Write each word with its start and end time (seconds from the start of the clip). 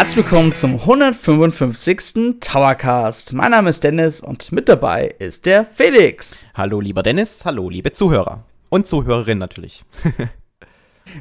Herzlich 0.00 0.24
willkommen 0.24 0.50
zum 0.50 0.80
155. 0.80 2.40
Towercast. 2.40 3.34
Mein 3.34 3.50
Name 3.50 3.68
ist 3.68 3.84
Dennis 3.84 4.22
und 4.22 4.50
mit 4.50 4.66
dabei 4.70 5.14
ist 5.18 5.44
der 5.44 5.66
Felix. 5.66 6.46
Hallo 6.54 6.80
lieber 6.80 7.02
Dennis, 7.02 7.44
hallo 7.44 7.68
liebe 7.68 7.92
Zuhörer 7.92 8.44
und 8.70 8.86
Zuhörerinnen 8.88 9.40
natürlich. 9.40 9.84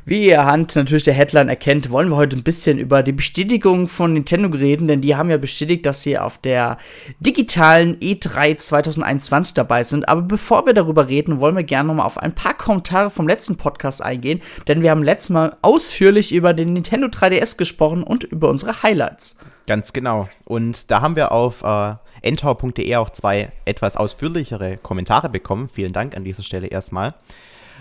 Wie 0.05 0.27
ihr 0.27 0.46
Hand 0.46 0.75
natürlich 0.75 1.04
der 1.04 1.14
Headline 1.14 1.50
erkennt, 1.50 1.89
wollen 1.89 2.10
wir 2.10 2.15
heute 2.15 2.37
ein 2.37 2.43
bisschen 2.43 2.78
über 2.78 3.01
die 3.04 3.11
Bestätigung 3.11 3.87
von 3.87 4.14
Nintendo 4.14 4.50
reden, 4.50 4.87
denn 4.87 5.01
die 5.01 5.15
haben 5.15 5.29
ja 5.29 5.37
bestätigt, 5.37 5.86
dass 5.86 6.04
sie 6.04 6.18
auf 6.18 6.37
der 6.37 6.78
digitalen 7.20 7.97
E3 7.97 8.56
2021 8.56 9.54
dabei 9.54 9.84
sind. 9.84 10.07
Aber 10.07 10.21
bevor 10.21 10.65
wir 10.65 10.73
darüber 10.73 11.07
reden, 11.07 11.39
wollen 11.39 11.56
wir 11.56 11.64
gerne 11.64 11.87
noch 11.87 11.96
mal 11.96 12.06
auf 12.06 12.18
ein 12.18 12.36
paar 12.36 12.56
Kommentare 12.56 13.10
vom 13.10 13.28
letzten 13.28 13.57
Podcast 13.57 14.04
eingehen, 14.04 14.42
denn 14.68 14.82
wir 14.82 14.92
haben 14.92 15.04
letztes 15.04 15.29
Mal 15.29 15.57
ausführlich 15.61 16.34
über 16.34 16.54
den 16.54 16.73
Nintendo 16.73 17.07
3DS 17.07 17.57
gesprochen 17.57 18.04
und 18.04 18.23
über 18.23 18.50
unsere 18.50 18.84
Highlights. 18.84 19.37
Ganz 19.68 19.93
genau. 19.93 20.28
Und 20.46 20.92
da 20.92 21.01
haben 21.01 21.15
wir 21.15 21.32
auf 21.32 21.64
äh, 21.64 21.93
entor.de 22.21 22.96
auch 22.96 23.11
zwei 23.11 23.51
etwas 23.65 23.98
ausführlichere 23.98 24.78
Kommentare 24.78 25.29
bekommen. 25.29 25.70
Vielen 25.70 25.93
Dank 25.93 26.15
an 26.15 26.23
dieser 26.23 26.43
Stelle 26.43 26.68
erstmal. 26.68 27.14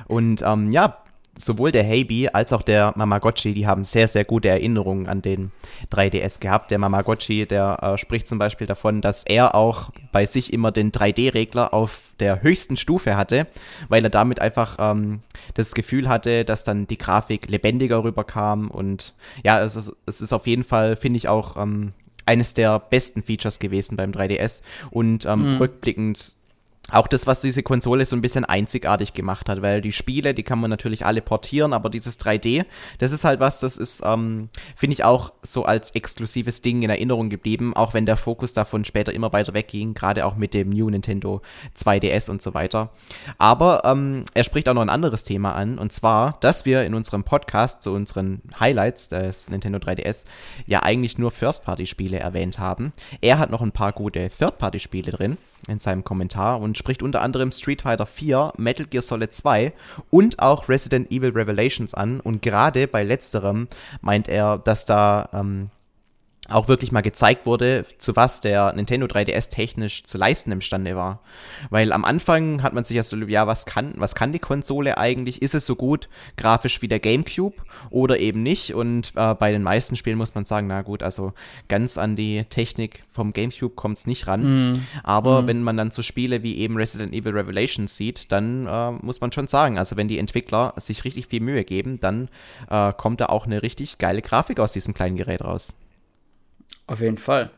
Und 0.07 0.43
ähm, 0.43 0.71
ja, 0.71 0.99
sowohl 1.39 1.73
der 1.73 1.87
Heibi 1.87 2.29
als 2.29 2.53
auch 2.53 2.63
der 2.63 2.93
Mamagotchi, 2.97 3.55
die 3.55 3.67
haben 3.67 3.85
sehr, 3.85 4.09
sehr 4.09 4.25
gute 4.25 4.49
Erinnerungen 4.49 5.07
an 5.07 5.23
den 5.23 5.53
3DS 5.93 6.41
gehabt. 6.41 6.71
Der 6.71 6.79
Mamagotchi, 6.79 7.47
der 7.47 7.79
äh, 7.83 7.99
spricht 7.99 8.29
zum 8.29 8.39
Beispiel 8.39 8.67
davon, 8.67 9.01
dass 9.01 9.25
er 9.25 9.55
auch 9.55 9.91
bei 10.13 10.27
sich 10.27 10.53
immer 10.53 10.73
den 10.73 10.93
3D-Regler 10.93 11.73
auf 11.73 12.13
der 12.19 12.43
höchsten 12.43 12.77
Stufe 12.77 13.17
hatte, 13.17 13.47
weil 13.89 14.03
er 14.05 14.11
damit 14.11 14.41
einfach 14.41 14.77
ähm, 14.81 15.21
das 15.55 15.75
Gefühl 15.75 16.09
hatte, 16.09 16.45
dass 16.45 16.65
dann 16.65 16.87
die 16.87 16.99
Grafik 16.99 17.49
lebendiger 17.49 18.03
rüberkam. 18.03 18.71
Und 18.71 19.15
ja, 19.45 19.63
es 19.63 19.77
ist, 19.77 19.93
es 20.07 20.21
ist 20.21 20.33
auf 20.33 20.47
jeden 20.47 20.65
Fall, 20.65 20.97
finde 20.97 21.19
ich, 21.19 21.29
auch 21.29 21.57
ähm, 21.57 21.93
eines 22.27 22.53
der 22.55 22.79
besten 22.81 23.23
Features 23.23 23.61
gewesen 23.61 23.97
beim 23.97 24.11
3DS. 24.11 24.63
Und 24.91 25.25
ähm, 25.25 25.55
mhm. 25.55 25.59
rückblickend 25.59 26.35
auch 26.91 27.07
das, 27.07 27.27
was 27.27 27.41
diese 27.41 27.63
Konsole 27.63 28.07
so 28.07 28.17
ein 28.17 28.23
bisschen 28.23 28.45
einzigartig 28.45 29.13
gemacht 29.13 29.49
hat, 29.49 29.63
weil 29.63 29.81
die 29.81 29.93
Spiele, 29.93 30.35
die 30.35 30.43
kann 30.43 30.59
man 30.59 30.71
natürlich 30.71 31.05
alle 31.05 31.21
portieren, 31.21 31.73
aber 31.73 31.91
dieses 31.91 32.19
3D, 32.19 32.65
das 32.99 33.13
ist 33.13 33.25
halt 33.25 33.41
was, 33.41 33.61
das 33.61 33.77
ist, 33.77 34.03
ähm, 34.05 34.49
finde 34.75 34.95
ich 34.95 35.05
auch 35.05 35.33
so 35.43 35.65
als 35.65 35.91
exklusives 35.91 36.63
Ding 36.63 36.83
in 36.83 36.91
Erinnerung 36.91 37.29
geblieben, 37.29 37.75
auch 37.75 37.95
wenn 37.95 38.07
der 38.07 38.17
Fokus 38.17 38.53
davon 38.53 38.85
später 38.85 39.13
immer 39.13 39.33
weiter 39.33 39.53
wegging, 39.53 39.95
gerade 39.95 40.25
auch 40.25 40.37
mit 40.37 40.55
dem 40.55 40.71
New 40.71 40.89
Nintendo 40.89 41.43
2DS 41.77 42.31
und 42.31 42.41
so 42.41 42.55
weiter. 42.55 42.91
Aber 43.37 43.83
ähm, 43.85 44.25
er 44.35 44.45
spricht 44.45 44.69
auch 44.69 44.75
noch 44.75 44.83
ein 44.83 44.89
anderes 44.89 45.25
Thema 45.25 45.55
an, 45.55 45.79
und 45.79 45.93
zwar, 45.93 46.39
dass 46.41 46.65
wir 46.65 46.85
in 46.85 46.95
unserem 46.95 47.25
Podcast 47.25 47.83
zu 47.83 47.93
unseren 47.93 48.41
Highlights 48.59 49.11
des 49.11 49.51
Nintendo 49.51 49.79
3DS 49.79 50.25
ja 50.67 50.83
eigentlich 50.83 51.19
nur 51.19 51.31
First-Party-Spiele 51.31 52.19
erwähnt 52.19 52.59
haben. 52.59 52.93
Er 53.21 53.39
hat 53.39 53.51
noch 53.51 53.61
ein 53.61 53.73
paar 53.73 53.93
gute 53.93 54.31
Third-Party-Spiele 54.31 55.13
drin 55.13 55.37
in 55.67 55.79
seinem 55.79 56.05
Kommentar 56.05 56.61
und 56.61 56.79
spricht 56.79 57.03
unter 57.03 57.23
anderem 57.23 57.53
Street 57.53 57.83
Fighter 57.83 58.07
4, 58.07 58.53
Metal 58.57 58.87
Gear 58.87 59.03
Solid 59.03 59.35
2 59.35 59.73
und 60.11 60.41
auch 60.41 60.69
Resident 60.69 61.11
Evil 61.11 61.31
Revelations 61.31 61.95
an. 61.95 62.21
Und 62.21 62.43
gerade 62.43 62.87
bei 62.87 63.03
letzterem 63.03 63.69
meint 64.01 64.29
er, 64.29 64.59
dass 64.59 64.87
da 64.87 65.29
ähm, 65.33 65.71
auch 66.49 66.69
wirklich 66.69 66.93
mal 66.93 67.03
gezeigt 67.03 67.45
wurde, 67.45 67.85
zu 67.99 68.17
was 68.17 68.41
der 68.41 68.73
Nintendo 68.73 69.07
3DS 69.07 69.51
technisch 69.51 70.05
zu 70.05 70.17
leisten 70.17 70.51
imstande 70.51 70.97
war. 70.97 71.21
Weil 71.69 71.93
am 71.93 72.05
Anfang 72.05 72.63
hat 72.63 72.73
man 72.73 72.85
sich 72.85 72.97
ja 72.97 73.03
so, 73.03 73.17
ja, 73.17 73.47
was 73.47 73.67
kann, 73.67 73.93
was 73.97 74.15
kann 74.15 74.33
die 74.33 74.39
Konsole 74.39 74.97
eigentlich? 74.97 75.43
Ist 75.43 75.55
es 75.55 75.67
so 75.67 75.77
gut 75.77 76.09
grafisch 76.37 76.81
wie 76.81 76.89
der 76.89 77.01
GameCube 77.01 77.57
oder 77.91 78.19
eben 78.19 78.43
nicht? 78.43 78.75
Und 78.75 79.13
äh, 79.15 79.35
bei 79.35 79.53
den 79.53 79.63
meisten 79.63 79.95
Spielen 79.95 80.17
muss 80.17 80.35
man 80.35 80.47
sagen, 80.47 80.69
na 80.69 80.81
gut, 80.81 81.03
also 81.03 81.35
ganz 81.69 81.99
an 81.99 82.17
die 82.17 82.45
Technik 82.45 83.05
vom 83.13 83.35
GameCube 83.35 83.75
kommt 83.75 83.99
es 83.99 84.07
nicht 84.07 84.27
ran. 84.27 84.71
Mm. 84.71 84.87
Aber 85.03 85.43
mm. 85.43 85.47
wenn 85.49 85.63
man 85.63 85.77
dann 85.77 85.91
so 85.91 86.03
Spiele 86.03 86.43
wie 86.43 86.57
eben 86.57 86.77
Resident 86.77 87.13
Evil 87.13 87.33
Revelations 87.33 87.95
sieht, 87.95 88.33
dann 88.33 88.67
äh, 88.67 88.93
muss 88.93 89.21
man 89.21 89.33
schon 89.33 89.49
sagen, 89.49 89.79
also 89.79 89.99
wenn 89.99 90.09
die 90.09 90.19
Entwickler 90.19 90.73
sich 90.77 91.05
richtig 91.05 91.27
viel 91.27 91.41
Mühe 91.41 91.65
geben, 91.65 92.01
dann 92.01 92.29
äh, 92.71 92.95
kommt 92.95 93.21
da 93.21 93.27
auch 93.27 93.45
eine 93.45 93.63
richtig 93.63 93.99
geile 93.99 94.23
Grafik 94.23 94.61
aus 94.61 94.73
diesem 94.73 94.95
kleinen 94.95 95.17
Gerät 95.17 95.43
raus. 95.43 95.75
Auf 96.89 97.01
jeden 97.01 97.19
Fall. 97.19 97.51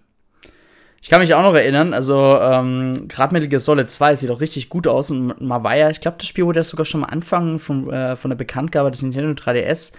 Ich 1.03 1.09
kann 1.09 1.21
mich 1.21 1.33
auch 1.33 1.43
noch 1.43 1.55
erinnern, 1.55 1.95
also 1.95 2.39
ähm, 2.39 3.09
gerade 3.09 3.33
Metal 3.33 3.49
Gear 3.49 3.61
Solid 3.61 3.89
2 3.89 4.17
sieht 4.17 4.31
auch 4.31 4.43
richtig 4.43 4.69
gut 4.69 4.87
aus 4.87 5.11
und 5.11 5.41
man 5.41 5.65
war 5.65 5.75
ja, 5.75 5.89
ich 5.89 6.03
glaube, 6.03 6.19
das 6.19 6.27
Spiel 6.27 6.45
wurde 6.45 6.61
ja 6.61 6.65
sogar 6.65 6.85
schon 6.85 7.01
mal 7.01 7.07
Anfang 7.07 7.59
von, 7.59 7.91
äh, 7.91 8.17
von 8.17 8.29
der 8.29 8.37
Bekanntgabe 8.37 8.91
des 8.91 9.01
Nintendo 9.01 9.31
3DS 9.31 9.95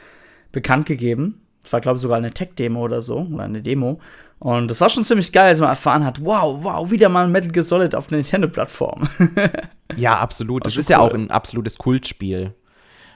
bekannt 0.52 0.86
gegeben. 0.86 1.42
Das 1.64 1.74
war, 1.74 1.82
glaube 1.82 1.96
ich, 1.96 2.02
sogar 2.04 2.18
eine 2.18 2.32
Tech-Demo 2.32 2.84
oder 2.84 3.02
so, 3.02 3.28
oder 3.34 3.46
eine 3.46 3.64
Demo. 3.64 4.00
Und 4.38 4.70
das 4.70 4.80
war 4.82 4.90
schon 4.90 5.04
ziemlich 5.04 5.32
geil, 5.32 5.48
als 5.48 5.60
man 5.60 5.70
erfahren 5.70 6.06
hat, 6.06 6.24
wow, 6.24 6.64
wow, 6.64 6.92
wieder 6.92 7.10
mal 7.10 7.28
Metal 7.28 7.52
Gear 7.52 7.64
Solid 7.64 7.96
auf 7.96 8.08
der 8.08 8.18
Nintendo-Plattform. 8.20 9.08
ja, 9.96 10.20
absolut. 10.20 10.68
Das 10.68 10.78
ist 10.78 10.90
cool. 10.90 10.92
ja 10.92 11.00
auch 11.00 11.14
ein 11.14 11.32
absolutes 11.32 11.80
Kultspiel. 11.80 12.54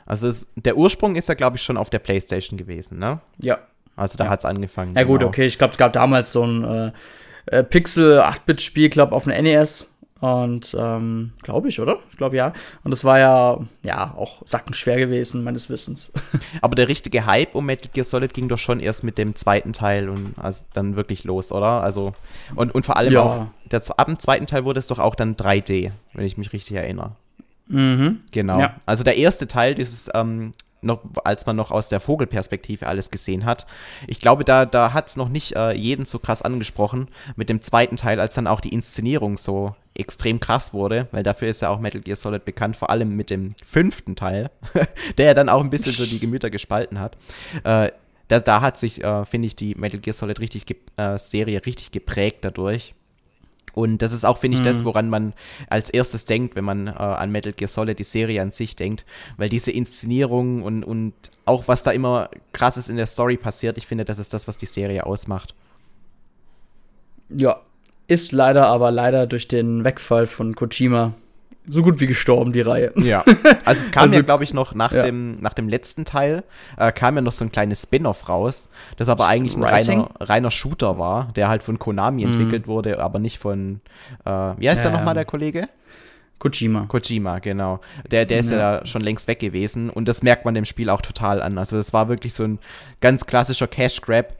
Also 0.07 0.27
es, 0.27 0.47
der 0.55 0.77
Ursprung 0.77 1.15
ist 1.15 1.29
ja, 1.29 1.35
glaube 1.35 1.57
ich, 1.57 1.63
schon 1.63 1.77
auf 1.77 1.91
der 1.91 1.99
Playstation 1.99 2.57
gewesen, 2.57 2.97
ne? 2.97 3.21
Ja, 3.39 3.59
also 3.95 4.17
da 4.17 4.25
ja. 4.25 4.29
hat 4.29 4.39
es 4.39 4.45
angefangen. 4.45 4.95
Ja, 4.95 5.03
gut, 5.03 5.19
genau. 5.19 5.29
okay. 5.29 5.45
Ich 5.45 5.57
glaube, 5.57 5.71
es 5.71 5.77
gab 5.77 5.93
damals 5.93 6.31
so 6.31 6.45
ein 6.45 6.63
äh, 6.63 6.91
äh 7.47 7.63
Pixel 7.63 8.19
8-Bit-Spiel, 8.19 8.89
glaube 8.89 9.15
auf 9.15 9.23
dem 9.23 9.43
NES. 9.43 9.91
Und 10.21 10.75
ähm, 10.79 11.33
glaube 11.43 11.67
ich, 11.67 11.79
oder? 11.79 11.99
Ich 12.09 12.17
glaube 12.17 12.37
ja. 12.37 12.53
Und 12.83 12.91
das 12.91 13.03
war 13.03 13.19
ja, 13.19 13.59
ja, 13.83 14.13
auch 14.17 14.41
sackenschwer 14.45 14.97
gewesen, 14.97 15.43
meines 15.43 15.69
Wissens. 15.69 16.11
Aber 16.61 16.75
der 16.75 16.87
richtige 16.87 17.25
Hype 17.25 17.53
um 17.53 17.65
Metal 17.65 17.91
Gear 17.93 18.05
Solid 18.05 18.33
ging 18.33 18.47
doch 18.47 18.57
schon 18.57 18.79
erst 18.79 19.03
mit 19.03 19.17
dem 19.17 19.35
zweiten 19.35 19.73
Teil 19.73 20.09
und 20.09 20.33
also 20.37 20.65
dann 20.73 20.95
wirklich 20.95 21.25
los, 21.25 21.51
oder? 21.51 21.83
Also, 21.83 22.13
und, 22.55 22.73
und 22.73 22.85
vor 22.85 22.97
allem 22.97 23.13
ja. 23.13 23.21
auch, 23.21 23.47
der, 23.65 23.81
ab 23.97 24.07
dem 24.07 24.17
zweiten 24.17 24.47
Teil 24.47 24.63
wurde 24.63 24.79
es 24.79 24.87
doch 24.87 24.99
auch 24.99 25.15
dann 25.15 25.35
3D, 25.35 25.91
wenn 26.13 26.25
ich 26.25 26.37
mich 26.37 26.53
richtig 26.53 26.77
erinnere. 26.77 27.11
Mhm. 27.67 28.21
Genau. 28.31 28.59
Ja. 28.59 28.75
Also 28.85 29.03
der 29.03 29.17
erste 29.17 29.47
Teil, 29.47 29.75
dieses 29.75 30.09
ähm, 30.13 30.53
noch, 30.85 31.01
als 31.23 31.45
man 31.45 31.55
noch 31.55 31.71
aus 31.71 31.89
der 31.89 31.99
Vogelperspektive 31.99 32.87
alles 32.87 33.11
gesehen 33.11 33.45
hat. 33.45 33.65
Ich 34.07 34.19
glaube, 34.19 34.43
da, 34.45 34.65
da 34.65 34.93
hat 34.93 35.07
es 35.07 35.17
noch 35.17 35.29
nicht 35.29 35.55
äh, 35.55 35.73
jeden 35.73 36.05
so 36.05 36.19
krass 36.19 36.41
angesprochen 36.41 37.09
mit 37.35 37.49
dem 37.49 37.61
zweiten 37.61 37.97
Teil, 37.97 38.19
als 38.19 38.35
dann 38.35 38.47
auch 38.47 38.61
die 38.61 38.73
Inszenierung 38.73 39.37
so 39.37 39.75
extrem 39.93 40.39
krass 40.39 40.73
wurde, 40.73 41.07
weil 41.11 41.23
dafür 41.23 41.47
ist 41.47 41.61
ja 41.61 41.69
auch 41.69 41.79
Metal 41.79 42.01
Gear 42.01 42.17
Solid 42.17 42.45
bekannt, 42.45 42.75
vor 42.75 42.89
allem 42.89 43.15
mit 43.15 43.29
dem 43.29 43.51
fünften 43.63 44.15
Teil, 44.15 44.51
der 45.17 45.27
ja 45.27 45.33
dann 45.33 45.49
auch 45.49 45.61
ein 45.61 45.69
bisschen 45.69 45.93
so 45.93 46.05
die 46.05 46.19
Gemüter 46.19 46.49
gespalten 46.49 46.99
hat. 46.99 47.17
Äh, 47.63 47.91
da, 48.27 48.39
da 48.39 48.61
hat 48.61 48.77
sich, 48.77 49.03
äh, 49.03 49.25
finde 49.25 49.47
ich, 49.47 49.55
die 49.55 49.75
Metal 49.75 49.99
Gear 49.99 50.13
Solid 50.13 50.39
richtig 50.39 50.65
äh, 50.97 51.17
Serie 51.17 51.65
richtig 51.65 51.91
geprägt 51.91 52.39
dadurch. 52.41 52.93
Und 53.75 54.01
das 54.01 54.13
ist 54.13 54.25
auch, 54.25 54.37
finde 54.37 54.55
ich, 54.55 54.61
mhm. 54.61 54.65
das, 54.65 54.85
woran 54.85 55.09
man 55.09 55.33
als 55.69 55.89
erstes 55.89 56.23
denkt, 56.23 56.55
wenn 56.55 56.63
man 56.63 56.87
äh, 56.87 56.91
an 56.91 57.31
Metal 57.31 57.51
Gear 57.51 57.67
Solid, 57.67 57.99
die 57.99 58.03
Serie 58.03 58.41
an 58.41 58.51
sich 58.51 58.75
denkt. 58.75 59.05
Weil 59.35 59.49
diese 59.49 59.71
Inszenierung 59.71 60.63
und, 60.63 60.83
und 60.83 61.13
auch 61.43 61.67
was 61.67 61.83
da 61.83 61.91
immer 61.91 62.29
krasses 62.53 62.87
in 62.87 62.95
der 62.95 63.05
Story 63.05 63.35
passiert, 63.35 63.77
ich 63.77 63.85
finde, 63.85 64.05
das 64.05 64.17
ist 64.17 64.33
das, 64.33 64.47
was 64.47 64.57
die 64.57 64.65
Serie 64.65 65.05
ausmacht. 65.05 65.53
Ja, 67.29 67.59
ist 68.07 68.31
leider 68.31 68.67
aber 68.67 68.91
leider 68.91 69.27
durch 69.27 69.47
den 69.47 69.83
Wegfall 69.83 70.25
von 70.25 70.55
Kojima 70.55 71.13
so 71.67 71.81
gut 71.81 71.99
wie 71.99 72.07
gestorben, 72.07 72.53
die 72.53 72.61
Reihe. 72.61 72.91
Ja. 72.97 73.23
Also 73.65 73.81
es 73.81 73.91
kam 73.91 74.03
also, 74.03 74.15
ja, 74.15 74.21
glaube 74.21 74.43
ich, 74.43 74.53
noch 74.53 74.75
nach, 74.75 74.91
ja. 74.91 75.03
dem, 75.03 75.39
nach 75.41 75.53
dem 75.53 75.67
letzten 75.67 76.05
Teil, 76.05 76.43
äh, 76.77 76.91
kam 76.91 77.15
ja 77.15 77.21
noch 77.21 77.31
so 77.31 77.43
ein 77.43 77.51
kleines 77.51 77.83
Spin-off 77.83 78.29
raus, 78.29 78.69
das 78.97 79.09
aber 79.09 79.27
eigentlich 79.27 79.55
ein 79.55 79.63
reiner, 79.63 80.09
reiner, 80.19 80.51
Shooter 80.51 80.99
war, 80.99 81.31
der 81.35 81.47
halt 81.47 81.63
von 81.63 81.79
Konami 81.79 82.25
mhm. 82.25 82.33
entwickelt 82.33 82.67
wurde, 82.67 82.99
aber 82.99 83.17
nicht 83.17 83.39
von, 83.39 83.81
äh, 84.23 84.29
wie 84.29 84.69
heißt 84.69 84.83
ja, 84.83 84.89
der 84.89 84.99
nochmal, 84.99 85.15
der 85.15 85.25
Kollege? 85.25 85.67
Kojima. 86.37 86.85
Kojima, 86.87 87.39
genau. 87.39 87.79
Der, 88.11 88.25
der 88.25 88.39
ist 88.39 88.51
ja. 88.51 88.57
ja 88.79 88.85
schon 88.85 89.01
längst 89.01 89.27
weg 89.27 89.39
gewesen 89.39 89.89
und 89.89 90.07
das 90.07 90.21
merkt 90.21 90.45
man 90.45 90.53
dem 90.53 90.65
Spiel 90.65 90.89
auch 90.89 91.01
total 91.01 91.41
an. 91.41 91.57
Also 91.57 91.77
das 91.77 91.93
war 91.93 92.07
wirklich 92.07 92.33
so 92.33 92.43
ein 92.43 92.59
ganz 93.01 93.25
klassischer 93.25 93.67
Cash-Grab, 93.67 94.35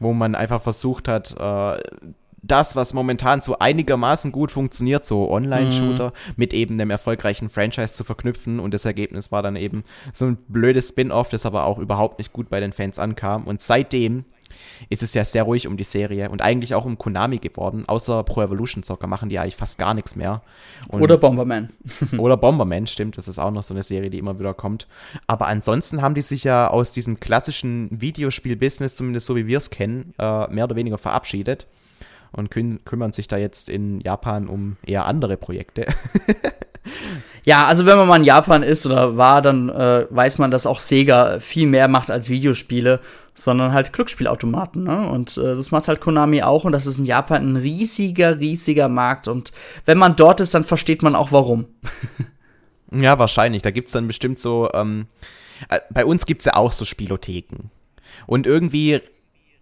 wo 0.00 0.12
man 0.12 0.34
einfach 0.34 0.62
versucht 0.62 1.06
hat, 1.06 1.34
äh, 1.38 1.82
das, 2.46 2.76
was 2.76 2.94
momentan 2.94 3.42
so 3.42 3.58
einigermaßen 3.58 4.32
gut 4.32 4.50
funktioniert, 4.50 5.04
so 5.04 5.30
Online-Shooter, 5.30 6.08
mhm. 6.08 6.32
mit 6.36 6.52
eben 6.52 6.74
einem 6.74 6.90
erfolgreichen 6.90 7.48
Franchise 7.48 7.94
zu 7.94 8.04
verknüpfen. 8.04 8.60
Und 8.60 8.74
das 8.74 8.84
Ergebnis 8.84 9.32
war 9.32 9.42
dann 9.42 9.56
eben 9.56 9.84
so 10.12 10.26
ein 10.26 10.36
blödes 10.48 10.88
Spin-off, 10.90 11.28
das 11.30 11.46
aber 11.46 11.64
auch 11.64 11.78
überhaupt 11.78 12.18
nicht 12.18 12.32
gut 12.32 12.50
bei 12.50 12.60
den 12.60 12.72
Fans 12.72 12.98
ankam. 12.98 13.44
Und 13.44 13.60
seitdem 13.60 14.24
ist 14.88 15.02
es 15.02 15.14
ja 15.14 15.24
sehr 15.24 15.42
ruhig 15.42 15.66
um 15.66 15.76
die 15.76 15.84
Serie 15.84 16.30
und 16.30 16.42
eigentlich 16.42 16.74
auch 16.74 16.84
um 16.84 16.98
Konami 16.98 17.38
geworden. 17.38 17.84
Außer 17.86 18.22
Pro 18.22 18.42
Evolution 18.42 18.82
Soccer 18.82 19.06
machen 19.06 19.28
die 19.28 19.38
eigentlich 19.38 19.56
fast 19.56 19.78
gar 19.78 19.94
nichts 19.94 20.16
mehr. 20.16 20.42
Und 20.88 21.02
oder 21.02 21.16
Bomberman. 21.16 21.70
oder 22.18 22.36
Bomberman, 22.36 22.86
stimmt. 22.86 23.18
Das 23.18 23.28
ist 23.28 23.38
auch 23.38 23.50
noch 23.50 23.62
so 23.62 23.74
eine 23.74 23.82
Serie, 23.82 24.10
die 24.10 24.18
immer 24.18 24.38
wieder 24.38 24.54
kommt. 24.54 24.86
Aber 25.26 25.46
ansonsten 25.46 26.02
haben 26.02 26.14
die 26.14 26.22
sich 26.22 26.44
ja 26.44 26.68
aus 26.68 26.92
diesem 26.92 27.18
klassischen 27.20 27.88
Videospiel-Business, 27.90 28.96
zumindest 28.96 29.26
so 29.26 29.36
wie 29.36 29.46
wir 29.46 29.58
es 29.58 29.70
kennen, 29.70 30.14
äh, 30.18 30.48
mehr 30.48 30.64
oder 30.64 30.76
weniger 30.76 30.98
verabschiedet 30.98 31.66
und 32.34 32.50
küm 32.50 32.80
kümmern 32.84 33.12
sich 33.12 33.28
da 33.28 33.36
jetzt 33.36 33.68
in 33.68 34.00
Japan 34.00 34.48
um 34.48 34.76
eher 34.84 35.06
andere 35.06 35.36
Projekte. 35.36 35.86
Ja, 37.44 37.66
also 37.66 37.84
wenn 37.84 37.96
man 37.96 38.08
mal 38.08 38.16
in 38.16 38.24
Japan 38.24 38.62
ist 38.62 38.86
oder 38.86 39.18
war, 39.18 39.42
dann 39.42 39.68
äh, 39.68 40.06
weiß 40.08 40.38
man, 40.38 40.50
dass 40.50 40.66
auch 40.66 40.80
Sega 40.80 41.38
viel 41.40 41.66
mehr 41.66 41.88
macht 41.88 42.10
als 42.10 42.30
Videospiele, 42.30 43.00
sondern 43.34 43.72
halt 43.72 43.92
Glücksspielautomaten. 43.92 44.84
Ne? 44.84 45.06
Und 45.08 45.36
äh, 45.36 45.54
das 45.54 45.70
macht 45.70 45.86
halt 45.86 46.00
Konami 46.00 46.42
auch 46.42 46.64
und 46.64 46.72
das 46.72 46.86
ist 46.86 46.98
in 46.98 47.04
Japan 47.04 47.52
ein 47.52 47.56
riesiger, 47.56 48.40
riesiger 48.40 48.88
Markt. 48.88 49.28
Und 49.28 49.52
wenn 49.84 49.98
man 49.98 50.16
dort 50.16 50.40
ist, 50.40 50.54
dann 50.54 50.64
versteht 50.64 51.02
man 51.02 51.14
auch 51.14 51.32
warum. 51.32 51.66
ja, 52.90 53.18
wahrscheinlich. 53.18 53.60
Da 53.60 53.70
gibt 53.70 53.88
es 53.88 53.92
dann 53.92 54.06
bestimmt 54.06 54.38
so, 54.38 54.70
ähm, 54.72 55.06
äh, 55.68 55.80
bei 55.90 56.06
uns 56.06 56.24
gibt 56.24 56.40
es 56.40 56.46
ja 56.46 56.56
auch 56.56 56.72
so 56.72 56.86
Spielotheken. 56.86 57.70
Und 58.26 58.46
irgendwie 58.46 59.02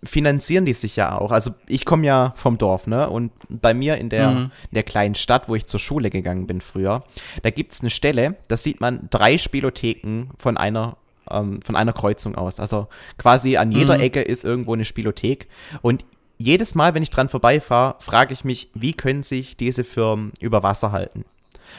finanzieren 0.05 0.65
die 0.65 0.73
sich 0.73 0.97
ja 0.97 1.19
auch. 1.19 1.31
Also 1.31 1.53
ich 1.67 1.85
komme 1.85 2.07
ja 2.07 2.35
vom 2.37 2.59
Dorf, 2.59 2.87
ne? 2.87 3.09
Und 3.09 3.31
bei 3.49 3.73
mir 3.73 3.99
in 3.99 4.09
der, 4.09 4.31
mhm. 4.31 4.51
in 4.71 4.75
der 4.75 4.83
kleinen 4.83 5.15
Stadt, 5.15 5.49
wo 5.49 5.55
ich 5.55 5.67
zur 5.67 5.81
Schule 5.81 6.11
gegangen 6.11 6.47
bin 6.47 6.61
früher, 6.61 7.05
da 7.43 7.51
gibt 7.51 7.73
es 7.73 7.81
eine 7.81 7.91
Stelle, 7.91 8.37
da 8.49 8.57
sieht 8.57 8.81
man 8.81 9.09
drei 9.11 9.39
Spielotheken 9.39 10.31
von 10.37 10.57
einer 10.57 10.97
ähm, 11.31 11.63
von 11.63 11.77
einer 11.77 11.93
Kreuzung 11.93 12.35
aus. 12.35 12.59
Also 12.59 12.89
quasi 13.19 13.57
an 13.57 13.71
jeder 13.71 13.95
mhm. 13.95 14.01
Ecke 14.01 14.23
ist 14.23 14.45
irgendwo 14.45 14.75
eine 14.75 14.85
Spielothek. 14.85 15.47
Und 15.83 16.05
jedes 16.39 16.75
Mal, 16.75 16.95
wenn 16.95 17.03
ich 17.05 17.11
dran 17.11 17.29
vorbeifahre, 17.29 17.97
frage 18.01 18.35
ich 18.35 18.45
mich, 18.45 18.71
wie 18.75 18.95
können 18.95 19.23
sich 19.23 19.57
diese 19.57 19.85
Firmen 19.85 20.33
über 20.41 20.63
Wasser 20.65 20.91
halten? 20.91 21.25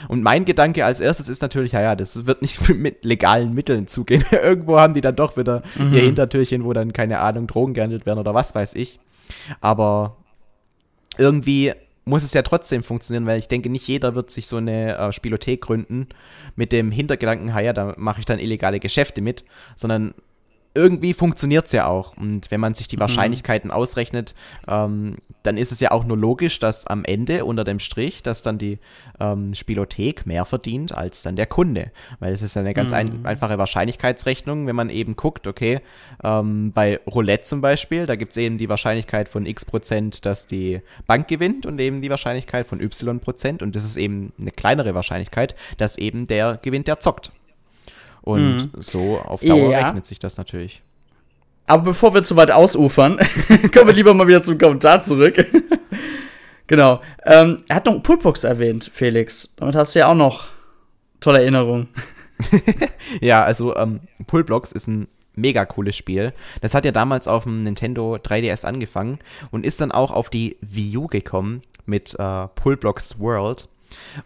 Und 0.08 0.24
mein 0.24 0.46
Gedanke 0.46 0.86
als 0.86 1.00
erstes 1.00 1.30
ist 1.30 1.42
natürlich, 1.42 1.74
ja, 1.74 1.82
ja, 1.82 1.96
das 1.96 2.26
wird 2.26 2.42
nicht 2.42 2.70
mit 2.76 3.06
legalen 3.06 3.54
Mitteln 3.54 3.88
zugehen. 3.88 4.26
Irgendwo 4.32 4.80
haben 4.80 4.94
die 4.94 5.02
dann 5.02 5.16
doch 5.16 5.38
wieder 5.38 5.64
mhm. 5.76 5.94
ihr 5.94 6.02
Hintertürchen, 6.02 6.64
wo 6.64 6.74
dann, 6.74 6.94
keine 6.94 7.20
Ahnung, 7.20 7.48
Drogen 7.48 7.74
gehandelt 7.74 8.06
werden 8.06 8.20
oder 8.20 8.34
was 8.34 8.56
weiß 8.56 8.76
ich. 8.76 9.00
Aber 9.62 10.18
irgendwie 11.18 11.74
muss 12.06 12.24
es 12.24 12.34
ja 12.34 12.42
trotzdem 12.42 12.84
funktionieren, 12.84 13.26
weil 13.26 13.40
ich 13.40 13.48
denke, 13.48 13.70
nicht 13.70 13.88
jeder 13.88 14.16
wird 14.16 14.30
sich 14.30 14.48
so 14.48 14.58
eine 14.58 14.98
äh, 14.98 15.12
Spielothek 15.12 15.62
gründen 15.62 16.08
mit 16.56 16.72
dem 16.72 16.92
Hintergedanken, 16.92 17.48
ja, 17.48 17.74
da 17.74 17.94
mache 17.98 18.20
ich 18.20 18.26
dann 18.26 18.40
illegale 18.40 18.80
Geschäfte 18.80 19.22
mit, 19.22 19.46
sondern 19.76 20.14
irgendwie 20.76 21.14
funktioniert 21.14 21.68
es 21.68 21.72
ja 21.72 21.88
auch. 21.88 22.18
Und 22.18 22.50
wenn 22.50 22.60
man 22.60 22.74
sich 22.74 22.88
die 22.88 22.96
mhm. 22.96 23.02
Wahrscheinlichkeiten 23.02 23.70
mhm. 23.70 23.76
ausrechnet, 23.76 24.34
ähm, 24.68 25.18
dann 25.44 25.58
ist 25.58 25.72
es 25.72 25.80
ja 25.80 25.92
auch 25.92 26.04
nur 26.06 26.18
logisch, 26.18 26.60
dass 26.60 26.88
am 26.88 27.04
Ende 27.06 27.46
unter 27.46 27.64
dem 27.64 27.80
Strich, 27.80 28.24
dass 28.24 28.42
dann 28.42 28.58
die 28.58 28.80
ähm, 29.20 29.54
Spielothek 29.54 30.26
mehr 30.26 30.46
verdient 30.46 30.96
als 30.96 31.22
dann 31.22 31.36
der 31.36 31.46
Kunde. 31.46 31.92
Weil 32.20 32.34
es 32.34 32.42
ist 32.42 32.56
ja 32.56 32.62
eine 32.62 32.74
ganz 32.74 32.92
mhm. 32.92 32.98
ein, 32.98 33.26
einfache 33.26 33.58
Wahrscheinlichkeitsrechnung, 33.58 34.66
wenn 34.66 34.76
man 34.76 34.90
eben 34.90 35.16
guckt, 35.16 35.46
okay, 35.46 35.82
ähm, 36.24 36.72
bei 36.72 37.00
Roulette 37.06 37.44
zum 37.44 37.62
Beispiel, 37.62 38.06
da 38.06 38.16
gibt 38.16 38.32
es 38.32 38.38
eben 38.38 38.58
die 38.58 38.70
Wahrscheinlichkeit 38.70 39.30
von 39.30 39.46
x 39.46 39.66
Prozent, 39.66 40.26
dass 40.26 40.48
die 40.48 40.82
Bank 41.06 41.28
gewinnt 41.28 41.66
und 41.66 41.80
eben 41.80 42.02
die 42.02 42.10
Wahrscheinlichkeit 42.10 42.66
von 42.66 42.82
y 42.82 43.20
Prozent. 43.20 43.62
Und 43.62 43.76
das 43.76 43.84
ist 43.84 43.98
eben 43.98 44.34
eine 44.40 44.52
kleinere 44.52 44.96
Wahrscheinlichkeit, 44.96 45.56
dass 45.78 45.98
eben 45.98 46.26
der 46.26 46.58
gewinnt, 46.62 46.88
der 46.88 47.00
zockt. 47.00 47.32
Und 48.24 48.58
mhm. 48.58 48.72
so 48.80 49.20
auf 49.20 49.42
Dauer 49.42 49.70
ja. 49.70 49.86
rechnet 49.86 50.06
sich 50.06 50.18
das 50.18 50.38
natürlich. 50.38 50.82
Aber 51.68 51.84
bevor 51.84 52.14
wir 52.14 52.24
zu 52.24 52.36
weit 52.36 52.52
ausufern, 52.52 53.18
kommen 53.74 53.88
wir 53.88 53.94
lieber 53.94 54.14
mal 54.14 54.28
wieder 54.28 54.42
zum 54.42 54.58
Kommentar 54.58 55.02
zurück. 55.02 55.36
genau. 56.68 57.02
Ähm, 57.26 57.58
er 57.68 57.78
hat 57.78 57.86
noch 57.86 58.02
Pullbox 58.02 58.44
erwähnt, 58.44 58.90
Felix. 58.92 59.56
Damit 59.58 59.76
hast 59.76 59.94
du 59.94 60.00
ja 60.00 60.08
auch 60.08 60.16
noch 60.16 60.48
tolle 61.20 61.40
Erinnerungen. 61.42 61.90
ja, 63.22 63.44
also 63.44 63.76
ähm, 63.76 64.02
Pullblocks 64.28 64.72
ist 64.72 64.88
ein 64.88 65.08
mega 65.36 65.66
cooles 65.66 65.96
Spiel. 65.96 66.34
Das 66.62 66.74
hat 66.74 66.86
ja 66.86 66.92
damals 66.92 67.28
auf 67.28 67.44
dem 67.44 67.64
Nintendo 67.64 68.16
3DS 68.16 68.66
angefangen 68.66 69.20
und 69.52 69.66
ist 69.66 69.82
dann 69.82 69.92
auch 69.92 70.12
auf 70.12 70.30
die 70.30 70.58
Wii 70.62 70.98
U 70.98 71.08
gekommen 71.08 71.62
mit 71.86 72.16
äh, 72.20 72.48
Pullblocks 72.56 73.20
World. 73.20 73.68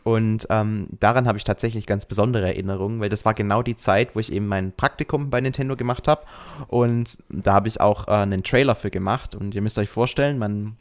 Und 0.04 0.48
ähm, 0.50 0.88
daran 1.00 1.28
habe 1.28 1.38
ich 1.38 1.44
tatsächlich 1.44 1.86
ganz 1.86 2.06
besondere 2.06 2.48
Erinnerungen, 2.48 3.00
weil 3.00 3.10
das 3.10 3.26
war 3.26 3.34
genau 3.34 3.62
die 3.62 3.76
Zeit, 3.76 4.16
wo 4.16 4.20
ich 4.20 4.32
eben 4.32 4.48
mein 4.48 4.72
Praktikum 4.72 5.30
bei 5.30 5.42
Nintendo 5.42 5.76
gemacht 5.76 6.08
habe. 6.08 6.24
Und 6.68 7.24
da 7.30 7.54
habe 7.54 7.68
ich 7.68 7.82
auch 7.82 8.08
äh, 8.08 8.12
einen 8.12 8.44
Trailer 8.44 8.76
für 8.76 8.92
gemacht. 8.92 9.36
Und 9.36 9.56
ihr 9.56 9.62
müsst 9.62 9.78
euch 9.78 9.90
vorstellen, 9.90 10.38
man 10.38 10.78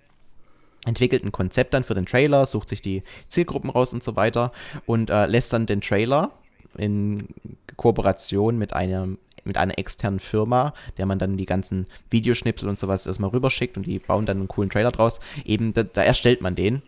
entwickelt 0.87 1.25
ein 1.25 1.33
Konzept 1.33 1.75
dann 1.75 1.85
für 1.85 1.95
den 1.95 2.07
Trailer, 2.07 2.47
sucht 2.47 2.69
sich 2.69 2.81
die 2.81 3.03
Zielgruppen 3.29 3.71
raus 3.71 3.93
und 3.93 4.03
so 4.03 4.17
weiter 4.17 4.53
und 4.87 5.11
äh, 5.11 5.27
lässt 5.27 5.53
dann 5.53 5.67
den 5.67 5.81
Trailer 5.81 6.31
in 6.77 7.29
Kooperation 7.77 8.57
mit 8.57 8.73
einem 8.73 9.19
mit 9.47 9.59
einer 9.59 9.79
externen 9.79 10.19
Firma, 10.19 10.75
der 10.99 11.07
man 11.07 11.21
dann 11.21 11.37
die 11.37 11.47
ganzen 11.47 11.87
Videoschnipsel 12.11 12.69
und 12.69 12.79
sowas 12.79 13.07
erstmal 13.07 13.31
rüberschickt 13.31 13.77
und 13.77 13.87
die 13.87 14.01
bauen 14.01 14.27
dann 14.27 14.39
einen 14.39 14.49
coolen 14.49 14.71
Trailer 14.71 14.91
draus. 14.91 15.21
Eben, 15.45 15.73
da, 15.73 15.85
da 15.85 16.03
erstellt 16.03 16.41
man 16.41 16.57
den 16.57 16.83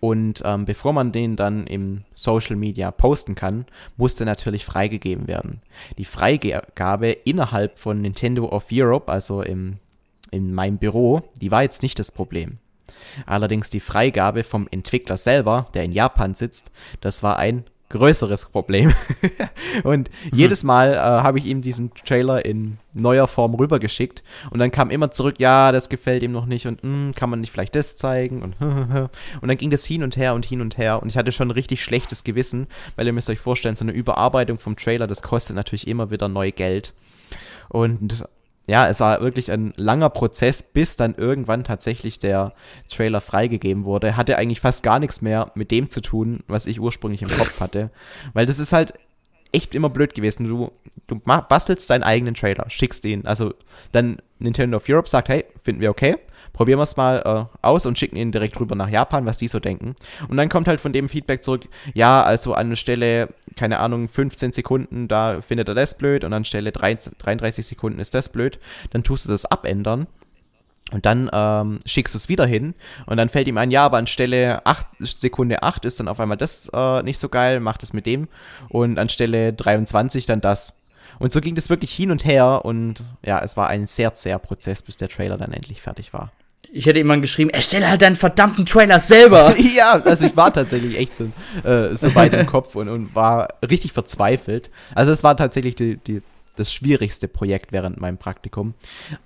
und 0.00 0.42
ähm, 0.44 0.64
bevor 0.64 0.92
man 0.92 1.12
den 1.12 1.36
dann 1.36 1.66
im 1.66 2.04
Social 2.14 2.56
Media 2.56 2.90
posten 2.90 3.34
kann, 3.34 3.66
musste 3.96 4.24
natürlich 4.24 4.64
freigegeben 4.64 5.28
werden. 5.28 5.60
Die 5.98 6.04
Freigabe 6.04 7.10
innerhalb 7.10 7.78
von 7.78 8.00
Nintendo 8.00 8.46
of 8.46 8.66
Europe, 8.72 9.10
also 9.10 9.42
im, 9.42 9.78
in 10.30 10.54
meinem 10.54 10.78
Büro, 10.78 11.22
die 11.40 11.50
war 11.50 11.62
jetzt 11.62 11.82
nicht 11.82 11.98
das 11.98 12.12
Problem. 12.12 12.58
Allerdings 13.26 13.70
die 13.70 13.80
Freigabe 13.80 14.44
vom 14.44 14.68
Entwickler 14.70 15.16
selber, 15.16 15.66
der 15.74 15.84
in 15.84 15.92
Japan 15.92 16.34
sitzt, 16.34 16.70
das 17.00 17.22
war 17.22 17.38
ein 17.38 17.64
größeres 17.90 18.46
Problem. 18.46 18.92
und 19.84 20.10
mhm. 20.10 20.38
jedes 20.38 20.64
Mal 20.64 20.94
äh, 20.94 20.96
habe 20.96 21.38
ich 21.38 21.46
ihm 21.46 21.62
diesen 21.62 21.92
Trailer 21.94 22.44
in 22.44 22.78
neuer 22.92 23.26
Form 23.26 23.54
rübergeschickt 23.54 24.22
und 24.50 24.58
dann 24.58 24.70
kam 24.70 24.90
immer 24.90 25.10
zurück, 25.10 25.36
ja, 25.38 25.72
das 25.72 25.88
gefällt 25.88 26.22
ihm 26.22 26.32
noch 26.32 26.46
nicht 26.46 26.66
und 26.66 26.82
hm, 26.82 27.12
kann 27.14 27.30
man 27.30 27.40
nicht 27.40 27.50
vielleicht 27.52 27.74
das 27.74 27.96
zeigen 27.96 28.42
und 28.42 28.54
und 28.60 29.48
dann 29.48 29.56
ging 29.56 29.70
das 29.70 29.84
hin 29.84 30.02
und 30.02 30.16
her 30.16 30.34
und 30.34 30.46
hin 30.46 30.60
und 30.60 30.78
her 30.78 31.02
und 31.02 31.08
ich 31.08 31.16
hatte 31.16 31.32
schon 31.32 31.48
ein 31.48 31.52
richtig 31.52 31.82
schlechtes 31.82 32.24
Gewissen, 32.24 32.68
weil 32.96 33.06
ihr 33.06 33.12
müsst 33.12 33.30
euch 33.30 33.40
vorstellen, 33.40 33.76
so 33.76 33.84
eine 33.84 33.92
Überarbeitung 33.92 34.58
vom 34.58 34.76
Trailer, 34.76 35.06
das 35.06 35.22
kostet 35.22 35.56
natürlich 35.56 35.86
immer 35.86 36.10
wieder 36.10 36.28
neu 36.28 36.52
Geld. 36.52 36.94
Und 37.68 38.24
ja, 38.66 38.88
es 38.88 39.00
war 39.00 39.20
wirklich 39.20 39.52
ein 39.52 39.72
langer 39.76 40.08
Prozess, 40.10 40.62
bis 40.62 40.96
dann 40.96 41.14
irgendwann 41.14 41.64
tatsächlich 41.64 42.18
der 42.18 42.54
Trailer 42.88 43.20
freigegeben 43.20 43.84
wurde. 43.84 44.16
Hatte 44.16 44.38
eigentlich 44.38 44.60
fast 44.60 44.82
gar 44.82 44.98
nichts 44.98 45.20
mehr 45.20 45.52
mit 45.54 45.70
dem 45.70 45.90
zu 45.90 46.00
tun, 46.00 46.40
was 46.46 46.66
ich 46.66 46.80
ursprünglich 46.80 47.22
im 47.22 47.28
Kopf 47.28 47.60
hatte. 47.60 47.90
Weil 48.32 48.46
das 48.46 48.58
ist 48.58 48.72
halt 48.72 48.94
echt 49.52 49.74
immer 49.74 49.90
blöd 49.90 50.14
gewesen. 50.14 50.48
Du, 50.48 50.72
du 51.06 51.16
bastelst 51.16 51.90
deinen 51.90 52.02
eigenen 52.02 52.34
Trailer, 52.34 52.64
schickst 52.68 53.04
ihn. 53.04 53.26
Also 53.26 53.52
dann 53.92 54.18
Nintendo 54.38 54.78
of 54.78 54.88
Europe 54.88 55.08
sagt, 55.08 55.28
hey, 55.28 55.44
finden 55.62 55.82
wir 55.82 55.90
okay 55.90 56.16
probieren 56.54 56.78
wir 56.78 56.84
es 56.84 56.96
mal 56.96 57.48
äh, 57.62 57.66
aus 57.66 57.84
und 57.84 57.98
schicken 57.98 58.16
ihn 58.16 58.32
direkt 58.32 58.58
rüber 58.58 58.74
nach 58.74 58.88
Japan, 58.88 59.26
was 59.26 59.36
die 59.36 59.48
so 59.48 59.60
denken. 59.60 59.94
Und 60.28 60.38
dann 60.38 60.48
kommt 60.48 60.66
halt 60.66 60.80
von 60.80 60.94
dem 60.94 61.10
Feedback 61.10 61.44
zurück, 61.44 61.68
ja, 61.92 62.22
also 62.22 62.54
an 62.54 62.74
Stelle, 62.76 63.28
keine 63.56 63.80
Ahnung, 63.80 64.08
15 64.08 64.52
Sekunden, 64.52 65.08
da 65.08 65.42
findet 65.42 65.68
er 65.68 65.74
das 65.74 65.98
blöd 65.98 66.24
und 66.24 66.32
an 66.32 66.46
Stelle 66.46 66.72
33 66.72 67.66
Sekunden 67.66 67.98
ist 67.98 68.14
das 68.14 68.30
blöd. 68.30 68.58
Dann 68.90 69.02
tust 69.02 69.26
du 69.26 69.32
das 69.32 69.44
abändern. 69.44 70.06
Und 70.92 71.06
dann 71.06 71.30
ähm, 71.32 71.80
schickst 71.86 72.14
du 72.14 72.18
es 72.18 72.28
wieder 72.28 72.46
hin 72.46 72.74
und 73.06 73.16
dann 73.16 73.30
fällt 73.30 73.48
ihm 73.48 73.56
ein, 73.56 73.70
ja, 73.70 73.86
aber 73.86 73.96
anstelle 73.96 74.64
8, 74.66 74.86
Sekunde 75.00 75.62
8 75.62 75.86
ist 75.86 75.98
dann 75.98 76.08
auf 76.08 76.20
einmal 76.20 76.36
das 76.36 76.70
äh, 76.72 77.02
nicht 77.02 77.18
so 77.18 77.30
geil, 77.30 77.58
macht 77.58 77.82
es 77.82 77.94
mit 77.94 78.06
dem. 78.06 78.28
Und 78.68 78.98
anstelle 78.98 79.52
23 79.52 80.26
dann 80.26 80.40
das. 80.40 80.78
Und 81.18 81.32
so 81.32 81.40
ging 81.40 81.54
das 81.54 81.70
wirklich 81.70 81.92
hin 81.92 82.10
und 82.10 82.24
her 82.24 82.64
und 82.64 83.02
ja, 83.24 83.40
es 83.40 83.56
war 83.56 83.68
ein 83.68 83.86
sehr 83.86 84.14
zäher 84.14 84.38
Prozess, 84.38 84.82
bis 84.82 84.96
der 84.96 85.08
Trailer 85.08 85.38
dann 85.38 85.52
endlich 85.52 85.80
fertig 85.80 86.12
war. 86.12 86.32
Ich 86.72 86.86
hätte 86.86 86.98
jemand 86.98 87.22
geschrieben, 87.22 87.50
erstelle 87.50 87.88
halt 87.88 88.02
deinen 88.02 88.16
verdammten 88.16 88.66
Trailer 88.66 88.98
selber. 88.98 89.54
ja, 89.76 89.92
also 89.92 90.26
ich 90.26 90.36
war 90.36 90.52
tatsächlich 90.52 90.98
echt 90.98 91.14
so, 91.14 91.24
äh, 91.62 91.94
so 91.94 92.14
weit 92.14 92.34
im 92.34 92.46
Kopf 92.46 92.74
und, 92.74 92.88
und 92.88 93.14
war 93.14 93.48
richtig 93.68 93.92
verzweifelt. 93.92 94.70
Also 94.94 95.12
es 95.12 95.22
war 95.22 95.36
tatsächlich 95.36 95.76
die, 95.76 95.96
die, 95.98 96.22
das 96.56 96.72
schwierigste 96.72 97.28
Projekt 97.28 97.72
während 97.72 98.00
meinem 98.00 98.18
Praktikum. 98.18 98.74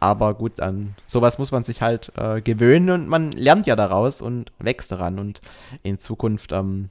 Aber 0.00 0.34
gut, 0.34 0.60
an 0.60 0.94
sowas 1.06 1.38
muss 1.38 1.52
man 1.52 1.64
sich 1.64 1.82
halt 1.82 2.12
äh, 2.16 2.40
gewöhnen 2.40 2.90
und 2.90 3.08
man 3.08 3.32
lernt 3.32 3.66
ja 3.66 3.76
daraus 3.76 4.20
und 4.20 4.52
wächst 4.58 4.92
daran. 4.92 5.18
Und 5.18 5.40
in 5.82 5.98
Zukunft, 5.98 6.52
ähm, 6.52 6.90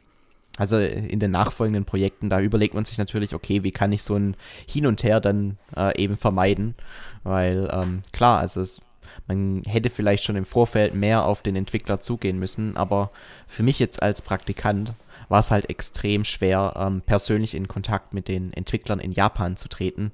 also 0.58 0.80
in 0.80 1.20
den 1.20 1.32
nachfolgenden 1.32 1.86
Projekten, 1.86 2.30
da 2.30 2.39
überlegt 2.39 2.74
man 2.74 2.86
sich 2.86 2.98
natürlich, 2.98 3.34
okay, 3.34 3.63
wie 3.63 3.72
kann 3.72 3.92
ich 3.92 4.04
so 4.04 4.16
ein 4.16 4.36
Hin 4.68 4.88
und 4.88 5.04
Her 5.04 5.20
dann 5.20 5.58
äh, 5.75 6.00
eben 6.01 6.18
vermeiden? 6.18 6.75
Weil 7.24 7.70
ähm, 7.72 8.01
klar, 8.12 8.39
also 8.39 8.62
es 8.62 8.82
man 9.27 9.63
hätte 9.65 9.89
vielleicht 9.89 10.24
schon 10.24 10.36
im 10.36 10.46
Vorfeld 10.46 10.93
mehr 10.93 11.25
auf 11.25 11.41
den 11.41 11.55
Entwickler 11.55 12.00
zugehen 12.00 12.39
müssen, 12.39 12.77
aber 12.77 13.12
für 13.48 13.63
mich 13.63 13.79
jetzt 13.79 14.01
als 14.01 14.22
Praktikant 14.22 14.93
war 15.29 15.39
es 15.39 15.51
halt 15.51 15.69
extrem 15.69 16.24
schwer, 16.24 16.74
ähm, 16.77 17.01
persönlich 17.05 17.53
in 17.53 17.67
Kontakt 17.67 18.13
mit 18.13 18.27
den 18.27 18.53
Entwicklern 18.53 19.00
in 19.00 19.12
Japan 19.12 19.57
zu 19.57 19.67
treten, 19.67 20.12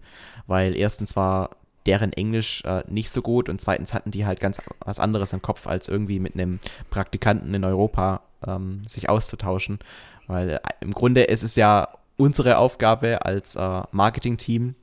weil 0.47 0.75
erstens 0.75 1.15
war 1.15 1.51
deren 1.85 2.13
Englisch 2.13 2.63
äh, 2.65 2.83
nicht 2.87 3.09
so 3.09 3.21
gut 3.21 3.49
und 3.49 3.59
zweitens 3.59 3.93
hatten 3.93 4.11
die 4.11 4.25
halt 4.25 4.39
ganz 4.39 4.61
was 4.79 4.99
anderes 4.99 5.33
im 5.33 5.41
Kopf, 5.41 5.67
als 5.67 5.87
irgendwie 5.87 6.19
mit 6.19 6.33
einem 6.33 6.59
Praktikanten 6.89 7.53
in 7.53 7.63
Europa 7.63 8.21
ähm, 8.47 8.81
sich 8.87 9.09
auszutauschen. 9.09 9.79
Weil 10.27 10.51
äh, 10.51 10.59
im 10.79 10.93
Grunde 10.93 11.23
ist 11.23 11.43
es 11.43 11.55
ja 11.55 11.89
unsere 12.15 12.57
Aufgabe 12.57 13.25
als 13.25 13.55
äh, 13.55 13.81
Marketing-Team, 13.91 14.75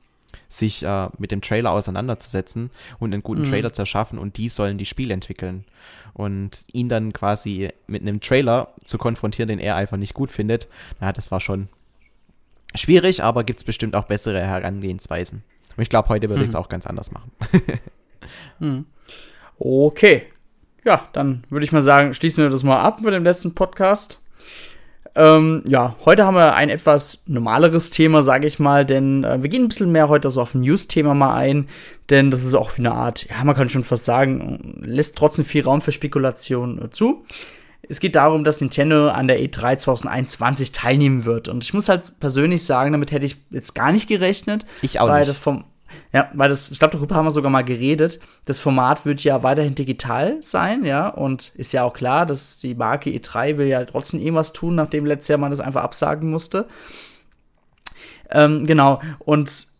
sich 0.49 0.83
äh, 0.83 1.09
mit 1.17 1.31
dem 1.31 1.41
Trailer 1.41 1.71
auseinanderzusetzen 1.71 2.71
und 2.99 3.13
einen 3.13 3.23
guten 3.23 3.41
mhm. 3.41 3.45
Trailer 3.45 3.73
zu 3.73 3.83
erschaffen 3.83 4.19
und 4.19 4.37
die 4.37 4.49
sollen 4.49 4.77
die 4.77 4.85
Spiele 4.85 5.13
entwickeln. 5.13 5.65
Und 6.13 6.65
ihn 6.73 6.89
dann 6.89 7.13
quasi 7.13 7.69
mit 7.87 8.01
einem 8.01 8.19
Trailer 8.19 8.73
zu 8.83 8.97
konfrontieren, 8.97 9.47
den 9.47 9.59
er 9.59 9.77
einfach 9.77 9.95
nicht 9.95 10.13
gut 10.13 10.29
findet, 10.29 10.67
na, 10.99 11.13
das 11.13 11.31
war 11.31 11.39
schon 11.39 11.69
schwierig, 12.75 13.23
aber 13.23 13.43
gibt 13.43 13.59
es 13.59 13.63
bestimmt 13.63 13.95
auch 13.95 14.05
bessere 14.05 14.41
Herangehensweisen. 14.41 15.43
Und 15.75 15.81
ich 15.81 15.89
glaube, 15.89 16.09
heute 16.09 16.27
würde 16.27 16.41
hm. 16.41 16.43
ich 16.43 16.49
es 16.49 16.55
auch 16.55 16.69
ganz 16.69 16.85
anders 16.85 17.11
machen. 17.11 17.31
hm. 18.59 18.85
Okay. 19.57 20.23
Ja, 20.83 21.07
dann 21.13 21.43
würde 21.49 21.63
ich 21.63 21.71
mal 21.71 21.81
sagen, 21.81 22.13
schließen 22.13 22.43
wir 22.43 22.49
das 22.49 22.63
mal 22.63 22.79
ab 22.79 23.01
mit 23.01 23.13
dem 23.13 23.23
letzten 23.23 23.53
Podcast. 23.53 24.21
Ähm, 25.15 25.63
ja, 25.67 25.95
heute 26.05 26.25
haben 26.25 26.35
wir 26.35 26.55
ein 26.55 26.69
etwas 26.69 27.23
normaleres 27.27 27.91
Thema, 27.91 28.23
sage 28.23 28.47
ich 28.47 28.59
mal, 28.59 28.85
denn 28.85 29.23
äh, 29.23 29.41
wir 29.41 29.49
gehen 29.49 29.63
ein 29.63 29.67
bisschen 29.67 29.91
mehr 29.91 30.07
heute 30.07 30.31
so 30.31 30.41
auf 30.41 30.55
ein 30.55 30.61
News-Thema 30.61 31.13
mal 31.13 31.35
ein, 31.35 31.67
denn 32.09 32.31
das 32.31 32.45
ist 32.45 32.53
auch 32.53 32.77
wie 32.77 32.81
eine 32.81 32.93
Art, 32.93 33.27
ja, 33.29 33.43
man 33.43 33.55
kann 33.55 33.67
schon 33.67 33.83
fast 33.83 34.05
sagen, 34.05 34.79
lässt 34.81 35.17
trotzdem 35.17 35.43
viel 35.43 35.63
Raum 35.63 35.81
für 35.81 35.91
Spekulation 35.91 36.81
äh, 36.81 36.89
zu. 36.91 37.25
Es 37.89 37.99
geht 37.99 38.15
darum, 38.15 38.45
dass 38.45 38.61
Nintendo 38.61 39.09
an 39.09 39.27
der 39.27 39.41
E3 39.41 39.77
2021 39.77 40.71
teilnehmen 40.71 41.25
wird. 41.25 41.49
Und 41.49 41.63
ich 41.63 41.73
muss 41.73 41.89
halt 41.89 42.19
persönlich 42.21 42.63
sagen, 42.63 42.93
damit 42.93 43.11
hätte 43.11 43.25
ich 43.25 43.37
jetzt 43.49 43.75
gar 43.75 43.91
nicht 43.91 44.07
gerechnet. 44.07 44.65
Ich 44.81 44.99
auch 44.99 45.09
weil 45.09 45.19
nicht. 45.19 45.29
Das 45.29 45.37
vom, 45.37 45.65
ja, 46.13 46.29
weil 46.33 46.49
das, 46.49 46.71
ich 46.71 46.79
glaube, 46.79 46.95
darüber 46.95 47.15
haben 47.15 47.25
wir 47.25 47.31
sogar 47.31 47.51
mal 47.51 47.63
geredet. 47.63 48.19
Das 48.45 48.59
Format 48.59 49.05
wird 49.05 49.23
ja 49.23 49.43
weiterhin 49.43 49.75
digital 49.75 50.37
sein, 50.41 50.83
ja, 50.83 51.07
und 51.07 51.53
ist 51.55 51.71
ja 51.71 51.83
auch 51.83 51.93
klar, 51.93 52.25
dass 52.25 52.57
die 52.57 52.75
Marke 52.75 53.09
E3 53.09 53.57
will 53.57 53.67
ja 53.67 53.83
trotzdem 53.85 54.19
irgendwas 54.19 54.53
tun, 54.53 54.75
nachdem 54.75 55.05
letztes 55.05 55.29
Jahr 55.29 55.39
man 55.39 55.51
das 55.51 55.59
einfach 55.59 55.83
absagen 55.83 56.29
musste. 56.29 56.67
Ähm, 58.29 58.65
genau, 58.65 59.01
und 59.19 59.70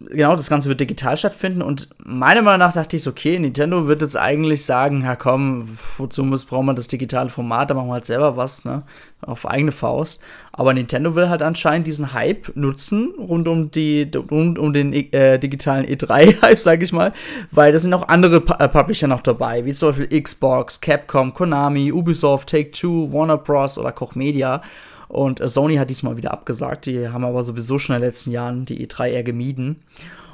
genau, 0.00 0.36
das 0.36 0.48
Ganze 0.48 0.68
wird 0.68 0.80
digital 0.80 1.16
stattfinden 1.16 1.62
und 1.62 1.88
meiner 2.04 2.42
Meinung 2.42 2.60
nach 2.60 2.72
dachte 2.72 2.96
ich, 2.96 3.06
okay, 3.06 3.38
Nintendo 3.38 3.88
wird 3.88 4.02
jetzt 4.02 4.16
eigentlich 4.16 4.64
sagen, 4.64 5.02
ja 5.02 5.16
komm, 5.16 5.78
wozu 5.98 6.24
muss, 6.24 6.44
brauchen 6.44 6.66
wir 6.66 6.74
das 6.74 6.88
digitale 6.88 7.28
Format, 7.28 7.70
da 7.70 7.74
machen 7.74 7.88
wir 7.88 7.94
halt 7.94 8.06
selber 8.06 8.36
was, 8.36 8.64
ne, 8.64 8.82
auf 9.22 9.46
eigene 9.46 9.72
Faust. 9.72 10.22
Aber 10.52 10.74
Nintendo 10.74 11.14
will 11.14 11.28
halt 11.28 11.42
anscheinend 11.42 11.86
diesen 11.86 12.12
Hype 12.12 12.54
nutzen, 12.54 13.12
rund 13.18 13.48
um 13.48 13.70
die, 13.70 14.10
rund 14.30 14.58
um 14.58 14.72
den 14.72 14.92
äh, 14.92 15.38
digitalen 15.38 15.86
E3-Hype, 15.86 16.58
sag 16.58 16.82
ich 16.82 16.92
mal, 16.92 17.12
weil 17.50 17.72
da 17.72 17.78
sind 17.78 17.94
auch 17.94 18.08
andere 18.08 18.40
Pu 18.40 18.54
äh, 18.58 18.68
Publisher 18.68 19.06
noch 19.06 19.20
dabei, 19.20 19.64
wie 19.64 19.72
zum 19.72 19.90
Beispiel 19.90 20.22
Xbox, 20.22 20.80
Capcom, 20.80 21.34
Konami, 21.34 21.92
Ubisoft, 21.92 22.48
Take-Two, 22.48 23.12
Warner 23.12 23.38
Bros. 23.38 23.78
oder 23.78 23.92
Koch 23.92 24.14
Media. 24.14 24.62
Und 25.10 25.40
äh, 25.40 25.48
Sony 25.48 25.76
hat 25.76 25.90
diesmal 25.90 26.16
wieder 26.16 26.30
abgesagt. 26.30 26.86
Die 26.86 27.08
haben 27.08 27.24
aber 27.24 27.44
sowieso 27.44 27.78
schon 27.78 27.96
in 27.96 28.00
den 28.00 28.08
letzten 28.08 28.30
Jahren 28.30 28.64
die 28.64 28.86
E3 28.86 29.08
eher 29.08 29.24
gemieden. 29.24 29.82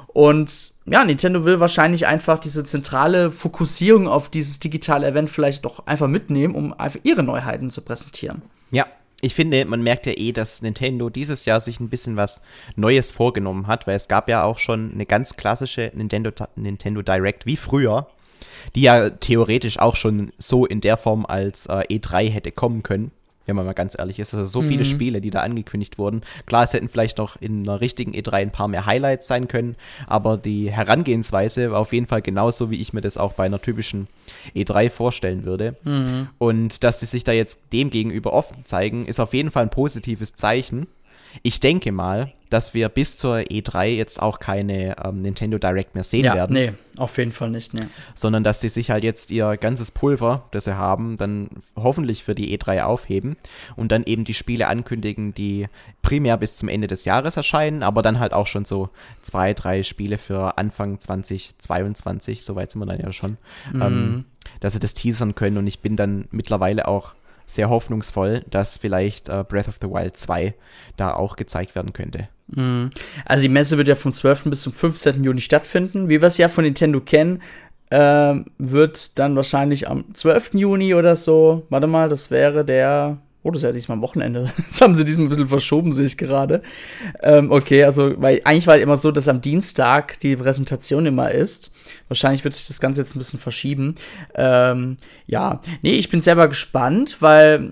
Und 0.07 0.73
ja, 0.85 1.03
Nintendo 1.03 1.45
will 1.45 1.59
wahrscheinlich 1.59 2.05
einfach 2.05 2.39
diese 2.39 2.63
zentrale 2.63 3.31
Fokussierung 3.31 4.07
auf 4.07 4.29
dieses 4.29 4.59
digitale 4.59 5.07
Event 5.07 5.29
vielleicht 5.29 5.65
doch 5.65 5.85
einfach 5.87 6.07
mitnehmen, 6.07 6.55
um 6.55 6.73
einfach 6.73 6.99
ihre 7.03 7.23
Neuheiten 7.23 7.69
zu 7.69 7.81
präsentieren. 7.81 8.43
Ja, 8.71 8.85
ich 9.21 9.33
finde, 9.33 9.65
man 9.65 9.81
merkt 9.81 10.05
ja 10.05 10.13
eh, 10.15 10.31
dass 10.31 10.61
Nintendo 10.61 11.09
dieses 11.09 11.45
Jahr 11.45 11.59
sich 11.59 11.79
ein 11.79 11.89
bisschen 11.89 12.15
was 12.15 12.43
Neues 12.75 13.11
vorgenommen 13.11 13.65
hat, 13.65 13.87
weil 13.87 13.95
es 13.95 14.07
gab 14.07 14.29
ja 14.29 14.43
auch 14.43 14.59
schon 14.59 14.91
eine 14.91 15.07
ganz 15.07 15.37
klassische 15.37 15.91
Nintendo, 15.95 16.31
Nintendo 16.55 17.01
Direct 17.01 17.47
wie 17.47 17.57
früher, 17.57 18.07
die 18.75 18.81
ja 18.81 19.09
theoretisch 19.09 19.79
auch 19.79 19.95
schon 19.95 20.31
so 20.37 20.65
in 20.65 20.81
der 20.81 20.97
Form 20.97 21.25
als 21.25 21.65
äh, 21.65 21.83
E3 21.89 22.29
hätte 22.29 22.51
kommen 22.51 22.83
können 22.83 23.11
wenn 23.47 23.55
man 23.55 23.65
mal 23.65 23.73
ganz 23.73 23.97
ehrlich 23.97 24.19
ist. 24.19 24.33
Also 24.33 24.45
so 24.45 24.61
viele 24.61 24.83
mhm. 24.83 24.89
Spiele, 24.89 25.21
die 25.21 25.31
da 25.31 25.41
angekündigt 25.41 25.97
wurden. 25.97 26.21
Klar, 26.45 26.63
es 26.63 26.73
hätten 26.73 26.89
vielleicht 26.89 27.17
noch 27.17 27.41
in 27.41 27.67
einer 27.67 27.81
richtigen 27.81 28.13
E3 28.13 28.33
ein 28.33 28.51
paar 28.51 28.67
mehr 28.67 28.85
Highlights 28.85 29.27
sein 29.27 29.47
können, 29.47 29.75
aber 30.05 30.37
die 30.37 30.71
Herangehensweise 30.71 31.71
war 31.71 31.79
auf 31.79 31.93
jeden 31.93 32.07
Fall 32.07 32.21
genauso, 32.21 32.69
wie 32.69 32.81
ich 32.81 32.93
mir 32.93 33.01
das 33.01 33.17
auch 33.17 33.33
bei 33.33 33.45
einer 33.45 33.61
typischen 33.61 34.07
E3 34.55 34.89
vorstellen 34.89 35.45
würde. 35.45 35.75
Mhm. 35.83 36.27
Und 36.37 36.83
dass 36.83 36.99
sie 36.99 37.05
sich 37.05 37.23
da 37.23 37.31
jetzt 37.31 37.73
dem 37.73 37.89
gegenüber 37.89 38.33
offen 38.33 38.65
zeigen, 38.65 39.05
ist 39.05 39.19
auf 39.19 39.33
jeden 39.33 39.51
Fall 39.51 39.63
ein 39.63 39.69
positives 39.69 40.35
Zeichen. 40.35 40.87
Ich 41.43 41.59
denke 41.59 41.91
mal, 41.91 42.33
dass 42.49 42.73
wir 42.73 42.89
bis 42.89 43.17
zur 43.17 43.37
E3 43.37 43.87
jetzt 43.87 44.21
auch 44.21 44.39
keine 44.39 44.95
ähm, 45.03 45.21
Nintendo 45.21 45.57
Direct 45.57 45.95
mehr 45.95 46.03
sehen 46.03 46.25
ja, 46.25 46.33
werden. 46.33 46.53
Nee, 46.53 46.73
auf 46.97 47.17
jeden 47.17 47.31
Fall 47.31 47.49
nicht, 47.49 47.73
nee. 47.73 47.87
Sondern 48.15 48.43
dass 48.43 48.61
sie 48.61 48.69
sich 48.69 48.89
halt 48.89 49.03
jetzt 49.03 49.31
ihr 49.31 49.57
ganzes 49.57 49.91
Pulver, 49.91 50.43
das 50.51 50.63
sie 50.63 50.77
haben, 50.77 51.17
dann 51.17 51.49
hoffentlich 51.75 52.23
für 52.23 52.35
die 52.35 52.57
E3 52.57 52.83
aufheben 52.83 53.35
und 53.75 53.91
dann 53.91 54.03
eben 54.05 54.23
die 54.23 54.33
Spiele 54.33 54.67
ankündigen, 54.67 55.33
die 55.33 55.67
primär 56.01 56.37
bis 56.37 56.55
zum 56.55 56.69
Ende 56.69 56.87
des 56.87 57.05
Jahres 57.05 57.35
erscheinen, 57.35 57.83
aber 57.83 58.01
dann 58.01 58.19
halt 58.19 58.33
auch 58.33 58.47
schon 58.47 58.65
so 58.65 58.89
zwei, 59.21 59.53
drei 59.53 59.83
Spiele 59.83 60.17
für 60.17 60.57
Anfang 60.57 60.99
2022, 60.99 62.43
soweit 62.43 62.71
sind 62.71 62.81
wir 62.81 62.85
dann 62.85 63.01
ja 63.01 63.11
schon, 63.11 63.37
mhm. 63.73 63.81
ähm, 63.81 64.25
dass 64.61 64.73
sie 64.73 64.79
das 64.79 64.93
teasern 64.93 65.35
können 65.35 65.57
und 65.57 65.67
ich 65.67 65.79
bin 65.79 65.97
dann 65.97 66.27
mittlerweile 66.31 66.87
auch 66.87 67.13
sehr 67.47 67.69
hoffnungsvoll, 67.69 68.43
dass 68.49 68.77
vielleicht 68.77 69.29
äh, 69.29 69.43
Breath 69.47 69.69
of 69.69 69.77
the 69.81 69.87
Wild 69.87 70.17
2 70.17 70.53
da 70.97 71.13
auch 71.13 71.37
gezeigt 71.37 71.73
werden 71.75 71.93
könnte. 71.93 72.27
Mhm. 72.47 72.91
Also 73.25 73.41
die 73.41 73.49
Messe 73.49 73.77
wird 73.77 73.87
ja 73.87 73.95
vom 73.95 74.11
12. 74.11 74.43
bis 74.45 74.61
zum 74.61 74.73
15. 74.73 75.23
Juni 75.23 75.41
stattfinden. 75.41 76.09
Wie 76.09 76.21
wir 76.21 76.27
es 76.27 76.37
ja 76.37 76.49
von 76.49 76.65
Nintendo 76.65 76.99
kennen, 76.99 77.41
äh, 77.89 78.35
wird 78.57 79.17
dann 79.17 79.35
wahrscheinlich 79.35 79.87
am 79.87 80.13
12. 80.13 80.53
Juni 80.53 80.93
oder 80.93 81.15
so, 81.15 81.65
warte 81.69 81.87
mal, 81.87 82.09
das 82.09 82.29
wäre 82.31 82.65
der 82.65 83.17
Oh, 83.47 83.51
das 83.51 83.59
ist 83.59 83.63
ja 83.63 83.71
diesmal 83.71 83.95
am 83.95 84.01
Wochenende. 84.01 84.51
Das 84.67 84.81
haben 84.81 84.93
sie 84.93 85.05
diesmal 85.05 85.27
ein 85.27 85.29
bisschen 85.29 85.47
verschoben, 85.47 85.93
sehe 85.93 86.05
ich 86.05 86.17
gerade. 86.17 86.61
Ähm, 87.21 87.49
okay, 87.49 87.85
also, 87.85 88.13
weil 88.21 88.41
eigentlich 88.43 88.67
war 88.67 88.75
es 88.75 88.81
immer 88.81 88.97
so, 88.97 89.09
dass 89.11 89.29
am 89.29 89.39
Dienstag 89.39 90.19
die 90.19 90.35
Präsentation 90.35 91.05
immer 91.05 91.31
ist. 91.31 91.73
Wahrscheinlich 92.09 92.43
wird 92.43 92.55
sich 92.55 92.67
das 92.67 92.81
Ganze 92.81 92.99
jetzt 93.01 93.15
ein 93.15 93.19
bisschen 93.19 93.39
verschieben. 93.39 93.95
Ähm, 94.35 94.97
ja, 95.27 95.61
nee, 95.81 95.93
ich 95.93 96.09
bin 96.09 96.19
selber 96.19 96.49
gespannt, 96.49 97.17
weil 97.21 97.71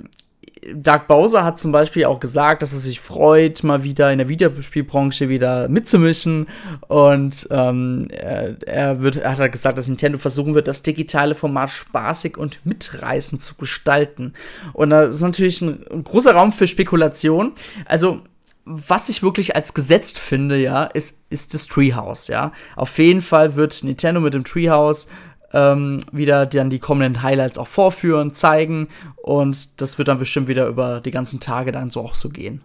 Dark 0.74 1.08
Bowser 1.08 1.44
hat 1.44 1.60
zum 1.60 1.72
Beispiel 1.72 2.06
auch 2.06 2.20
gesagt, 2.20 2.62
dass 2.62 2.74
er 2.74 2.80
sich 2.80 3.00
freut, 3.00 3.64
mal 3.64 3.84
wieder 3.84 4.12
in 4.12 4.18
der 4.18 4.28
Videospielbranche 4.28 5.30
wieder 5.30 5.68
mitzumischen. 5.68 6.48
Und 6.88 7.48
ähm, 7.52 8.08
er, 8.12 8.58
er, 8.66 9.02
wird, 9.02 9.18
er 9.18 9.32
hat 9.32 9.40
halt 9.40 9.52
gesagt, 9.52 9.78
dass 9.78 9.88
Nintendo 9.88 10.18
versuchen 10.18 10.56
wird, 10.56 10.68
das 10.68 10.84
digitale 10.84 11.36
Format 11.36 11.70
spaßig 11.70 12.38
und 12.38 12.60
mitreißend 12.66 13.44
zu 13.44 13.56
gestalten. 13.56 14.34
Und 14.74 14.90
da 14.90 15.04
ist 15.04 15.22
natürlich 15.22 15.62
ein, 15.62 15.86
ein 15.92 16.04
großer 16.04 16.34
Raum 16.34 16.52
für 16.52 16.68
Spekulation. 16.68 17.54
Also 17.86 18.22
was 18.66 19.10
ich 19.10 19.22
wirklich 19.22 19.56
als 19.56 19.76
gesetzt 19.76 20.18
finde, 20.18 20.58
ja, 20.58 20.86
ist, 20.86 21.20
ist 21.30 21.54
das 21.54 21.68
Treehouse, 21.68 22.28
ja. 22.28 22.52
Auf 22.76 22.98
jeden 22.98 23.22
Fall 23.22 23.56
wird 23.56 23.84
Nintendo 23.84 24.20
mit 24.20 24.34
dem 24.34 24.44
Treehouse 24.44 25.08
ähm, 25.56 26.00
wieder 26.12 26.46
dann 26.46 26.70
die 26.70 26.80
kommenden 26.80 27.24
Highlights 27.24 27.58
auch 27.58 27.68
vorführen, 27.68 28.34
zeigen 28.34 28.90
und 29.16 29.82
das 29.82 29.98
wird 29.98 30.10
dann 30.10 30.20
bestimmt 30.20 30.48
wieder 30.48 30.68
über 30.68 31.00
die 31.00 31.12
ganzen 31.12 31.40
Tage 31.40 31.72
dann 31.72 31.90
so 31.90 32.02
auch 32.02 32.14
so 32.14 32.30
gehen. 32.30 32.62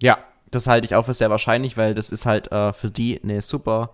Ja, 0.00 0.18
das 0.50 0.66
halte 0.68 0.86
ich 0.86 0.94
auch 0.94 1.04
für 1.04 1.14
sehr 1.14 1.30
wahrscheinlich, 1.30 1.76
weil 1.76 1.94
das 1.94 2.10
ist 2.10 2.24
halt 2.24 2.50
äh, 2.52 2.72
für 2.72 2.90
die 2.90 3.20
eine 3.22 3.42
super 3.42 3.90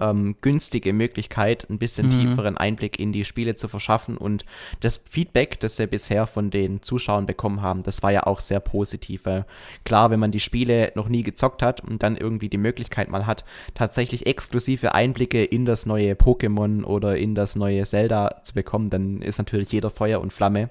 ähm, 0.00 0.36
günstige 0.40 0.92
Möglichkeit, 0.92 1.66
ein 1.70 1.78
bisschen 1.78 2.06
mhm. 2.06 2.10
tieferen 2.10 2.56
Einblick 2.56 2.98
in 2.98 3.12
die 3.12 3.24
Spiele 3.24 3.54
zu 3.54 3.68
verschaffen. 3.68 4.16
Und 4.16 4.44
das 4.80 4.96
Feedback, 4.96 5.60
das 5.60 5.78
wir 5.78 5.86
bisher 5.86 6.26
von 6.26 6.50
den 6.50 6.82
Zuschauern 6.82 7.26
bekommen 7.26 7.62
haben, 7.62 7.82
das 7.82 8.02
war 8.02 8.12
ja 8.12 8.24
auch 8.24 8.40
sehr 8.40 8.60
positiv. 8.60 9.24
Weil 9.24 9.44
klar, 9.84 10.10
wenn 10.10 10.20
man 10.20 10.32
die 10.32 10.40
Spiele 10.40 10.92
noch 10.94 11.08
nie 11.08 11.22
gezockt 11.22 11.62
hat 11.62 11.80
und 11.80 12.02
dann 12.02 12.16
irgendwie 12.16 12.48
die 12.48 12.58
Möglichkeit 12.58 13.08
mal 13.08 13.26
hat, 13.26 13.44
tatsächlich 13.74 14.26
exklusive 14.26 14.94
Einblicke 14.94 15.44
in 15.44 15.64
das 15.64 15.86
neue 15.86 16.14
Pokémon 16.14 16.84
oder 16.84 17.16
in 17.16 17.34
das 17.34 17.56
neue 17.56 17.84
Zelda 17.84 18.40
zu 18.42 18.54
bekommen, 18.54 18.90
dann 18.90 19.22
ist 19.22 19.38
natürlich 19.38 19.72
jeder 19.72 19.90
Feuer 19.90 20.20
und 20.20 20.32
Flamme 20.32 20.70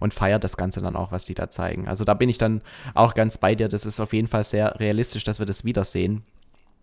und 0.00 0.14
feiert 0.14 0.44
das 0.44 0.56
Ganze 0.56 0.80
dann 0.80 0.96
auch, 0.96 1.12
was 1.12 1.24
die 1.24 1.34
da 1.34 1.50
zeigen. 1.50 1.88
Also 1.88 2.04
da 2.04 2.14
bin 2.14 2.28
ich 2.28 2.38
dann 2.38 2.62
auch 2.94 3.14
ganz 3.14 3.38
bei 3.38 3.54
dir. 3.54 3.68
Das 3.68 3.86
ist 3.86 4.00
auf 4.00 4.12
jeden 4.12 4.28
Fall 4.28 4.44
sehr 4.44 4.78
realistisch, 4.80 5.24
dass 5.24 5.38
wir 5.38 5.46
das 5.46 5.64
wiedersehen. 5.64 6.22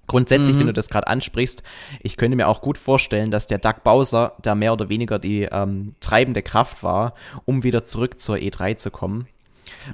Grundsätzlich, 0.08 0.56
mhm. 0.56 0.60
wenn 0.60 0.68
du 0.68 0.74
das 0.74 0.90
gerade 0.90 1.08
ansprichst, 1.08 1.64
ich 2.02 2.18
könnte 2.18 2.36
mir 2.36 2.48
auch 2.48 2.62
gut 2.62 2.78
vorstellen, 2.78 3.32
dass 3.32 3.48
der 3.48 3.58
Doug 3.58 3.84
Bowser 3.84 4.34
da 4.42 4.54
mehr 4.54 4.74
oder 4.74 4.90
weniger 4.90 5.18
die 5.18 5.44
ähm, 5.44 5.96
treibende 6.02 6.42
Kraft 6.42 6.84
war, 6.84 7.14
um 7.46 7.64
wieder 7.64 7.86
zurück 7.86 8.20
zur 8.20 8.36
E3 8.36 8.76
zu 8.76 8.92
kommen. 8.92 9.28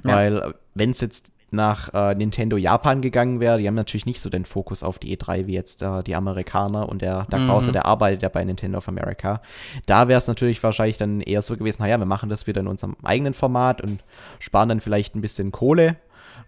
Ja. 0.04 0.16
Weil, 0.16 0.54
wenn 0.74 0.90
es 0.90 1.00
jetzt 1.00 1.30
nach 1.52 1.92
äh, 1.94 2.14
Nintendo 2.14 2.56
Japan 2.56 3.00
gegangen 3.00 3.40
wäre, 3.40 3.58
die 3.58 3.66
haben 3.66 3.74
natürlich 3.74 4.06
nicht 4.06 4.20
so 4.20 4.30
den 4.30 4.44
Fokus 4.44 4.82
auf 4.82 4.98
die 4.98 5.16
E3 5.16 5.46
wie 5.46 5.54
jetzt 5.54 5.82
äh, 5.82 6.02
die 6.02 6.14
Amerikaner 6.14 6.88
und 6.88 7.02
der 7.02 7.26
Doug 7.30 7.40
mhm. 7.40 7.46
Bowser, 7.48 7.72
der 7.72 7.86
arbeitet 7.86 8.22
ja 8.22 8.28
bei 8.28 8.44
Nintendo 8.44 8.78
of 8.78 8.88
America. 8.88 9.40
Da 9.86 10.08
wäre 10.08 10.18
es 10.18 10.28
natürlich 10.28 10.62
wahrscheinlich 10.62 10.98
dann 10.98 11.20
eher 11.20 11.42
so 11.42 11.56
gewesen, 11.56 11.82
naja, 11.82 11.98
wir 11.98 12.06
machen 12.06 12.28
das 12.28 12.46
wieder 12.46 12.60
in 12.60 12.68
unserem 12.68 12.96
eigenen 13.02 13.34
Format 13.34 13.80
und 13.80 14.02
sparen 14.38 14.68
dann 14.68 14.80
vielleicht 14.80 15.14
ein 15.14 15.20
bisschen 15.20 15.50
Kohle, 15.50 15.96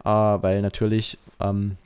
äh, 0.05 0.09
weil 0.09 0.63
natürlich 0.63 1.19
ähm, 1.41 1.77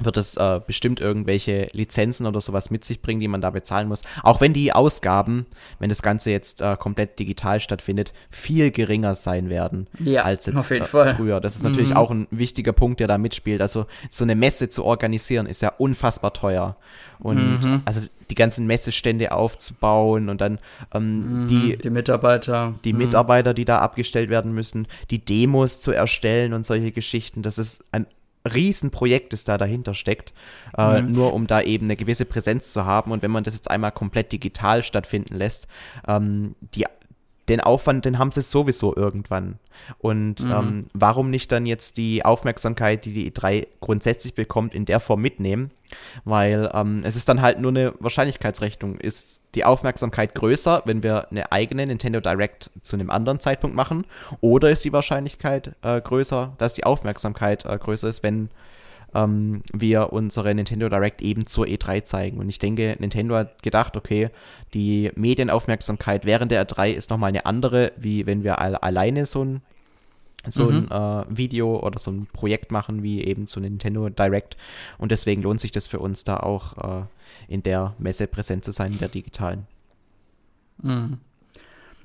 wird 0.00 0.16
es 0.16 0.36
äh, 0.36 0.60
bestimmt 0.66 1.00
irgendwelche 1.00 1.68
Lizenzen 1.72 2.26
oder 2.26 2.40
sowas 2.40 2.70
mit 2.70 2.84
sich 2.84 3.02
bringen, 3.02 3.20
die 3.20 3.28
man 3.28 3.40
da 3.40 3.50
bezahlen 3.50 3.88
muss. 3.88 4.02
Auch 4.22 4.40
wenn 4.40 4.52
die 4.52 4.72
Ausgaben, 4.72 5.46
wenn 5.78 5.88
das 5.88 6.02
Ganze 6.02 6.30
jetzt 6.30 6.60
äh, 6.60 6.76
komplett 6.76 7.18
digital 7.18 7.60
stattfindet, 7.60 8.12
viel 8.30 8.70
geringer 8.70 9.14
sein 9.14 9.48
werden 9.48 9.86
ja, 9.98 10.22
als 10.22 10.46
jetzt 10.46 10.70
äh, 10.70 10.84
früher. 10.84 11.40
Das 11.40 11.56
ist 11.56 11.62
natürlich 11.62 11.90
mhm. 11.90 11.96
auch 11.96 12.10
ein 12.10 12.26
wichtiger 12.30 12.72
Punkt, 12.72 13.00
der 13.00 13.06
da 13.06 13.18
mitspielt. 13.18 13.60
Also 13.60 13.86
so 14.10 14.24
eine 14.24 14.34
Messe 14.34 14.68
zu 14.68 14.84
organisieren 14.84 15.46
ist 15.46 15.62
ja 15.62 15.72
unfassbar 15.78 16.32
teuer. 16.32 16.76
Und 17.18 17.62
mhm. 17.62 17.82
also 17.84 18.06
die 18.30 18.34
ganzen 18.34 18.66
Messestände 18.66 19.32
aufzubauen 19.32 20.28
und 20.28 20.40
dann 20.40 20.58
ähm, 20.94 21.42
mhm, 21.42 21.46
die, 21.48 21.76
die 21.76 21.90
Mitarbeiter. 21.90 22.74
Die 22.84 22.92
mhm. 22.92 23.00
Mitarbeiter, 23.00 23.52
die 23.52 23.64
da 23.64 23.80
abgestellt 23.80 24.30
werden 24.30 24.52
müssen, 24.52 24.86
die 25.10 25.18
Demos 25.18 25.80
zu 25.80 25.92
erstellen 25.92 26.52
und 26.52 26.64
solche 26.64 26.92
Geschichten. 26.92 27.42
Das 27.42 27.58
ist 27.58 27.84
ein 27.92 28.06
Riesenprojekt, 28.44 29.32
das 29.32 29.44
da 29.44 29.58
dahinter 29.58 29.94
steckt, 29.94 30.32
äh, 30.76 31.02
mhm. 31.02 31.10
nur 31.10 31.34
um 31.34 31.46
da 31.46 31.60
eben 31.60 31.86
eine 31.86 31.96
gewisse 31.96 32.24
Präsenz 32.24 32.72
zu 32.72 32.84
haben. 32.84 33.12
Und 33.12 33.22
wenn 33.22 33.30
man 33.30 33.44
das 33.44 33.54
jetzt 33.54 33.70
einmal 33.70 33.92
komplett 33.92 34.32
digital 34.32 34.82
stattfinden 34.82 35.34
lässt, 35.34 35.66
ähm, 36.08 36.54
die 36.74 36.86
den 37.50 37.60
Aufwand, 37.60 38.04
den 38.04 38.18
haben 38.18 38.32
sie 38.32 38.42
sowieso 38.42 38.96
irgendwann. 38.96 39.58
Und 39.98 40.40
mhm. 40.40 40.52
ähm, 40.52 40.86
warum 40.92 41.30
nicht 41.30 41.50
dann 41.52 41.66
jetzt 41.66 41.96
die 41.96 42.24
Aufmerksamkeit, 42.24 43.04
die 43.04 43.12
die 43.12 43.30
E3 43.30 43.66
grundsätzlich 43.80 44.34
bekommt, 44.34 44.74
in 44.74 44.84
der 44.84 45.00
Form 45.00 45.20
mitnehmen? 45.20 45.70
Weil 46.24 46.70
ähm, 46.72 47.02
es 47.04 47.16
ist 47.16 47.28
dann 47.28 47.42
halt 47.42 47.58
nur 47.58 47.72
eine 47.72 47.94
Wahrscheinlichkeitsrechnung. 47.98 48.98
Ist 48.98 49.42
die 49.56 49.64
Aufmerksamkeit 49.64 50.34
größer, 50.36 50.82
wenn 50.84 51.02
wir 51.02 51.28
eine 51.30 51.50
eigene 51.50 51.86
Nintendo 51.86 52.20
Direct 52.20 52.70
zu 52.82 52.94
einem 52.94 53.10
anderen 53.10 53.40
Zeitpunkt 53.40 53.74
machen? 53.74 54.06
Oder 54.40 54.70
ist 54.70 54.84
die 54.84 54.92
Wahrscheinlichkeit 54.92 55.74
äh, 55.82 56.00
größer, 56.00 56.52
dass 56.58 56.74
die 56.74 56.84
Aufmerksamkeit 56.84 57.64
äh, 57.64 57.76
größer 57.76 58.08
ist, 58.08 58.22
wenn 58.22 58.50
ähm, 59.14 59.62
wir 59.72 60.12
unsere 60.12 60.54
Nintendo 60.54 60.88
Direct 60.88 61.22
eben 61.22 61.46
zur 61.46 61.66
E3 61.66 62.04
zeigen. 62.04 62.38
Und 62.38 62.48
ich 62.48 62.58
denke, 62.58 62.96
Nintendo 62.98 63.36
hat 63.36 63.62
gedacht, 63.62 63.96
okay, 63.96 64.30
die 64.74 65.10
Medienaufmerksamkeit 65.14 66.24
während 66.24 66.52
der 66.52 66.66
E3 66.66 66.92
ist 66.92 67.10
nochmal 67.10 67.28
eine 67.28 67.46
andere, 67.46 67.92
wie 67.96 68.26
wenn 68.26 68.44
wir 68.44 68.60
alle, 68.60 68.82
alleine 68.82 69.26
so 69.26 69.44
ein 69.44 69.62
so 70.48 70.70
mhm. 70.70 70.88
ein 70.90 71.22
äh, 71.22 71.24
Video 71.28 71.80
oder 71.80 71.98
so 71.98 72.10
ein 72.10 72.26
Projekt 72.32 72.72
machen 72.72 73.02
wie 73.02 73.22
eben 73.22 73.46
zu 73.46 73.60
Nintendo 73.60 74.08
Direct. 74.08 74.56
Und 74.96 75.12
deswegen 75.12 75.42
lohnt 75.42 75.60
sich 75.60 75.70
das 75.70 75.86
für 75.86 75.98
uns 75.98 76.24
da 76.24 76.38
auch 76.38 77.02
äh, 77.02 77.04
in 77.48 77.62
der 77.62 77.94
Messe 77.98 78.26
präsent 78.26 78.64
zu 78.64 78.72
sein, 78.72 78.92
in 78.92 78.98
der 78.98 79.08
digitalen. 79.08 79.66
Mhm. 80.82 81.18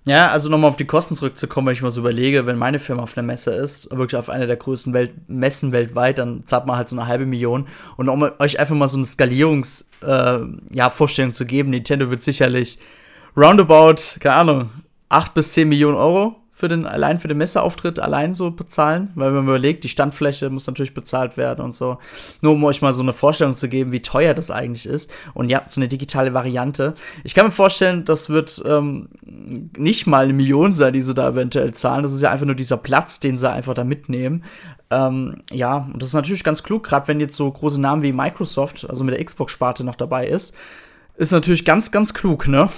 Ja, 0.08 0.30
also 0.30 0.50
nochmal 0.50 0.70
auf 0.70 0.78
die 0.78 0.86
Kosten 0.86 1.16
zurückzukommen, 1.16 1.66
wenn 1.68 1.74
ich 1.74 1.82
mal 1.82 1.90
so 1.90 2.02
überlege, 2.02 2.46
wenn 2.46 2.60
meine 2.60 2.78
Firma 2.78 3.02
auf 3.02 3.18
einer 3.18 3.26
Messe 3.26 3.52
ist, 3.52 3.90
wirklich 3.90 4.16
auf 4.16 4.30
einer 4.30 4.46
der 4.46 4.56
größten 4.56 4.94
Welt 4.94 5.14
Messen 5.28 5.72
weltweit, 5.72 6.20
dann 6.20 6.46
zahlt 6.46 6.68
man 6.68 6.78
halt 6.78 6.90
so 6.90 6.96
eine 6.96 7.08
halbe 7.08 7.26
Million. 7.26 7.68
Und 7.98 8.10
um 8.10 8.22
euch 8.38 8.60
einfach 8.60 8.76
mal 8.76 8.88
so 8.88 8.98
eine 8.98 9.06
Skalierungsvorstellung 9.06 10.62
äh, 10.72 10.76
ja, 10.76 11.34
zu 11.34 11.46
geben, 11.48 11.72
Nintendo 11.72 12.12
wird 12.12 12.22
sicherlich 12.22 12.78
roundabout, 13.36 14.20
keine 14.20 14.36
Ahnung, 14.36 14.70
8 15.10 15.34
bis 15.34 15.54
10 15.54 15.70
Millionen 15.70 15.98
Euro 15.98 16.36
für 16.58 16.70
den, 16.70 16.86
allein 16.86 17.20
für 17.20 17.28
den 17.28 17.38
Messeauftritt 17.38 18.00
allein 18.00 18.34
so 18.34 18.50
bezahlen, 18.50 19.12
weil 19.16 19.28
wenn 19.28 19.44
man 19.44 19.56
überlegt, 19.56 19.84
die 19.84 19.90
Standfläche 19.90 20.50
muss 20.50 20.66
natürlich 20.68 20.94
bezahlt 20.94 21.36
werden 21.36 21.66
und 21.66 21.76
so. 21.76 21.98
Nur 22.40 22.54
um 22.54 22.64
euch 22.64 22.82
mal 22.82 22.94
so 22.94 23.04
eine 23.04 23.12
Vorstellung 23.12 23.56
zu 23.56 23.68
geben, 23.68 23.92
wie 23.92 24.02
teuer 24.02 24.34
das 24.34 24.52
eigentlich 24.52 24.86
ist. 24.86 25.12
Und 25.34 25.50
ja, 25.50 25.64
so 25.68 25.82
eine 25.82 25.90
digitale 25.90 26.34
Variante. 26.34 26.94
Ich 27.26 27.36
kann 27.36 27.46
mir 27.46 27.52
vorstellen, 27.52 28.06
das 28.06 28.30
wird 28.30 28.64
ähm, 28.66 29.10
nicht 29.78 30.08
mal 30.08 30.24
eine 30.24 30.34
Million 30.34 30.74
sein, 30.74 30.94
die 30.94 31.02
sie 31.02 31.14
da 31.14 31.28
eventuell 31.28 31.74
zahlen. 31.74 32.04
Das 32.04 32.14
ist 32.14 32.22
ja 32.22 32.32
einfach 32.32 32.46
nur 32.46 32.56
dieser 32.56 32.78
Platz, 32.78 33.20
den 33.20 33.38
sie 33.38 33.52
einfach 33.52 33.74
da 33.74 33.84
mitnehmen. 33.84 34.46
Ähm, 34.90 35.42
ja, 35.52 35.90
und 35.92 36.02
das 36.02 36.10
ist 36.10 36.16
natürlich 36.16 36.46
ganz 36.46 36.64
klug, 36.64 36.86
gerade 36.86 37.10
wenn 37.10 37.20
jetzt 37.20 37.36
so 37.36 37.52
große 37.52 37.82
Namen 37.82 38.02
wie 38.02 38.14
Microsoft, 38.14 38.90
also 38.90 39.04
mit 39.04 39.14
der 39.14 39.26
Xbox-Sparte 39.26 39.84
noch 39.84 39.96
dabei 39.96 40.28
ist. 40.28 40.56
Ist 41.18 41.34
natürlich 41.34 41.66
ganz, 41.66 41.92
ganz 41.92 42.14
klug, 42.14 42.48
ne? 42.48 42.70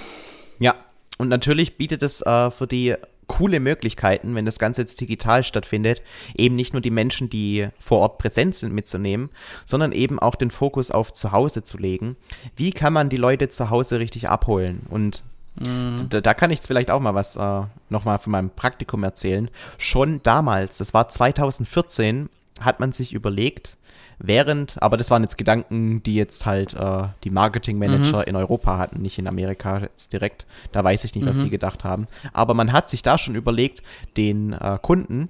Ja, 0.58 0.74
und 1.18 1.28
natürlich 1.28 1.76
bietet 1.76 2.02
es 2.02 2.22
äh, 2.22 2.50
für 2.50 2.66
die 2.66 2.96
coole 3.28 3.60
Möglichkeiten, 3.60 4.34
wenn 4.34 4.44
das 4.44 4.58
Ganze 4.58 4.80
jetzt 4.80 5.00
digital 5.00 5.44
stattfindet, 5.44 6.02
eben 6.34 6.56
nicht 6.56 6.72
nur 6.72 6.82
die 6.82 6.90
Menschen, 6.90 7.30
die 7.30 7.68
vor 7.78 8.00
Ort 8.00 8.18
präsent 8.18 8.56
sind, 8.56 8.74
mitzunehmen, 8.74 9.30
sondern 9.64 9.92
eben 9.92 10.18
auch 10.18 10.34
den 10.34 10.50
Fokus 10.50 10.90
auf 10.90 11.12
zu 11.12 11.30
Hause 11.30 11.62
zu 11.62 11.78
legen. 11.78 12.16
Wie 12.56 12.72
kann 12.72 12.92
man 12.92 13.08
die 13.08 13.16
Leute 13.16 13.48
zu 13.48 13.70
Hause 13.70 14.00
richtig 14.00 14.28
abholen? 14.28 14.80
Und 14.88 15.22
mhm. 15.60 16.06
da, 16.08 16.20
da, 16.20 16.34
kann 16.34 16.50
ich 16.50 16.58
jetzt 16.58 16.66
vielleicht 16.66 16.90
auch 16.90 17.00
mal 17.00 17.14
was 17.14 17.36
äh, 17.36 17.62
nochmal 17.88 18.18
von 18.18 18.32
meinem 18.32 18.50
Praktikum 18.50 19.04
erzählen. 19.04 19.50
Schon 19.76 20.20
damals, 20.22 20.78
das 20.78 20.92
war 20.92 21.08
2014, 21.08 22.28
hat 22.60 22.80
man 22.80 22.92
sich 22.92 23.12
überlegt, 23.12 23.77
Während, 24.20 24.82
aber 24.82 24.96
das 24.96 25.10
waren 25.10 25.22
jetzt 25.22 25.38
Gedanken, 25.38 26.02
die 26.02 26.16
jetzt 26.16 26.44
halt 26.44 26.74
äh, 26.74 27.04
die 27.22 27.30
Marketingmanager 27.30 28.18
mhm. 28.18 28.24
in 28.24 28.36
Europa 28.36 28.76
hatten, 28.76 29.00
nicht 29.00 29.18
in 29.18 29.28
Amerika 29.28 29.78
jetzt 29.78 30.12
direkt. 30.12 30.44
Da 30.72 30.82
weiß 30.82 31.04
ich 31.04 31.14
nicht, 31.14 31.24
was 31.24 31.38
mhm. 31.38 31.44
die 31.44 31.50
gedacht 31.50 31.84
haben. 31.84 32.08
Aber 32.32 32.54
man 32.54 32.72
hat 32.72 32.90
sich 32.90 33.02
da 33.02 33.16
schon 33.16 33.36
überlegt, 33.36 33.82
den 34.16 34.54
äh, 34.54 34.78
Kunden 34.82 35.28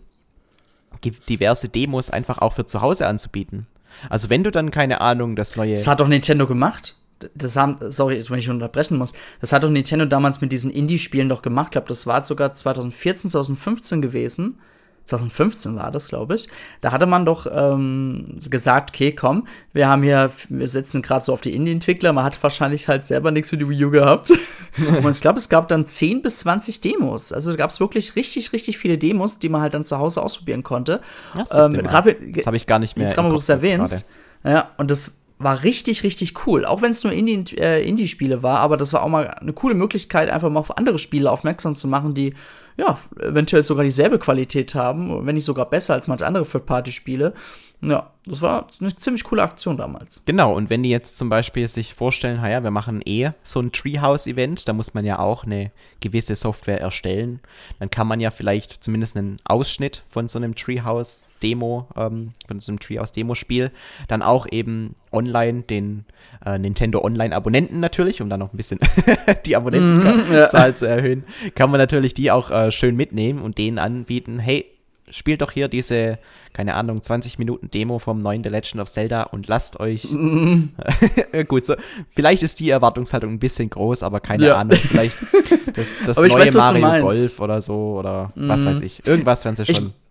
diverse 1.28 1.68
Demos 1.68 2.10
einfach 2.10 2.38
auch 2.38 2.54
für 2.54 2.66
zu 2.66 2.80
Hause 2.80 3.06
anzubieten. 3.06 3.66
Also 4.08 4.30
wenn 4.30 4.42
du 4.42 4.50
dann 4.50 4.70
keine 4.70 5.00
Ahnung, 5.00 5.36
das 5.36 5.54
neue. 5.54 5.72
Das 5.72 5.86
hat 5.86 6.00
doch 6.00 6.08
Nintendo 6.08 6.46
gemacht. 6.46 6.96
Das 7.34 7.56
haben, 7.56 7.78
sorry, 7.90 8.24
wenn 8.28 8.38
ich 8.38 8.48
unterbrechen 8.48 8.96
muss. 8.96 9.12
Das 9.40 9.52
hat 9.52 9.64
doch 9.64 9.70
Nintendo 9.70 10.06
damals 10.06 10.40
mit 10.40 10.52
diesen 10.52 10.70
Indie-Spielen 10.70 11.28
doch 11.28 11.42
gemacht. 11.42 11.66
Ich 11.66 11.72
glaube, 11.72 11.88
das 11.88 12.06
war 12.06 12.22
sogar 12.22 12.54
2014, 12.54 13.30
2015 13.30 14.00
gewesen 14.00 14.58
2015 15.08 15.76
war 15.76 15.90
das, 15.90 16.08
glaube 16.08 16.34
ich. 16.34 16.48
Da 16.80 16.92
hatte 16.92 17.06
man 17.06 17.24
doch 17.24 17.46
ähm, 17.50 18.38
gesagt, 18.48 18.90
okay, 18.90 19.12
komm, 19.12 19.46
wir 19.72 19.88
haben 19.88 20.02
hier, 20.02 20.30
wir 20.48 20.68
setzen 20.68 21.02
gerade 21.02 21.24
so 21.24 21.32
auf 21.32 21.40
die 21.40 21.54
Indie-Entwickler, 21.54 22.12
man 22.12 22.24
hat 22.24 22.42
wahrscheinlich 22.42 22.88
halt 22.88 23.06
selber 23.06 23.30
nichts 23.30 23.50
für 23.50 23.56
die 23.56 23.68
Wii 23.68 23.86
U 23.86 23.90
gehabt. 23.90 24.30
und 25.02 25.10
ich 25.10 25.20
glaube, 25.20 25.38
es 25.38 25.48
gab 25.48 25.68
dann 25.68 25.86
10 25.86 26.22
bis 26.22 26.40
20 26.40 26.80
Demos. 26.80 27.32
Also 27.32 27.56
gab 27.56 27.70
es 27.70 27.80
wirklich 27.80 28.16
richtig, 28.16 28.52
richtig 28.52 28.78
viele 28.78 28.98
Demos, 28.98 29.38
die 29.38 29.48
man 29.48 29.62
halt 29.62 29.74
dann 29.74 29.84
zu 29.84 29.98
Hause 29.98 30.22
ausprobieren 30.22 30.62
konnte. 30.62 31.00
Das, 31.34 31.54
ähm, 31.54 31.82
das 31.82 31.92
habe 31.92 32.56
ich 32.56 32.66
gar 32.66 32.78
nicht 32.78 32.96
mehr. 32.96 33.06
Jetzt 33.06 33.14
kann 33.14 33.26
man 33.26 33.34
es 33.34 33.48
erwähnt. 33.48 34.06
Ja, 34.44 34.70
und 34.76 34.90
das 34.90 35.18
war 35.38 35.62
richtig, 35.62 36.02
richtig 36.02 36.46
cool. 36.46 36.64
Auch 36.64 36.82
wenn 36.82 36.92
es 36.92 37.04
nur 37.04 37.12
Indie, 37.12 37.56
äh, 37.56 37.86
Indie-Spiele 37.88 38.42
war, 38.42 38.58
aber 38.58 38.76
das 38.76 38.92
war 38.92 39.02
auch 39.02 39.08
mal 39.08 39.28
eine 39.28 39.52
coole 39.52 39.74
Möglichkeit, 39.74 40.30
einfach 40.30 40.50
mal 40.50 40.60
auf 40.60 40.76
andere 40.76 40.98
Spiele 40.98 41.30
aufmerksam 41.30 41.76
zu 41.76 41.86
machen, 41.86 42.14
die 42.14 42.34
ja, 42.78 42.96
eventuell 43.20 43.62
sogar 43.62 43.84
dieselbe 43.84 44.18
Qualität 44.18 44.74
haben, 44.74 45.26
wenn 45.26 45.34
nicht 45.34 45.44
sogar 45.44 45.68
besser 45.68 45.94
als 45.94 46.06
manche 46.06 46.26
andere 46.26 46.46
Third-Party-Spiele. 46.46 47.34
Ja, 47.80 48.10
das 48.24 48.40
war 48.40 48.68
eine 48.80 48.96
ziemlich 48.96 49.24
coole 49.24 49.42
Aktion 49.42 49.76
damals. 49.76 50.22
Genau, 50.26 50.54
und 50.54 50.70
wenn 50.70 50.82
die 50.82 50.90
jetzt 50.90 51.16
zum 51.16 51.28
Beispiel 51.28 51.66
sich 51.68 51.94
vorstellen, 51.94 52.40
naja, 52.40 52.62
wir 52.62 52.70
machen 52.70 53.02
eh 53.04 53.30
so 53.42 53.60
ein 53.60 53.72
Treehouse-Event, 53.72 54.68
da 54.68 54.72
muss 54.72 54.94
man 54.94 55.04
ja 55.04 55.18
auch 55.18 55.44
eine 55.44 55.72
gewisse 56.00 56.36
Software 56.36 56.80
erstellen, 56.80 57.40
dann 57.80 57.90
kann 57.90 58.06
man 58.06 58.20
ja 58.20 58.30
vielleicht 58.30 58.82
zumindest 58.82 59.16
einen 59.16 59.38
Ausschnitt 59.44 60.02
von 60.08 60.28
so 60.28 60.38
einem 60.38 60.54
Treehouse 60.54 61.24
Demo, 61.42 61.88
ähm, 61.96 62.32
von 62.46 62.60
so 62.60 62.72
einem 62.72 62.80
Treehouse-Demo-Spiel, 62.80 63.70
dann 64.08 64.22
auch 64.22 64.46
eben 64.50 64.94
online 65.12 65.62
den 65.62 66.04
äh, 66.44 66.58
Nintendo 66.58 67.02
Online-Abonnenten 67.02 67.80
natürlich, 67.80 68.20
um 68.20 68.28
dann 68.28 68.40
noch 68.40 68.52
ein 68.52 68.56
bisschen 68.56 68.80
die 69.46 69.56
Abonnentenzahl 69.56 70.70
ja. 70.70 70.76
zu 70.76 70.86
erhöhen, 70.86 71.24
kann 71.54 71.70
man 71.70 71.78
natürlich 71.78 72.14
die 72.14 72.30
auch 72.30 72.50
äh, 72.50 72.70
schön 72.70 72.96
mitnehmen 72.96 73.40
und 73.40 73.58
denen 73.58 73.78
anbieten, 73.78 74.38
hey, 74.38 74.66
spielt 75.10 75.40
doch 75.42 75.52
hier 75.52 75.68
diese, 75.68 76.18
keine 76.52 76.74
Ahnung, 76.74 77.02
20 77.02 77.38
Minuten 77.38 77.70
Demo 77.70 77.98
vom 77.98 78.20
neuen 78.20 78.44
The 78.44 78.50
Legend 78.50 78.80
of 78.80 78.90
Zelda 78.90 79.24
und 79.24 79.48
lasst 79.48 79.80
euch. 79.80 80.06
Mm. 80.10 80.70
Gut, 81.48 81.66
so, 81.66 81.74
vielleicht 82.10 82.42
ist 82.42 82.60
die 82.60 82.70
Erwartungshaltung 82.70 83.32
ein 83.32 83.38
bisschen 83.38 83.70
groß, 83.70 84.02
aber 84.02 84.20
keine 84.20 84.48
ja. 84.48 84.56
Ahnung, 84.56 84.76
vielleicht 84.76 85.18
das, 85.74 86.00
das 86.04 86.16
neue 86.16 86.32
weiß, 86.32 86.54
Mario 86.54 87.02
Golf 87.02 87.40
oder 87.40 87.62
so 87.62 87.96
oder 87.98 88.32
mm. 88.34 88.48
was 88.48 88.64
weiß 88.64 88.80
ich. 88.80 89.06
Irgendwas 89.06 89.44
werden 89.44 89.56
sie 89.56 89.66
schon. 89.66 89.86
Ich 89.86 90.07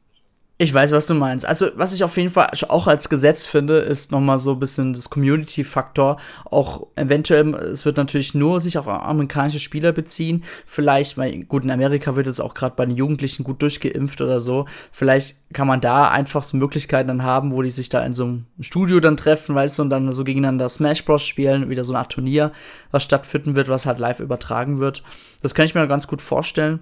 ich 0.60 0.74
weiß, 0.74 0.91
was 0.91 1.06
du 1.06 1.13
meinst. 1.13 1.46
Also, 1.46 1.67
was 1.76 1.93
ich 1.93 2.04
auf 2.04 2.17
jeden 2.17 2.32
Fall 2.32 2.50
auch 2.70 2.88
als 2.88 3.10
Gesetz 3.10 3.46
finde, 3.46 3.78
ist 3.78 4.12
nochmal 4.12 4.39
so 4.39 4.54
ein 4.54 4.60
bisschen 4.60 4.91
das 4.93 5.12
Community-Faktor. 5.12 6.17
Auch 6.46 6.88
eventuell, 6.96 7.54
es 7.54 7.86
wird 7.86 7.98
natürlich 7.98 8.34
nur 8.34 8.60
sich 8.60 8.80
auf 8.80 8.88
amerikanische 8.88 9.60
Spieler 9.60 9.91
beziehen. 9.91 10.43
Vielleicht, 10.65 11.15
weil, 11.15 11.43
gut, 11.43 11.63
in 11.63 11.70
Amerika 11.70 12.15
wird 12.15 12.26
es 12.26 12.39
auch 12.39 12.56
gerade 12.56 12.76
bei 12.76 12.88
den 12.88 12.98
Jugendlichen 12.98 13.43
gut 13.43 13.62
durchgeimpft 13.62 14.20
oder 14.20 14.41
so. 14.41 14.65
Vielleicht 14.91 15.38
kann 15.54 15.67
man 15.67 15.80
da 15.80 16.10
einfach 16.10 16.41
so 16.41 16.58
Möglichkeiten 16.58 17.08
dann 17.08 17.24
haben, 17.24 17.52
wo 17.52 17.62
die 17.62 17.70
sich 17.70 17.89
da 17.89 18.04
in 18.04 18.15
so 18.15 18.24
einem 18.24 18.46
Studio 18.60 19.00
dann 19.00 19.15
treffen, 19.15 19.54
weißt 19.54 19.78
du, 19.78 19.84
und 19.84 19.91
dann 19.91 20.12
so 20.12 20.24
gegeneinander 20.24 20.70
Smash 20.70 21.06
Bros. 21.06 21.24
spielen, 21.24 21.70
wieder 21.70 21.84
so 21.84 21.93
eine 21.93 22.00
Art 22.00 22.12
Turnier, 22.12 22.52
was 22.89 23.04
stattfinden 23.04 23.56
wird, 23.56 23.70
was 23.70 23.86
halt 23.86 24.00
live 24.00 24.20
übertragen 24.20 24.80
wird. 24.80 25.04
Das 25.43 25.54
kann 25.54 25.65
ich 25.65 25.76
mir 25.76 25.88
ganz 25.88 26.08
gut 26.08 26.24
vorstellen 26.24 26.80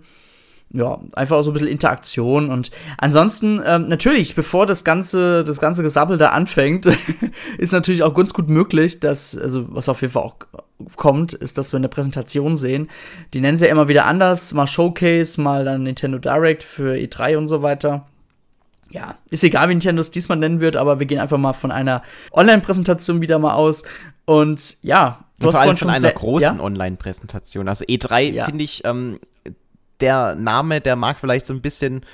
ja, 0.72 1.00
einfach 1.14 1.38
auch 1.38 1.44
so 1.44 1.52
ein 1.52 1.54
bisschen 1.54 1.70
Interaktion 1.70 2.50
und 2.50 2.72
ansonsten, 2.98 3.62
ähm, 3.66 3.88
natürlich, 3.88 4.36
bevor 4.36 4.66
das 4.66 4.84
ganze, 4.84 5.44
das 5.44 5.60
ganze 5.60 5.84
Gesabbel 5.84 6.18
da 6.18 6.30
anfängt, 6.30 6.86
ist 7.58 7.72
natürlich 7.72 8.04
auch 8.04 8.14
ganz 8.14 8.34
gut 8.34 8.50
möglich, 8.50 9.00
dass, 9.00 9.38
also 9.38 9.66
was 9.74 9.88
auf 9.88 10.02
jeden 10.02 10.14
Fall 10.14 10.24
auch 10.24 10.36
kommt, 10.98 11.34
ist, 11.34 11.58
dass 11.58 11.72
wir 11.72 11.78
eine 11.78 11.88
Präsentation 11.88 12.58
sehen. 12.58 12.90
Die 13.34 13.42
nennen 13.42 13.58
sie 13.58 13.66
ja 13.66 13.72
immer 13.72 13.88
wieder 13.88 14.06
anders, 14.06 14.54
mal 14.54 14.68
Showcase, 14.68 15.40
mal 15.40 15.64
dann 15.64 15.84
Nintendo 15.84 16.18
Direct 16.18 16.64
für 16.64 16.94
E3 16.96 17.38
und 17.38 17.48
so 17.48 17.62
weiter. 17.62 18.08
ja, 18.90 19.18
ist 19.30 19.44
egal, 19.44 19.70
wie 19.70 19.74
Nintendo 19.74 20.02
es 20.02 20.12
diesmal 20.12 20.38
nennen 20.38 20.60
wird, 20.60 20.76
aber 20.76 21.00
wir 21.00 21.06
gehen 21.06 21.20
einfach 21.20 21.38
mal 21.38 21.54
von 21.54 21.72
einer 21.72 22.02
Online-Präsentation 22.34 23.22
wieder 23.22 23.40
mal 23.40 23.54
aus. 23.54 23.84
Und 24.26 24.78
ja, 24.84 25.20
du 25.40 25.48
und 25.48 25.54
hast 25.54 25.56
vor 25.56 25.62
allem 25.62 25.78
von 25.78 25.90
einer 25.90 26.12
großen 26.12 26.58
ja? 26.58 26.64
Online-Präsentation. 26.64 27.70
Also 27.70 27.86
E3 27.86 28.32
ja. 28.32 28.46
finde 28.46 28.64
ich, 28.64 28.84
ähm, 28.84 29.20
der 30.02 30.36
Name, 30.36 30.82
der 30.82 30.96
mag 30.96 31.20
vielleicht 31.20 31.46
so 31.46 31.54
ein 31.54 31.62
bisschen 31.62 32.06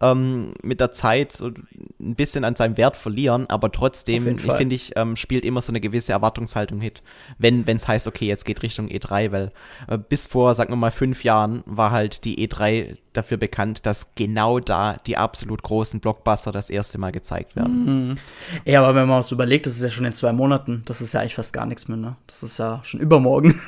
ähm, 0.00 0.52
mit 0.62 0.80
der 0.80 0.92
Zeit 0.92 1.40
ein 1.40 2.14
bisschen 2.14 2.44
an 2.44 2.54
seinem 2.54 2.76
Wert 2.76 2.96
verlieren, 2.96 3.46
aber 3.48 3.72
trotzdem, 3.72 4.36
ich 4.36 4.42
finde 4.42 4.74
ich, 4.74 4.92
ähm, 4.96 5.16
spielt 5.16 5.44
immer 5.44 5.62
so 5.62 5.72
eine 5.72 5.80
gewisse 5.80 6.12
Erwartungshaltung 6.12 6.78
mit, 6.78 7.02
wenn 7.38 7.64
es 7.66 7.88
heißt, 7.88 8.06
okay, 8.06 8.26
jetzt 8.26 8.44
geht 8.44 8.62
Richtung 8.62 8.88
E3, 8.88 9.32
weil 9.32 9.52
äh, 9.88 9.98
bis 9.98 10.26
vor, 10.26 10.54
sagen 10.54 10.72
wir 10.72 10.76
mal, 10.76 10.90
fünf 10.90 11.24
Jahren 11.24 11.62
war 11.66 11.90
halt 11.90 12.24
die 12.24 12.46
E3 12.46 12.96
dafür 13.16 13.36
bekannt, 13.36 13.86
dass 13.86 14.14
genau 14.14 14.60
da 14.60 14.96
die 15.06 15.16
absolut 15.16 15.62
großen 15.62 16.00
Blockbuster 16.00 16.52
das 16.52 16.70
erste 16.70 16.98
Mal 16.98 17.12
gezeigt 17.12 17.56
werden. 17.56 18.08
Mhm. 18.08 18.18
Ja, 18.64 18.82
aber 18.82 18.94
wenn 18.94 19.08
man 19.08 19.18
was 19.18 19.32
überlegt, 19.32 19.66
das 19.66 19.76
ist 19.76 19.82
ja 19.82 19.90
schon 19.90 20.04
in 20.04 20.14
zwei 20.14 20.32
Monaten, 20.32 20.82
das 20.86 21.00
ist 21.00 21.14
ja 21.14 21.20
eigentlich 21.20 21.34
fast 21.34 21.52
gar 21.52 21.66
nichts 21.66 21.88
mehr, 21.88 21.96
ne? 21.96 22.16
Das 22.26 22.42
ist 22.42 22.58
ja 22.58 22.80
schon 22.84 23.00
übermorgen. 23.00 23.58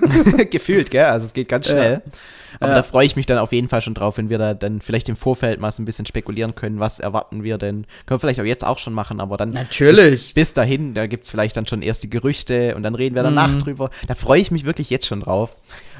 Gefühlt, 0.50 0.90
gell? 0.90 1.06
Also 1.06 1.26
es 1.26 1.32
geht 1.32 1.48
ganz 1.48 1.66
schnell. 1.66 2.02
Ja. 2.04 2.12
Aber 2.60 2.70
ja. 2.70 2.76
da 2.76 2.82
freue 2.82 3.06
ich 3.06 3.16
mich 3.16 3.26
dann 3.26 3.38
auf 3.38 3.52
jeden 3.52 3.68
Fall 3.68 3.80
schon 3.80 3.94
drauf, 3.94 4.16
wenn 4.18 4.30
wir 4.30 4.38
da 4.38 4.54
dann 4.54 4.80
vielleicht 4.80 5.08
im 5.08 5.16
Vorfeld 5.16 5.60
mal 5.60 5.70
so 5.70 5.82
ein 5.82 5.84
bisschen 5.84 6.06
spekulieren 6.06 6.54
können, 6.54 6.80
was 6.80 7.00
erwarten 7.00 7.42
wir 7.42 7.58
denn. 7.58 7.86
Können 8.06 8.16
wir 8.16 8.18
vielleicht 8.20 8.40
auch 8.40 8.44
jetzt 8.44 8.64
auch 8.64 8.78
schon 8.78 8.92
machen, 8.92 9.20
aber 9.20 9.36
dann. 9.36 9.50
Natürlich. 9.50 10.10
Bis, 10.10 10.32
bis 10.32 10.52
dahin, 10.54 10.94
da 10.94 11.06
gibt 11.06 11.24
es 11.24 11.30
vielleicht 11.30 11.56
dann 11.56 11.66
schon 11.66 11.82
erste 11.82 12.08
Gerüchte 12.08 12.74
und 12.76 12.82
dann 12.82 12.94
reden 12.94 13.14
wir 13.14 13.22
danach 13.22 13.50
mhm. 13.50 13.58
drüber. 13.60 13.90
Da 14.06 14.14
freue 14.14 14.40
ich 14.40 14.50
mich 14.50 14.64
wirklich 14.64 14.90
jetzt 14.90 15.06
schon 15.06 15.20
drauf. 15.20 15.56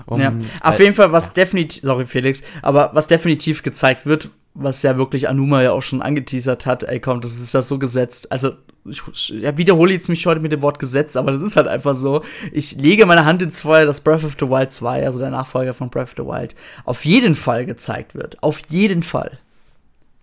Um, 0.07 0.21
ja. 0.21 0.33
Auf 0.61 0.79
äh, 0.79 0.85
jeden 0.85 0.95
Fall, 0.95 1.13
was 1.13 1.29
ja. 1.29 1.33
definitiv, 1.35 1.83
sorry 1.83 2.07
Felix, 2.07 2.43
aber 2.63 2.91
was 2.97 3.09
definitiv 3.09 3.63
gezeigt 3.63 4.07
wird, 4.07 4.31
was 4.55 4.83
ja 4.83 4.97
wirklich 4.97 5.29
Anuma 5.29 5.63
ja 5.63 5.73
auch 5.73 5.83
schon 5.83 6.01
angeteasert 6.01 6.65
hat, 6.65 6.83
ey 6.83 6.99
komm, 6.99 7.21
das 7.21 7.37
ist 7.39 7.53
ja 7.53 7.61
so 7.63 7.79
gesetzt. 7.79 8.33
Also 8.33 8.53
ich 8.89 9.03
wiederhole 9.05 9.93
jetzt 9.93 10.09
mich 10.09 10.25
heute 10.27 10.41
mit 10.41 10.53
dem 10.53 10.63
Wort 10.63 10.79
Gesetz, 10.79 11.17
aber 11.17 11.33
das 11.33 11.43
ist 11.43 11.57
halt 11.57 11.69
einfach 11.69 11.95
so. 11.95 12.23
Ich 12.53 12.77
lege 12.77 13.05
meine 13.05 13.25
Hand 13.25 13.43
ins 13.43 13.61
Feuer, 13.61 13.85
dass 13.85 14.01
Breath 14.01 14.25
of 14.25 14.37
the 14.39 14.49
Wild 14.49 14.73
2, 14.73 15.05
also 15.05 15.19
der 15.19 15.31
Nachfolger 15.31 15.75
von 15.75 15.91
Breath 15.91 16.05
of 16.05 16.15
the 16.17 16.25
Wild, 16.25 16.57
auf 16.85 17.05
jeden 17.05 17.35
Fall 17.35 17.67
gezeigt 17.67 18.15
wird. 18.15 18.43
Auf 18.43 18.63
jeden 18.69 19.03
Fall. 19.03 19.39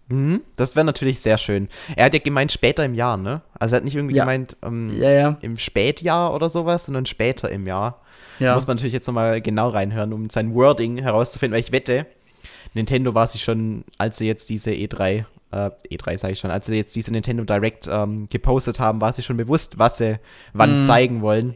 Mhm, 0.08 0.42
das 0.56 0.76
wäre 0.76 0.86
natürlich 0.86 1.20
sehr 1.20 1.38
schön. 1.38 1.70
Er 1.96 2.06
hat 2.06 2.14
ja 2.14 2.20
gemeint 2.20 2.52
später 2.52 2.84
im 2.84 2.94
Jahr, 2.94 3.18
ne? 3.18 3.42
Also 3.60 3.76
er 3.76 3.78
hat 3.78 3.84
nicht 3.84 3.96
irgendwie 3.96 4.16
ja. 4.16 4.24
gemeint 4.24 4.56
ähm, 4.64 4.90
ja, 4.90 5.12
ja. 5.12 5.38
im 5.42 5.58
Spätjahr 5.58 6.34
oder 6.34 6.50
sowas, 6.50 6.86
sondern 6.86 7.06
später 7.06 7.50
im 7.52 7.68
Jahr. 7.68 8.02
Ja. 8.40 8.56
Muss 8.56 8.66
man 8.66 8.78
natürlich 8.78 8.94
jetzt 8.94 9.08
nochmal 9.08 9.42
genau 9.42 9.70
reinhören, 9.70 10.14
um 10.14 10.30
sein 10.30 10.54
Wording 10.56 10.98
herauszufinden, 10.98 11.54
weil 11.54 11.62
ich 11.62 11.72
wette, 11.72 12.06
Nintendo 12.74 13.14
war 13.14 13.28
sich 13.28 13.44
schon, 13.44 13.84
als 13.98 14.18
sie 14.18 14.28
jetzt 14.28 14.50
diese 14.50 14.72
E3 14.72 15.26
äh, 15.54 15.70
E3 15.92 16.18
sage 16.18 16.34
ich 16.34 16.40
schon, 16.40 16.52
als 16.52 16.66
sie 16.66 16.76
jetzt 16.76 16.96
diese 16.96 17.12
Nintendo 17.12 17.44
Direct 17.44 17.88
ähm, 17.92 18.28
gepostet 18.30 18.80
haben, 18.80 19.00
war 19.02 19.14
sie 19.14 19.24
schon 19.24 19.38
bewusst, 19.38 19.78
was 19.78 19.98
sie 19.98 20.20
wann 20.54 20.80
mm. 20.80 20.84
zeigen 20.84 21.22
wollen. 21.22 21.56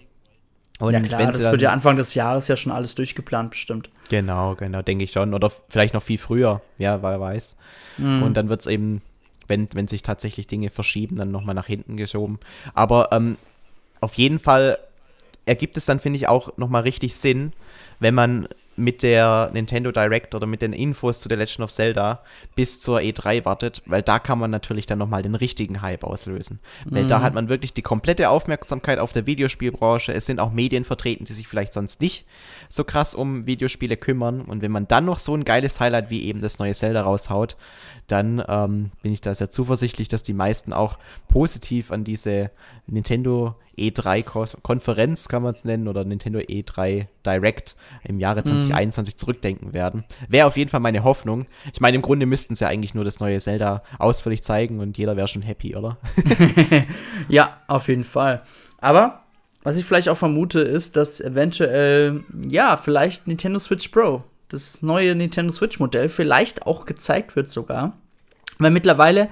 Und 0.80 0.94
ja 0.94 1.00
klar, 1.00 1.32
das 1.32 1.44
wird 1.44 1.62
ja 1.64 1.72
Anfang 1.72 1.98
des 1.98 2.14
Jahres 2.14 2.48
ja 2.48 2.56
schon 2.56 2.72
alles 2.72 2.94
durchgeplant 2.94 3.50
bestimmt. 3.50 3.90
Genau, 4.10 4.54
genau, 4.54 4.84
denke 4.84 5.04
ich 5.04 5.12
schon. 5.12 5.34
Oder 5.34 5.52
vielleicht 5.70 5.96
noch 5.96 6.04
viel 6.04 6.20
früher, 6.20 6.62
ja, 6.78 7.02
wer 7.02 7.20
weiß. 7.20 7.58
Mm. 7.98 8.22
Und 8.22 8.36
dann 8.36 8.50
wird 8.50 8.62
es 8.62 8.68
eben, 8.68 9.02
wenn, 9.48 9.68
wenn 9.74 9.88
sich 9.88 10.04
tatsächlich 10.04 10.46
Dinge 10.46 10.70
verschieben, 10.70 11.16
dann 11.16 11.32
nochmal 11.32 11.56
nach 11.56 11.66
hinten 11.66 11.98
geschoben. 11.98 12.40
Aber 12.76 13.10
ähm, 13.12 13.38
auf 14.02 14.14
jeden 14.14 14.38
Fall 14.38 14.78
ergibt 15.46 15.78
es 15.78 15.86
dann, 15.86 16.00
finde 16.00 16.18
ich, 16.18 16.28
auch 16.28 16.56
nochmal 16.58 16.84
richtig 16.84 17.16
Sinn, 17.16 17.54
wenn 18.00 18.14
man 18.14 18.48
mit 18.78 19.02
der 19.02 19.50
Nintendo 19.54 19.92
Direct 19.92 20.36
oder 20.36 20.46
mit 20.46 20.62
den 20.62 20.72
Infos 20.72 21.20
zu 21.20 21.28
The 21.28 21.36
Legend 21.36 21.62
of 21.62 21.72
Zelda 21.72 22.22
bis 22.56 22.80
zur 22.80 23.00
E3 23.00 23.44
wartet, 23.44 23.82
weil 23.88 24.04
da 24.04 24.20
kann 24.20 24.38
man 24.38 24.52
natürlich 24.52 24.86
dann 24.86 25.00
nochmal 25.00 25.24
den 25.24 25.34
richtigen 25.34 25.82
Hype 25.82 26.04
auslösen. 26.04 26.60
Weil 26.86 27.08
da 27.08 27.20
mhm. 27.20 27.24
hat 27.24 27.34
man 27.34 27.50
wirklich 27.50 27.74
die 27.74 27.82
komplette 27.82 28.30
Aufmerksamkeit 28.30 29.00
auf 29.00 29.12
der 29.14 29.26
Videospielbranche. 29.26 30.14
Es 30.14 30.28
sind 30.28 30.40
auch 30.40 30.52
Medien 30.52 30.86
vertreten, 30.86 31.26
die 31.26 31.34
sich 31.34 31.48
vielleicht 31.48 31.74
sonst 31.74 32.02
nicht 32.02 32.26
so 32.70 32.84
krass 32.84 33.16
um 33.16 33.48
Videospiele 33.48 33.98
kümmern. 33.98 34.42
Und 34.42 34.62
wenn 34.62 34.72
man 34.72 34.88
dann 34.88 35.06
noch 35.06 35.18
so 35.18 35.34
ein 35.34 35.44
geiles 35.44 35.80
Highlight 35.80 36.12
wie 36.12 36.26
eben 36.26 36.42
das 36.42 36.60
neue 36.60 36.76
Zelda 36.76 37.02
raushaut, 37.02 37.58
dann 38.06 38.44
ähm, 38.48 38.92
bin 39.02 39.12
ich 39.12 39.22
da 39.22 39.34
sehr 39.34 39.50
zuversichtlich, 39.50 40.08
dass 40.08 40.22
die 40.22 40.34
meisten 40.34 40.72
auch 40.72 41.00
positiv 41.28 41.92
an 41.92 42.04
diese 42.04 42.52
Nintendo 42.86 43.56
E3-Konferenz, 43.78 45.28
kann 45.28 45.44
man 45.44 45.54
es 45.54 45.64
nennen, 45.64 45.88
oder 45.88 46.04
Nintendo 46.04 46.40
E3 46.40 47.08
Direct 47.26 47.76
im 48.04 48.20
Jahre 48.20 48.44
2021 48.44 49.14
mhm. 49.14 49.18
zurückdenken 49.18 49.74
werden. 49.74 50.04
Wäre 50.28 50.48
auf 50.48 50.58
jeden 50.58 50.70
Fall 50.70 50.80
meine 50.80 51.04
Hoffnung. 51.04 51.46
Ich 51.74 51.82
meine, 51.82 51.96
im 51.96 52.02
Grunde 52.02 52.26
müssten 52.26 52.56
sie 52.56 52.64
ja 52.64 52.70
eigentlich 52.70 52.94
nur 52.94 53.04
das 53.04 53.20
neue 53.20 53.40
Zelda 53.40 53.84
ausführlich 54.00 54.44
zeigen 54.44 54.80
und 54.80 54.98
jeder 54.98 55.16
wäre 55.16 55.28
schon 55.28 55.42
happy, 55.42 55.76
oder? 55.76 55.98
ja, 57.30 57.58
auf 57.68 57.88
jeden 57.88 58.04
Fall. 58.04 58.42
Aber 58.80 59.24
was 59.64 59.78
ich 59.78 59.86
vielleicht 59.86 60.10
auch 60.10 60.18
vermute, 60.18 60.62
ist, 60.62 60.96
dass 60.96 61.20
eventuell, 61.20 62.24
ja, 62.48 62.78
vielleicht 62.78 63.28
Nintendo 63.28 63.60
Switch 63.60 63.90
Pro, 63.90 64.24
das 64.50 64.82
neue 64.82 65.14
Nintendo 65.14 65.52
Switch 65.52 65.80
Modell, 65.80 66.10
vielleicht 66.10 66.66
auch 66.66 66.86
gezeigt 66.86 67.36
wird 67.36 67.52
sogar. 67.52 67.98
Weil 68.60 68.72
mittlerweile 68.72 69.30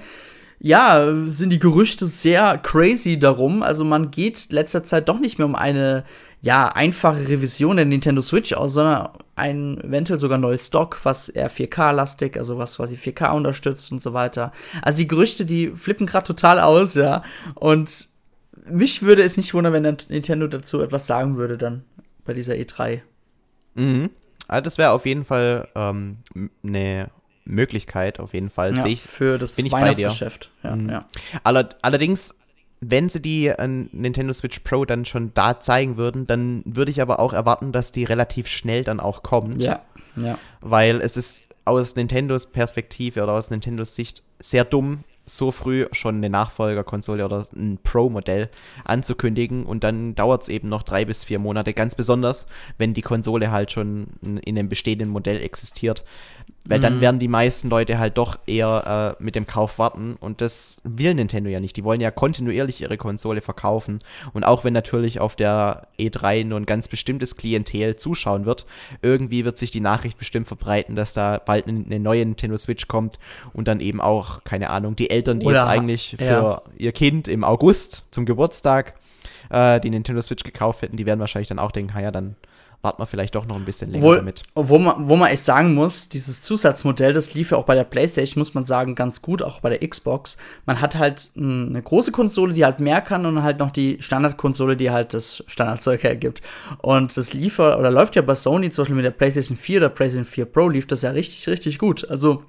ja, 0.58 1.12
sind 1.26 1.50
die 1.50 1.58
Gerüchte 1.58 2.06
sehr 2.06 2.58
crazy 2.58 3.18
darum. 3.18 3.62
Also 3.62 3.84
man 3.84 4.10
geht 4.10 4.52
letzter 4.52 4.84
Zeit 4.84 5.08
doch 5.08 5.18
nicht 5.18 5.38
mehr 5.38 5.46
um 5.46 5.54
eine, 5.54 6.04
ja, 6.40 6.68
einfache 6.68 7.28
Revision 7.28 7.76
der 7.76 7.84
Nintendo 7.84 8.22
Switch 8.22 8.52
aus, 8.52 8.72
sondern 8.72 9.10
ein 9.34 9.78
eventuell 9.82 10.18
sogar 10.18 10.38
neues 10.38 10.66
Stock, 10.66 11.00
was 11.02 11.28
eher 11.28 11.50
4K-lastig, 11.50 12.38
also 12.38 12.56
was 12.56 12.76
quasi 12.76 12.94
4K 12.96 13.34
unterstützt 13.34 13.92
und 13.92 14.02
so 14.02 14.14
weiter. 14.14 14.52
Also 14.80 14.98
die 14.98 15.06
Gerüchte, 15.06 15.44
die 15.44 15.68
flippen 15.68 16.06
gerade 16.06 16.26
total 16.26 16.58
aus, 16.58 16.94
ja. 16.94 17.22
Und 17.54 18.08
mich 18.68 19.02
würde 19.02 19.22
es 19.22 19.36
nicht 19.36 19.52
wundern, 19.52 19.74
wenn 19.74 19.96
Nintendo 20.08 20.46
dazu 20.46 20.80
etwas 20.80 21.06
sagen 21.06 21.36
würde 21.36 21.58
dann 21.58 21.84
bei 22.24 22.32
dieser 22.32 22.54
E3. 22.54 23.00
Mhm. 23.74 24.10
Also 24.48 24.64
das 24.64 24.78
wäre 24.78 24.92
auf 24.92 25.06
jeden 25.06 25.24
Fall 25.24 25.68
ähm, 25.74 26.18
eine 26.64 27.10
Möglichkeit, 27.46 28.20
auf 28.20 28.34
jeden 28.34 28.50
Fall. 28.50 28.76
Ja, 28.76 28.84
ich, 28.86 29.02
für 29.02 29.38
das 29.38 29.58
Weihnachtsgeschäft. 29.58 30.50
Ja, 30.62 30.76
mhm. 30.76 30.90
ja. 30.90 31.06
allerdings, 31.42 32.34
wenn 32.80 33.08
sie 33.08 33.22
die 33.22 33.46
äh, 33.46 33.66
Nintendo 33.66 34.32
Switch 34.32 34.58
Pro 34.60 34.84
dann 34.84 35.04
schon 35.04 35.32
da 35.34 35.60
zeigen 35.60 35.96
würden, 35.96 36.26
dann 36.26 36.62
würde 36.66 36.90
ich 36.90 37.00
aber 37.00 37.20
auch 37.20 37.32
erwarten, 37.32 37.72
dass 37.72 37.92
die 37.92 38.04
relativ 38.04 38.48
schnell 38.48 38.84
dann 38.84 39.00
auch 39.00 39.22
kommt. 39.22 39.62
Ja, 39.62 39.80
ja. 40.16 40.38
Weil 40.60 41.00
es 41.00 41.16
ist 41.16 41.46
aus 41.64 41.96
Nintendos 41.96 42.46
Perspektive 42.46 43.22
oder 43.22 43.32
aus 43.32 43.50
Nintendos 43.50 43.94
Sicht 43.94 44.22
sehr 44.38 44.64
dumm, 44.64 45.04
so 45.26 45.50
früh 45.50 45.86
schon 45.90 46.16
eine 46.16 46.30
Nachfolgerkonsole 46.30 47.24
oder 47.24 47.46
ein 47.54 47.78
Pro-Modell 47.82 48.48
anzukündigen 48.84 49.66
und 49.66 49.82
dann 49.82 50.14
dauert 50.14 50.42
es 50.44 50.48
eben 50.48 50.68
noch 50.68 50.84
drei 50.84 51.04
bis 51.04 51.24
vier 51.24 51.40
Monate, 51.40 51.74
ganz 51.74 51.96
besonders, 51.96 52.46
wenn 52.78 52.94
die 52.94 53.02
Konsole 53.02 53.50
halt 53.50 53.72
schon 53.72 54.06
in 54.22 54.56
einem 54.56 54.68
bestehenden 54.68 55.08
Modell 55.08 55.42
existiert. 55.42 56.04
Weil 56.68 56.78
mhm. 56.78 56.82
dann 56.82 57.00
werden 57.00 57.18
die 57.18 57.28
meisten 57.28 57.68
Leute 57.68 57.98
halt 57.98 58.18
doch 58.18 58.38
eher 58.46 59.16
äh, 59.18 59.22
mit 59.22 59.34
dem 59.34 59.46
Kauf 59.46 59.78
warten. 59.78 60.16
Und 60.18 60.40
das 60.40 60.82
will 60.84 61.14
Nintendo 61.14 61.50
ja 61.50 61.60
nicht. 61.60 61.76
Die 61.76 61.84
wollen 61.84 62.00
ja 62.00 62.10
kontinuierlich 62.10 62.80
ihre 62.80 62.96
Konsole 62.96 63.40
verkaufen. 63.40 63.98
Und 64.32 64.44
auch 64.44 64.64
wenn 64.64 64.72
natürlich 64.72 65.20
auf 65.20 65.36
der 65.36 65.88
E3 65.98 66.44
nur 66.44 66.58
ein 66.58 66.66
ganz 66.66 66.88
bestimmtes 66.88 67.36
Klientel 67.36 67.96
zuschauen 67.96 68.46
wird, 68.46 68.66
irgendwie 69.02 69.44
wird 69.44 69.58
sich 69.58 69.70
die 69.70 69.80
Nachricht 69.80 70.18
bestimmt 70.18 70.46
verbreiten, 70.46 70.96
dass 70.96 71.14
da 71.14 71.38
bald 71.38 71.66
eine, 71.66 72.00
neue 72.00 72.24
Nintendo 72.24 72.56
Switch 72.56 72.88
kommt 72.88 73.18
und 73.52 73.68
dann 73.68 73.80
eben 73.80 74.00
auch, 74.00 74.44
keine 74.44 74.70
Ahnung, 74.70 74.96
die 74.96 75.10
Eltern, 75.10 75.40
die 75.40 75.46
Oder, 75.46 75.60
jetzt 75.60 75.66
eigentlich 75.66 76.16
für 76.18 76.24
ja. 76.24 76.62
ihr 76.76 76.92
Kind 76.92 77.28
im 77.28 77.44
August 77.44 78.04
zum 78.10 78.26
Geburtstag 78.26 78.94
äh, 79.50 79.80
die 79.80 79.90
Nintendo 79.90 80.20
Switch 80.20 80.44
gekauft 80.44 80.82
hätten, 80.82 80.96
die 80.96 81.06
werden 81.06 81.20
wahrscheinlich 81.20 81.48
dann 81.48 81.58
auch 81.58 81.72
denken, 81.72 81.98
ja, 81.98 82.10
dann 82.10 82.36
warten 82.86 83.02
wir 83.02 83.06
vielleicht 83.06 83.34
doch 83.34 83.46
noch 83.46 83.56
ein 83.56 83.64
bisschen 83.64 83.90
länger 83.90 84.04
Obwohl, 84.04 84.16
damit. 84.18 84.42
Wo 84.54 84.78
man, 84.78 85.08
wo 85.08 85.16
man 85.16 85.28
echt 85.28 85.42
sagen 85.42 85.74
muss, 85.74 86.08
dieses 86.08 86.40
Zusatzmodell, 86.42 87.12
das 87.12 87.34
lief 87.34 87.50
ja 87.50 87.58
auch 87.58 87.64
bei 87.64 87.74
der 87.74 87.82
PlayStation, 87.82 88.40
muss 88.40 88.54
man 88.54 88.62
sagen, 88.62 88.94
ganz 88.94 89.22
gut, 89.22 89.42
auch 89.42 89.58
bei 89.60 89.76
der 89.76 89.86
Xbox. 89.86 90.36
Man 90.66 90.80
hat 90.80 90.96
halt 90.96 91.32
eine 91.36 91.82
große 91.82 92.12
Konsole, 92.12 92.54
die 92.54 92.64
halt 92.64 92.78
mehr 92.78 93.00
kann 93.00 93.26
und 93.26 93.42
halt 93.42 93.58
noch 93.58 93.72
die 93.72 93.96
Standardkonsole, 94.00 94.76
die 94.76 94.92
halt 94.92 95.14
das 95.14 95.42
Standardzeug 95.48 96.04
hergibt. 96.04 96.42
Und 96.80 97.16
das 97.16 97.32
lief 97.32 97.58
oder 97.58 97.90
läuft 97.90 98.14
ja 98.14 98.22
bei 98.22 98.36
Sony, 98.36 98.70
zum 98.70 98.82
Beispiel 98.82 98.96
mit 98.96 99.04
der 99.04 99.10
PlayStation 99.10 99.56
4 99.56 99.78
oder 99.80 99.88
PlayStation 99.88 100.24
4 100.24 100.44
Pro, 100.44 100.68
lief 100.68 100.86
das 100.86 101.02
ja 101.02 101.10
richtig, 101.10 101.48
richtig 101.48 101.78
gut. 101.78 102.08
Also, 102.08 102.44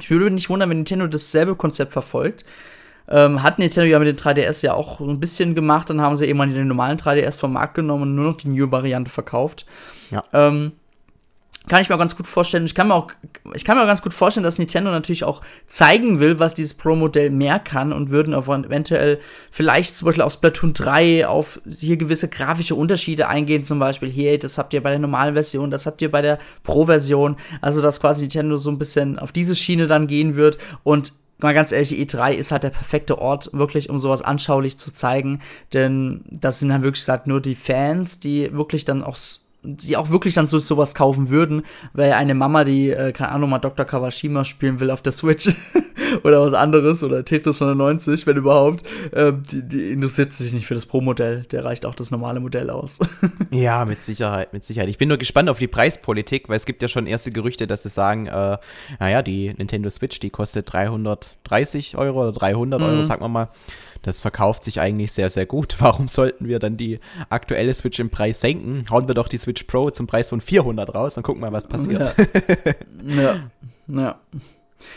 ich 0.00 0.08
würde 0.10 0.24
mich 0.24 0.32
nicht 0.32 0.50
wundern, 0.50 0.70
wenn 0.70 0.78
Nintendo 0.78 1.06
dasselbe 1.06 1.56
Konzept 1.56 1.92
verfolgt. 1.92 2.46
Ähm, 3.10 3.42
hat 3.42 3.58
Nintendo 3.58 3.88
ja 3.88 3.98
mit 3.98 4.08
den 4.08 4.16
3DS 4.16 4.64
ja 4.64 4.74
auch 4.74 5.00
ein 5.00 5.20
bisschen 5.20 5.54
gemacht, 5.54 5.88
dann 5.88 6.00
haben 6.00 6.16
sie 6.16 6.26
eben 6.26 6.38
den 6.52 6.68
normalen 6.68 6.98
3DS 6.98 7.36
vom 7.36 7.54
Markt 7.54 7.74
genommen 7.74 8.02
und 8.02 8.14
nur 8.14 8.32
noch 8.32 8.36
die 8.36 8.48
New-Variante 8.48 9.10
verkauft. 9.10 9.64
Ja. 10.10 10.22
Ähm, 10.32 10.72
kann 11.68 11.82
ich 11.82 11.88
mir 11.88 11.94
auch 11.94 12.00
ganz 12.00 12.16
gut 12.16 12.26
vorstellen. 12.26 12.64
Ich 12.64 12.74
kann 12.74 12.88
mir 12.88 12.94
auch, 12.94 13.08
ich 13.54 13.64
kann 13.64 13.76
mir 13.76 13.82
auch 13.82 13.86
ganz 13.86 14.02
gut 14.02 14.14
vorstellen, 14.14 14.44
dass 14.44 14.58
Nintendo 14.58 14.90
natürlich 14.90 15.24
auch 15.24 15.42
zeigen 15.66 16.18
will, 16.18 16.38
was 16.38 16.54
dieses 16.54 16.74
Pro-Modell 16.74 17.30
mehr 17.30 17.58
kann 17.58 17.92
und 17.92 18.10
würden 18.10 18.34
auf 18.34 18.48
eventuell 18.48 19.20
vielleicht 19.50 19.96
zum 19.96 20.06
Beispiel 20.06 20.22
auf 20.22 20.32
Splatoon 20.32 20.72
3 20.72 21.26
auf 21.26 21.60
hier 21.68 21.96
gewisse 21.96 22.28
grafische 22.28 22.74
Unterschiede 22.74 23.28
eingehen, 23.28 23.64
zum 23.64 23.78
Beispiel 23.78 24.08
hier, 24.08 24.38
das 24.38 24.56
habt 24.58 24.72
ihr 24.72 24.82
bei 24.82 24.90
der 24.90 24.98
normalen 24.98 25.34
Version, 25.34 25.70
das 25.70 25.86
habt 25.86 26.00
ihr 26.00 26.10
bei 26.10 26.22
der 26.22 26.38
Pro-Version. 26.62 27.36
Also, 27.60 27.82
dass 27.82 28.00
quasi 28.00 28.22
Nintendo 28.22 28.56
so 28.56 28.70
ein 28.70 28.78
bisschen 28.78 29.18
auf 29.18 29.32
diese 29.32 29.54
Schiene 29.54 29.86
dann 29.86 30.06
gehen 30.06 30.36
wird 30.36 30.58
und 30.84 31.12
mal 31.38 31.54
ganz 31.54 31.72
ehrlich, 31.72 31.92
E3 31.92 32.32
ist 32.32 32.52
halt 32.52 32.64
der 32.64 32.70
perfekte 32.70 33.18
Ort, 33.18 33.50
wirklich, 33.52 33.90
um 33.90 33.98
sowas 33.98 34.22
anschaulich 34.22 34.78
zu 34.78 34.92
zeigen. 34.92 35.40
Denn 35.72 36.24
das 36.30 36.58
sind 36.60 36.68
dann 36.68 36.82
wirklich 36.82 37.02
gesagt 37.02 37.26
nur 37.26 37.40
die 37.40 37.54
Fans, 37.54 38.20
die 38.20 38.52
wirklich 38.52 38.84
dann 38.84 39.02
auch 39.02 39.16
die 39.62 39.96
auch 39.96 40.10
wirklich 40.10 40.34
dann 40.34 40.46
so 40.46 40.58
sowas 40.58 40.94
kaufen 40.94 41.30
würden, 41.30 41.62
weil 41.92 42.12
eine 42.12 42.34
Mama, 42.34 42.64
die, 42.64 42.90
äh, 42.90 43.12
keine 43.12 43.32
Ahnung, 43.32 43.50
mal 43.50 43.58
Dr. 43.58 43.84
Kawashima 43.84 44.44
spielen 44.44 44.78
will 44.78 44.90
auf 44.90 45.02
der 45.02 45.12
Switch 45.12 45.48
oder 46.22 46.40
was 46.40 46.54
anderes 46.54 47.02
oder 47.02 47.24
Tetris 47.24 47.60
190, 47.60 48.26
wenn 48.26 48.36
überhaupt, 48.36 48.86
äh, 49.12 49.32
die, 49.32 49.66
die 49.66 49.90
interessiert 49.90 50.32
sich 50.32 50.52
nicht 50.52 50.66
für 50.66 50.74
das 50.74 50.86
Pro-Modell. 50.86 51.42
Der 51.50 51.64
reicht 51.64 51.86
auch 51.86 51.96
das 51.96 52.10
normale 52.10 52.38
Modell 52.38 52.70
aus. 52.70 53.00
ja, 53.50 53.84
mit 53.84 54.02
Sicherheit, 54.02 54.52
mit 54.52 54.62
Sicherheit. 54.62 54.88
Ich 54.88 54.98
bin 54.98 55.08
nur 55.08 55.18
gespannt 55.18 55.48
auf 55.48 55.58
die 55.58 55.68
Preispolitik, 55.68 56.48
weil 56.48 56.56
es 56.56 56.64
gibt 56.64 56.80
ja 56.80 56.88
schon 56.88 57.06
erste 57.06 57.32
Gerüchte, 57.32 57.66
dass 57.66 57.82
sie 57.82 57.90
sagen, 57.90 58.26
äh, 58.26 58.58
naja, 59.00 59.22
die 59.22 59.52
Nintendo 59.54 59.90
Switch, 59.90 60.20
die 60.20 60.30
kostet 60.30 60.72
330 60.72 61.96
Euro 61.96 62.22
oder 62.22 62.32
300 62.32 62.80
mhm. 62.80 62.86
Euro, 62.86 63.02
sagen 63.02 63.22
wir 63.22 63.28
mal 63.28 63.48
das 64.02 64.20
verkauft 64.20 64.64
sich 64.64 64.80
eigentlich 64.80 65.12
sehr, 65.12 65.30
sehr 65.30 65.46
gut. 65.46 65.76
Warum 65.80 66.08
sollten 66.08 66.48
wir 66.48 66.58
dann 66.58 66.76
die 66.76 67.00
aktuelle 67.28 67.74
Switch 67.74 67.98
im 67.98 68.10
Preis 68.10 68.40
senken? 68.40 68.86
Hauen 68.90 69.08
wir 69.08 69.14
doch 69.14 69.28
die 69.28 69.38
Switch 69.38 69.64
Pro 69.64 69.90
zum 69.90 70.06
Preis 70.06 70.30
von 70.30 70.40
400 70.40 70.94
raus 70.94 71.16
und 71.16 71.22
gucken 71.22 71.40
mal, 71.40 71.52
was 71.52 71.66
passiert. 71.66 72.14
Ja. 73.06 73.22
ja. 73.22 73.50
ja. 73.88 74.20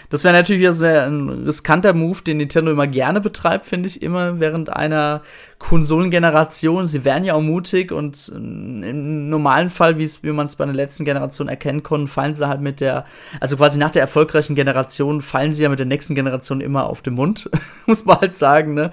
Das 0.09 0.23
wäre 0.23 0.35
natürlich 0.35 0.69
sehr 0.71 1.07
ein 1.07 1.29
riskanter 1.45 1.93
Move, 1.93 2.21
den 2.21 2.37
Nintendo 2.37 2.71
immer 2.71 2.87
gerne 2.87 3.21
betreibt, 3.21 3.65
finde 3.65 3.87
ich, 3.87 4.01
immer 4.01 4.39
während 4.39 4.69
einer 4.69 5.21
Konsolengeneration. 5.61 6.87
Sie 6.87 7.05
wären 7.05 7.23
ja 7.23 7.35
auch 7.35 7.41
mutig 7.41 7.91
und 7.91 8.29
im 8.33 9.29
normalen 9.29 9.69
Fall, 9.69 9.97
wie 9.99 10.31
man 10.31 10.47
es 10.47 10.55
bei 10.55 10.65
der 10.65 10.73
letzten 10.73 11.05
Generation 11.05 11.47
erkennen 11.47 11.83
konnte, 11.83 12.11
fallen 12.11 12.33
sie 12.33 12.47
halt 12.47 12.61
mit 12.61 12.81
der, 12.81 13.05
also 13.39 13.57
quasi 13.57 13.77
nach 13.77 13.91
der 13.91 14.01
erfolgreichen 14.01 14.55
Generation, 14.55 15.21
fallen 15.21 15.53
sie 15.53 15.63
ja 15.63 15.69
mit 15.69 15.79
der 15.79 15.85
nächsten 15.85 16.15
Generation 16.15 16.61
immer 16.61 16.87
auf 16.87 17.01
den 17.01 17.13
Mund, 17.13 17.49
muss 17.85 18.05
man 18.05 18.19
halt 18.21 18.35
sagen, 18.35 18.73
ne? 18.73 18.91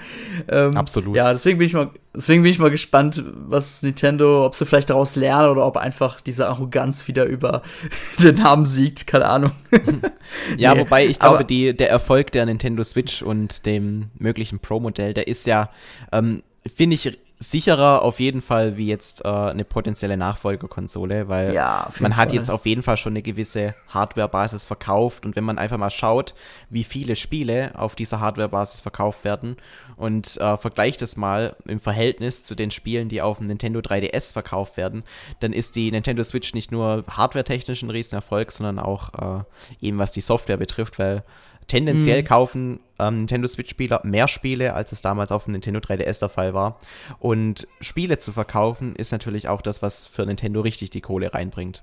Ähm, 0.49 0.77
Absolut. 0.77 1.17
Ja, 1.17 1.33
deswegen 1.33 1.59
bin 1.59 1.67
ich 1.67 1.75
mal 1.75 1.91
Deswegen 2.15 2.43
bin 2.43 2.51
ich 2.51 2.59
mal 2.59 2.71
gespannt, 2.71 3.23
was 3.33 3.83
Nintendo, 3.85 4.45
ob 4.45 4.57
sie 4.57 4.67
vielleicht 4.67 4.91
daraus 4.91 5.15
lernen 5.15 5.51
oder 5.51 5.65
ob 5.65 5.77
einfach 5.77 6.21
diese 6.21 6.49
Arroganz 6.49 7.07
wieder 7.07 7.25
über 7.27 7.63
den 8.19 8.35
Namen 8.37 8.67
siegt, 8.67 9.07
keine 9.07 9.27
Ahnung. 9.27 9.53
ja, 10.57 10.75
nee, 10.75 10.81
wobei 10.81 11.07
ich 11.07 11.21
glaube, 11.21 11.45
die, 11.45 11.77
der 11.77 11.91
Erfolg 11.91 12.33
der 12.33 12.47
Nintendo 12.47 12.83
Switch 12.83 13.23
und 13.23 13.67
dem 13.67 14.07
möglichen 14.19 14.59
Pro-Modell, 14.59 15.15
der 15.15 15.29
ist 15.29 15.47
ja, 15.47 15.71
ähm, 16.11 16.43
finde 16.69 16.95
ich, 16.95 17.19
sicherer 17.41 18.03
auf 18.03 18.19
jeden 18.19 18.43
Fall 18.43 18.77
wie 18.77 18.89
jetzt 18.89 19.25
äh, 19.25 19.29
eine 19.29 19.65
potenzielle 19.65 20.17
Nachfolgerkonsole, 20.17 21.29
weil 21.29 21.55
ja, 21.55 21.89
man 22.01 22.17
hat 22.17 22.33
jetzt 22.33 22.51
auf 22.51 22.67
jeden 22.67 22.83
Fall 22.83 22.97
schon 22.97 23.13
eine 23.13 23.23
gewisse 23.23 23.75
Hardware-Basis 23.89 24.65
verkauft 24.65 25.25
und 25.25 25.37
wenn 25.37 25.45
man 25.45 25.57
einfach 25.57 25.79
mal 25.79 25.91
schaut, 25.91 26.35
wie 26.69 26.83
viele 26.83 27.15
Spiele 27.15 27.73
auf 27.77 27.95
dieser 27.95 28.21
Hardware-Basis 28.21 28.81
verkauft 28.81 29.25
werden 29.25 29.57
und 29.97 30.37
äh, 30.39 30.57
vergleicht 30.57 31.01
das 31.01 31.17
mal 31.17 31.55
im 31.65 31.79
Verhältnis 31.79 32.43
zu 32.43 32.57
den 32.57 32.73
Spielen, 32.73 33.09
die 33.09 33.23
auf 33.23 33.39
dem 33.39 33.47
Nintendo 33.47 33.81
3DS 33.81 34.33
verkauft 34.33 34.77
werden, 34.77 35.05
dann 35.39 35.53
ist 35.53 35.77
die 35.77 35.93
Nintendo 35.93 36.25
Switch 36.25 36.55
nicht 36.55 36.73
nur 36.73 37.05
hardware-technisch 37.09 37.83
ein 37.83 37.91
Riesenerfolg, 37.91 38.51
sondern 38.51 38.81
auch 38.81 39.15
äh, 39.15 39.45
eben 39.81 39.99
was 39.99 40.11
die 40.11 40.21
Software 40.21 40.57
betrifft, 40.57 40.99
weil 40.99 41.23
tendenziell 41.69 42.23
mhm. 42.23 42.27
kaufen 42.27 42.81
ähm, 42.99 43.19
Nintendo 43.19 43.47
Switch-Spieler 43.47 44.01
mehr 44.05 44.29
Spiele, 44.29 44.75
als 44.75 44.93
es 44.93 45.03
damals 45.03 45.33
auf 45.33 45.45
dem 45.45 45.53
Nintendo 45.53 45.81
3DS 45.81 46.21
der 46.21 46.29
Fall 46.29 46.55
war. 46.55 46.79
Und 47.19 47.67
Spiele 47.81 48.19
zu 48.19 48.33
verkaufen 48.33 48.97
ist 48.97 49.13
natürlich 49.13 49.49
auch 49.49 49.63
das, 49.63 49.83
was 49.83 50.07
für 50.07 50.27
Nintendo 50.27 50.61
richtig 50.61 50.91
die 50.91 51.01
Kohle 51.01 51.33
reinbringt. 51.33 51.83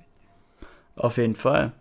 Auf 0.95 1.17
jeden 1.17 1.36
Fall. 1.36 1.73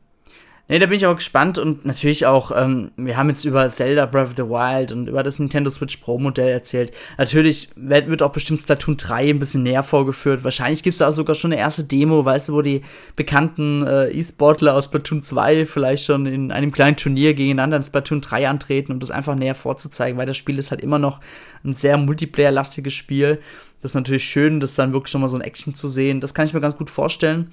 Nee, 0.66 0.79
da 0.79 0.87
bin 0.87 0.96
ich 0.96 1.05
auch 1.05 1.16
gespannt 1.16 1.59
und 1.59 1.85
natürlich 1.85 2.24
auch, 2.24 2.50
ähm, 2.57 2.90
wir 2.96 3.18
haben 3.18 3.29
jetzt 3.29 3.44
über 3.44 3.68
Zelda 3.68 4.07
Breath 4.07 4.31
of 4.31 4.37
the 4.37 4.44
Wild 4.44 4.92
und 4.92 5.09
über 5.09 5.22
das 5.22 5.38
Nintendo 5.38 5.68
Switch 5.68 5.98
Pro 5.98 6.18
Modell 6.18 6.48
erzählt. 6.48 6.90
Natürlich 7.18 7.68
wird, 7.77 8.22
auch 8.22 8.33
bestimmt 8.33 8.62
Splatoon 8.62 8.96
3 8.96 9.29
ein 9.29 9.38
bisschen 9.38 9.62
näher 9.62 9.83
vorgeführt. 9.83 10.42
Wahrscheinlich 10.42 10.83
gibt 10.83 10.94
es 10.94 10.98
da 10.98 11.09
auch 11.09 11.12
sogar 11.12 11.35
schon 11.35 11.53
eine 11.53 11.61
erste 11.61 11.85
Demo, 11.85 12.24
weißt 12.24 12.48
du, 12.48 12.55
wo 12.55 12.62
die 12.62 12.81
bekannten 13.14 13.87
äh, 13.87 14.09
E-Sportler 14.09 14.74
aus 14.74 14.87
Splatoon 14.87 15.22
2 15.22 15.66
vielleicht 15.66 16.07
schon 16.07 16.24
in 16.24 16.50
einem 16.50 16.72
kleinen 16.72 16.96
Turnier 16.96 17.35
gegeneinander 17.35 17.77
in 17.77 17.85
Splatoon 17.85 18.22
3 18.22 18.48
antreten, 18.48 18.92
um 18.92 19.00
das 19.00 19.11
einfach 19.11 19.35
näher 19.35 19.55
vorzuzeigen, 19.55 20.16
weil 20.16 20.27
das 20.27 20.38
Spiel 20.38 20.59
ist 20.59 20.70
halt 20.70 20.81
immer 20.81 20.98
noch 20.98 21.20
ein 21.62 21.74
sehr 21.74 21.98
Multiplayer-lastiges 21.98 22.94
Spiel. 22.94 23.38
Das 23.83 23.90
ist 23.90 23.96
natürlich 23.96 24.24
schön, 24.24 24.61
das 24.61 24.77
dann 24.77 24.94
wirklich 24.94 25.12
nochmal 25.12 25.29
so 25.29 25.37
ein 25.37 25.42
Action 25.42 25.74
zu 25.74 25.88
sehen. 25.88 26.22
Das 26.22 26.33
kann 26.33 26.46
ich 26.46 26.55
mir 26.55 26.62
ganz 26.62 26.79
gut 26.79 26.88
vorstellen. 26.88 27.53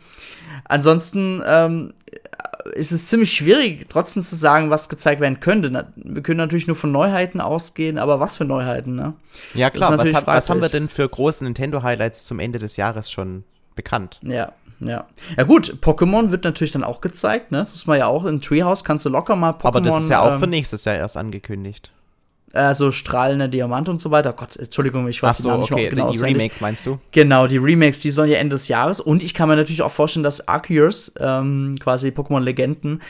Ansonsten 0.64 1.42
ähm, 1.46 1.94
ist 2.74 2.92
es 2.92 3.06
ziemlich 3.06 3.32
schwierig, 3.32 3.88
trotzdem 3.90 4.24
zu 4.24 4.36
sagen, 4.36 4.70
was 4.70 4.90
gezeigt 4.90 5.22
werden 5.22 5.40
könnte. 5.40 5.88
Wir 5.96 6.22
können 6.22 6.38
natürlich 6.38 6.68
nur 6.68 6.76
von 6.76 6.92
Neuheiten 6.92 7.42
ausgehen, 7.42 7.98
aber 7.98 8.20
was 8.20 8.38
für 8.38 8.46
Neuheiten, 8.46 8.96
ne? 8.96 9.14
Ja, 9.54 9.70
klar, 9.70 9.98
was, 9.98 10.14
hat, 10.14 10.28
was, 10.28 10.50
haben 10.50 10.62
wir 10.62 10.70
denn 10.70 10.90
für 10.90 11.08
große 11.08 11.44
Nintendo-Highlights 11.44 12.26
zum 12.26 12.40
Ende 12.40 12.60
des 12.60 12.78
Jahres 12.78 13.12
schon 13.12 13.44
bekannt? 13.76 14.20
Ja, 14.24 14.54
ja. 14.80 15.06
Ja, 15.38 15.44
gut, 15.44 15.78
Pokémon 15.82 16.32
wird 16.32 16.44
natürlich 16.44 16.72
dann 16.72 16.84
auch 16.84 17.02
gezeigt, 17.02 17.52
ne? 17.52 17.60
Das 17.60 17.72
muss 17.72 17.88
man 17.88 17.98
ja 17.98 18.08
auch 18.08 18.26
in 18.26 18.42
Treehouse 18.42 18.84
kannst 18.84 19.06
du 19.06 19.10
locker 19.10 19.36
mal 19.36 19.52
Pokémon. 19.52 19.68
Aber 19.68 19.82
das 19.82 20.04
ist 20.04 20.10
ja 20.10 20.22
auch 20.22 20.34
ähm, 20.34 20.40
für 20.40 20.48
nächstes 20.48 20.86
Jahr 20.86 20.96
erst 20.96 21.18
angekündigt 21.18 21.92
also 22.54 22.92
strahlende 22.92 23.50
Diamant 23.50 23.90
und 23.90 24.02
so 24.02 24.12
weiter. 24.12 24.34
Gott, 24.34 24.56
Entschuldigung, 24.58 25.08
ich 25.08 25.22
weiß 25.22 25.38
Ach 25.40 25.44
so, 25.44 25.58
nicht 25.58 25.72
okay. 25.72 25.90
genau. 25.90 26.12
Die 26.12 26.20
Remakes 26.20 26.62
meinst 26.62 26.86
du? 26.86 27.00
Genau, 27.12 27.48
die 27.48 27.58
Remakes, 27.58 28.00
die 28.02 28.12
sollen 28.12 28.30
ja 28.30 28.38
Ende 28.38 28.56
des 28.56 28.68
Jahres. 28.68 29.00
Und 29.00 29.24
ich 29.24 29.34
kann 29.34 29.48
mir 29.48 29.56
natürlich 29.56 29.82
auch 29.82 29.92
vorstellen, 29.92 30.24
dass 30.24 30.48
Arceus, 30.48 31.12
ähm, 31.20 31.76
quasi 31.80 32.10
Pokémon 32.10 32.42
Legenden, 32.42 33.02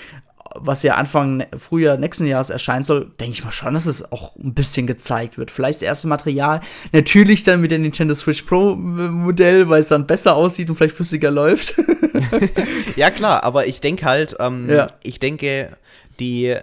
was 0.55 0.83
ja 0.83 0.95
Anfang 0.95 1.45
Frühjahr 1.57 1.97
nächsten 1.97 2.25
Jahres 2.25 2.49
erscheinen 2.49 2.83
soll, 2.83 3.11
denke 3.19 3.33
ich 3.33 3.43
mal 3.43 3.51
schon, 3.51 3.73
dass 3.73 3.85
es 3.85 4.11
auch 4.11 4.35
ein 4.35 4.53
bisschen 4.53 4.87
gezeigt 4.87 5.37
wird. 5.37 5.49
Vielleicht 5.49 5.77
das 5.77 5.83
erste 5.83 6.07
Material. 6.07 6.61
Natürlich 6.91 7.43
dann 7.43 7.61
mit 7.61 7.71
dem 7.71 7.83
Nintendo 7.83 8.15
Switch 8.15 8.41
Pro 8.43 8.75
Modell, 8.75 9.69
weil 9.69 9.79
es 9.79 9.87
dann 9.87 10.07
besser 10.07 10.35
aussieht 10.35 10.69
und 10.69 10.75
vielleicht 10.75 10.95
flüssiger 10.95 11.31
läuft. 11.31 11.75
ja, 12.95 13.11
klar, 13.11 13.43
aber 13.43 13.67
ich 13.67 13.81
denke 13.81 14.05
halt, 14.05 14.35
ähm, 14.39 14.69
ja. 14.69 14.87
ich 15.03 15.19
denke, 15.19 15.77
die 16.19 16.57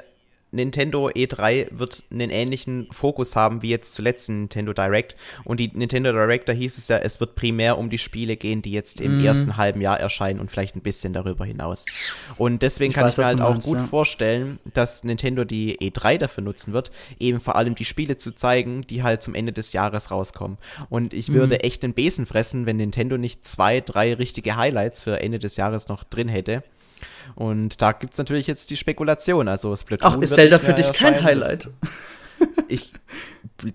Nintendo 0.51 1.09
E3 1.09 1.69
wird 1.71 2.05
einen 2.11 2.31
ähnlichen 2.31 2.89
Fokus 2.91 3.37
haben 3.37 3.61
wie 3.63 3.69
jetzt 3.69 3.93
zuletzt 3.93 4.29
Nintendo 4.29 4.73
Direct. 4.73 5.15
Und 5.45 5.61
die 5.61 5.71
Nintendo 5.75 6.13
Direct, 6.13 6.49
da 6.49 6.53
hieß 6.53 6.79
es 6.79 6.89
ja, 6.89 6.97
es 6.97 7.21
wird 7.21 7.35
primär 7.35 7.77
um 7.77 7.91
die 7.91 7.99
Spiele 7.99 8.37
gehen, 8.37 8.63
die 8.63 8.73
jetzt 8.73 9.01
im 9.01 9.19
mm. 9.19 9.25
ersten 9.25 9.57
halben 9.57 9.81
Jahr 9.81 10.01
erscheinen 10.01 10.41
und 10.41 10.51
vielleicht 10.51 10.75
ein 10.75 10.81
bisschen 10.81 11.13
darüber 11.13 11.45
hinaus. 11.45 11.85
Und 12.39 12.63
deswegen 12.63 12.91
ich 12.91 12.95
kann 12.95 13.05
weiß, 13.05 13.15
ich 13.15 13.19
mir 13.19 13.25
halt 13.27 13.39
meinst, 13.39 13.67
auch 13.67 13.71
gut 13.71 13.79
ja. 13.79 13.87
vorstellen, 13.87 14.59
dass 14.73 15.05
Nintendo 15.05 15.45
die 15.45 15.79
E3 15.79 16.17
dafür 16.17 16.43
nutzen 16.43 16.73
wird, 16.73 16.91
eben 17.21 17.41
vor 17.41 17.57
allem 17.57 17.75
die 17.75 17.85
Spiele 17.85 18.17
zu 18.17 18.33
zeigen, 18.33 18.83
die 18.83 19.03
halt 19.03 19.23
zum 19.23 19.35
Ende 19.35 19.53
des 19.53 19.73
Jahres 19.75 20.11
rauskommen. 20.11 20.57
Und 20.89 21.13
ich 21.13 21.33
würde 21.33 21.57
mm. 21.57 21.61
echt 21.61 21.83
den 21.83 21.93
Besen 21.93 22.25
fressen, 22.25 22.65
wenn 22.65 22.79
Nintendo 22.79 23.19
nicht 23.19 23.45
zwei, 23.45 23.81
drei 23.81 24.15
richtige 24.15 24.57
Highlights 24.57 25.03
für 25.03 25.21
Ende 25.21 25.39
des 25.39 25.57
Jahres 25.57 25.89
noch 25.89 26.05
drin 26.05 26.29
hätte. 26.29 26.63
Und 27.35 27.81
da 27.83 27.93
gibt 27.93 28.15
es 28.15 28.19
natürlich 28.19 28.47
jetzt 28.47 28.71
die 28.71 28.77
Spekulation. 28.77 29.49
Also 29.49 29.75
Splatoon 29.77 30.15
Ach, 30.17 30.23
ist 30.23 30.35
Zelda 30.35 30.59
für 30.59 30.75
dich 30.75 30.93
kein 30.93 31.23
Highlight? 31.23 31.71
ich 32.69 32.93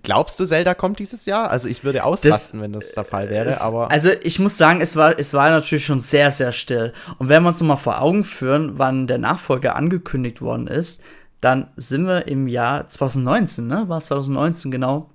glaubst 0.04 0.40
du, 0.40 0.46
Zelda 0.46 0.74
kommt 0.74 1.00
dieses 1.00 1.26
Jahr? 1.26 1.52
Also 1.52 1.68
ich 1.68 1.84
würde 1.84 2.04
ausrasten, 2.04 2.60
das, 2.60 2.64
wenn 2.64 2.74
das 2.74 2.92
der 2.94 3.04
Fall 3.04 3.30
wäre. 3.30 3.62
Aber 3.62 3.92
also 3.92 4.10
ich 4.24 4.40
muss 4.40 4.58
sagen, 4.58 4.82
es 4.82 4.96
war, 4.96 5.18
es 5.20 5.34
war 5.34 5.50
natürlich 5.50 5.86
schon 5.86 6.00
sehr, 6.00 6.32
sehr 6.32 6.52
still. 6.52 6.94
Und 7.18 7.30
wenn 7.30 7.44
wir 7.44 7.50
uns 7.50 7.62
mal 7.62 7.76
vor 7.76 8.02
Augen 8.02 8.24
führen, 8.24 8.78
wann 8.78 9.08
der 9.08 9.18
Nachfolger 9.18 9.76
angekündigt 9.76 10.42
worden 10.42 10.68
ist, 10.68 11.04
dann 11.42 11.68
sind 11.76 12.08
wir 12.08 12.28
im 12.28 12.48
Jahr 12.48 12.88
2019, 12.88 13.68
ne? 13.68 13.90
War 13.90 13.98
es 13.98 14.06
2019 14.06 14.72
genau? 14.72 15.10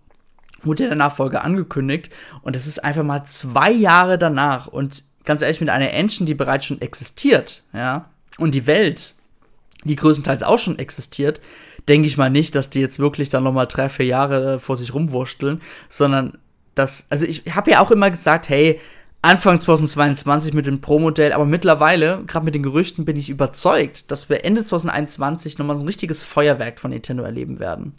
Wurde 0.61 0.87
der 0.87 0.97
Nachfolger 0.97 1.44
angekündigt 1.44 2.11
und 2.42 2.57
es 2.57 2.66
ist 2.66 2.85
einfach 2.85 3.05
mal 3.05 3.25
zwei 3.25 3.71
Jahre 3.71 4.18
danach 4.18 4.66
und 4.66 5.05
ganz 5.29 5.43
ehrlich 5.43 5.61
mit 5.61 5.69
einer 5.69 5.93
Engine, 5.93 6.27
die 6.27 6.35
bereits 6.35 6.64
schon 6.64 6.81
existiert, 6.81 7.62
ja, 7.75 8.09
und 8.38 8.55
die 8.55 8.67
Welt, 8.67 9.14
die 9.85 9.95
größtenteils 9.95 10.43
auch 10.43 10.59
schon 10.59 10.79
existiert, 10.79 11.43
denke 11.87 12.07
ich 12.07 12.17
mal 12.17 12.31
nicht, 12.31 12.55
dass 12.55 12.71
die 12.71 12.81
jetzt 12.81 12.99
wirklich 12.99 13.29
dann 13.29 13.45
noch 13.45 13.53
mal 13.53 13.67
drei, 13.67 13.91
vier 13.91 14.07
Jahre 14.07 14.55
äh, 14.55 14.59
vor 14.59 14.79
sich 14.79 14.95
rumwursteln, 14.95 15.61
sondern 15.91 16.38
das, 16.75 17.07
also 17.11 17.27
ich 17.27 17.43
habe 17.55 17.71
ja 17.71 17.81
auch 17.81 17.91
immer 17.91 18.11
gesagt, 18.11 18.49
hey, 18.49 18.81
Anfang 19.21 19.61
2022 19.61 20.55
mit 20.55 20.64
dem 20.64 20.81
Pro-Modell, 20.81 21.33
aber 21.33 21.45
mittlerweile, 21.45 22.25
gerade 22.27 22.47
mit 22.47 22.55
den 22.55 22.62
Gerüchten, 22.62 23.05
bin 23.05 23.17
ich 23.17 23.29
überzeugt, 23.29 24.11
dass 24.11 24.31
wir 24.31 24.47
Ende 24.47 24.64
2021 24.64 25.59
nochmal 25.59 25.77
so 25.77 25.83
ein 25.83 25.88
richtiges 25.88 26.25
Feuerwerk 26.25 26.81
von 26.81 26.91
Nintendo 26.91 27.25
erleben 27.25 27.59
werden. 27.59 27.95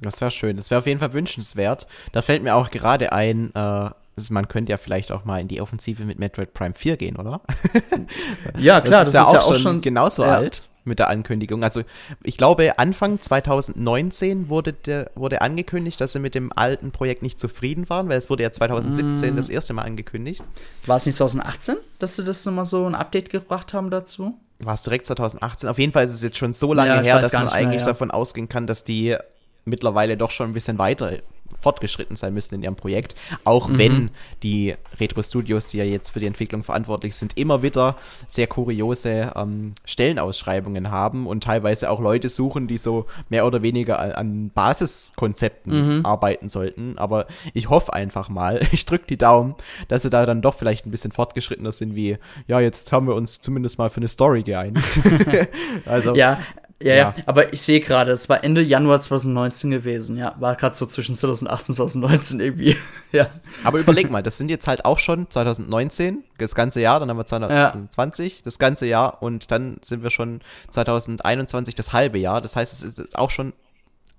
Das 0.00 0.20
wäre 0.20 0.30
schön. 0.30 0.56
Das 0.56 0.70
wäre 0.70 0.78
auf 0.78 0.86
jeden 0.86 1.00
Fall 1.00 1.12
wünschenswert. 1.12 1.86
Da 2.12 2.22
fällt 2.22 2.42
mir 2.42 2.54
auch 2.54 2.70
gerade 2.70 3.12
ein, 3.12 3.52
äh, 3.54 3.90
also 4.16 4.34
man 4.34 4.48
könnte 4.48 4.70
ja 4.70 4.76
vielleicht 4.76 5.12
auch 5.12 5.24
mal 5.24 5.40
in 5.40 5.48
die 5.48 5.60
Offensive 5.60 6.04
mit 6.04 6.18
Metroid 6.18 6.52
Prime 6.52 6.74
4 6.74 6.96
gehen, 6.96 7.16
oder? 7.16 7.40
Ja, 8.58 8.80
klar, 8.80 9.00
das 9.00 9.08
ist, 9.08 9.14
das 9.14 9.28
ist 9.28 9.32
ja, 9.32 9.40
auch, 9.40 9.54
schon 9.56 9.80
genauso 9.80 10.24
ja. 10.24 10.36
alt 10.36 10.64
mit 10.84 10.98
der 10.98 11.08
Ankündigung. 11.08 11.62
Also 11.62 11.82
ich 12.22 12.36
glaube, 12.36 12.78
Anfang 12.78 13.20
2019 13.20 14.48
wurde, 14.48 14.72
der, 14.72 15.10
wurde 15.14 15.42
angekündigt, 15.42 16.00
dass 16.00 16.12
sie 16.12 16.18
mit 16.18 16.34
dem 16.34 16.52
alten 16.54 16.90
Projekt 16.90 17.22
nicht 17.22 17.38
zufrieden 17.38 17.88
waren, 17.88 18.08
weil 18.08 18.18
es 18.18 18.30
wurde 18.30 18.42
ja 18.42 18.50
2017 18.50 19.32
mm. 19.32 19.36
das 19.36 19.48
erste 19.48 19.74
Mal 19.74 19.82
angekündigt. 19.82 20.42
War 20.86 20.96
es 20.96 21.06
nicht 21.06 21.16
2018, 21.16 21.76
dass 21.98 22.16
sie 22.16 22.24
das 22.24 22.44
nochmal 22.44 22.64
so 22.64 22.86
ein 22.86 22.94
Update 22.94 23.30
gebracht 23.30 23.74
haben 23.74 23.90
dazu? 23.90 24.38
war 24.60 24.74
es 24.74 24.82
direkt 24.82 25.06
2018? 25.06 25.68
Auf 25.68 25.78
jeden 25.78 25.92
Fall 25.92 26.04
ist 26.04 26.12
es 26.12 26.22
jetzt 26.22 26.36
schon 26.36 26.52
so 26.52 26.72
lange 26.72 26.96
Ja, 26.96 27.00
her, 27.00 27.20
dass 27.20 27.32
man 27.32 27.44
nicht 27.44 27.54
mehr, 27.54 27.62
eigentlich 27.62 27.80
ja. 27.82 27.88
davon 27.88 28.10
ausgehen 28.10 28.48
kann, 28.48 28.66
dass 28.66 28.84
die 28.84 29.16
mittlerweile 29.64 30.16
doch 30.16 30.30
schon 30.30 30.50
ein 30.50 30.52
bisschen 30.52 30.78
weiter 30.78 31.18
fortgeschritten 31.60 32.16
sein 32.16 32.34
müssten 32.34 32.54
in 32.56 32.62
ihrem 32.62 32.76
Projekt. 32.76 33.14
Auch 33.44 33.68
Mhm. 33.68 33.78
wenn 33.78 34.10
die 34.42 34.74
Retro 34.98 35.22
Studios, 35.22 35.66
die 35.66 35.78
ja 35.78 35.84
jetzt 35.84 36.10
für 36.10 36.20
die 36.20 36.26
Entwicklung 36.26 36.62
verantwortlich 36.62 37.14
sind, 37.16 37.36
immer 37.36 37.62
wieder 37.62 37.96
sehr 38.26 38.46
kuriose 38.46 39.32
ähm, 39.36 39.74
Stellenausschreibungen 39.84 40.90
haben 40.90 41.26
und 41.26 41.44
teilweise 41.44 41.90
auch 41.90 42.00
Leute 42.00 42.28
suchen, 42.28 42.66
die 42.68 42.78
so 42.78 43.06
mehr 43.28 43.46
oder 43.46 43.62
weniger 43.62 43.98
an, 43.98 44.12
an 44.12 44.50
Basiskonzepten 44.54 45.60
Mhm. 45.98 46.06
arbeiten 46.06 46.48
sollten. 46.48 46.98
Aber 46.98 47.26
ich 47.54 47.68
hoffe 47.68 47.92
einfach 47.92 48.28
mal, 48.28 48.60
ich 48.72 48.86
drücke 48.86 49.04
die 49.08 49.16
Daumen, 49.18 49.54
dass 49.88 50.02
sie 50.02 50.10
da 50.10 50.26
dann 50.26 50.42
doch 50.42 50.54
vielleicht 50.54 50.86
ein 50.86 50.90
bisschen 50.90 51.12
fortgeschrittener 51.12 51.72
sind, 51.72 51.94
wie, 51.94 52.18
ja, 52.46 52.60
jetzt 52.60 52.92
haben 52.92 53.06
wir 53.06 53.14
uns 53.14 53.40
zumindest 53.40 53.78
mal 53.78 53.90
für 53.90 53.98
eine 53.98 54.08
Story 54.08 54.42
geeinigt. 54.42 55.00
also, 55.86 56.14
Ja, 56.14 56.38
ja, 56.82 56.94
ja, 56.94 56.96
Ja. 56.96 57.14
aber 57.26 57.52
ich 57.52 57.60
sehe 57.62 57.80
gerade, 57.80 58.12
es 58.12 58.28
war 58.28 58.42
Ende 58.42 58.62
Januar 58.62 59.00
2019 59.00 59.70
gewesen, 59.70 60.16
ja. 60.16 60.34
War 60.38 60.56
gerade 60.56 60.74
so 60.74 60.86
zwischen 60.86 61.16
2018 61.16 61.72
und 61.72 61.76
2019 61.76 62.40
irgendwie. 62.40 62.76
ja. 63.12 63.28
Aber 63.64 63.78
überleg 63.78 64.10
mal, 64.10 64.22
das 64.22 64.38
sind 64.38 64.50
jetzt 64.50 64.66
halt 64.66 64.84
auch 64.84 64.98
schon 64.98 65.28
2019, 65.30 66.24
das 66.38 66.54
ganze 66.54 66.80
Jahr, 66.80 67.00
dann 67.00 67.10
haben 67.10 67.18
wir 67.18 67.26
2020, 67.26 68.42
das 68.42 68.58
ganze 68.58 68.86
Jahr 68.86 69.22
und 69.22 69.50
dann 69.50 69.78
sind 69.82 70.02
wir 70.02 70.10
schon 70.10 70.40
2021, 70.70 71.74
das 71.74 71.92
halbe 71.92 72.18
Jahr. 72.18 72.40
Das 72.40 72.56
heißt, 72.56 72.72
es 72.72 72.98
ist 72.98 73.18
auch 73.18 73.30
schon 73.30 73.52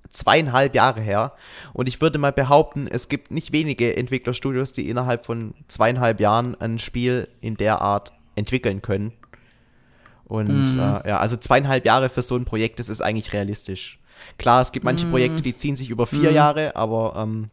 zweieinhalb 0.10 0.76
Jahre 0.76 1.02
her. 1.02 1.34
Und 1.74 1.88
ich 1.88 2.02
würde 2.02 2.20
mal 2.20 2.32
behaupten, 2.34 2.88
es 2.88 3.08
gibt 3.10 3.32
nicht 3.32 3.54
wenige 3.54 3.96
Entwicklerstudios, 3.96 4.74
die 4.74 4.90
innerhalb 4.90 5.26
von 5.26 5.54
zweieinhalb 5.68 6.20
Jahren 6.20 6.60
ein 6.60 6.80
Spiel 6.80 7.28
in 7.40 7.56
der 7.56 7.82
Art 7.82 8.12
entwickeln 8.36 8.82
können. 8.82 9.14
Und 10.32 10.76
Mhm. 10.76 10.80
äh, 10.80 11.10
ja, 11.10 11.18
also 11.20 11.36
zweieinhalb 11.36 11.86
Jahre 11.86 12.08
für 12.08 12.22
so 12.22 12.38
ein 12.38 12.46
Projekt, 12.46 12.80
das 12.80 12.88
ist 12.88 13.02
eigentlich 13.02 13.34
realistisch. 13.34 14.00
Klar, 14.38 14.62
es 14.62 14.72
gibt 14.72 14.86
manche 14.86 15.06
Mhm. 15.06 15.10
Projekte, 15.12 15.42
die 15.42 15.58
ziehen 15.58 15.76
sich 15.76 15.90
über 15.90 16.08
vier 16.08 16.32
Jahre, 16.32 16.74
aber 16.78 17.16
ähm, 17.18 17.50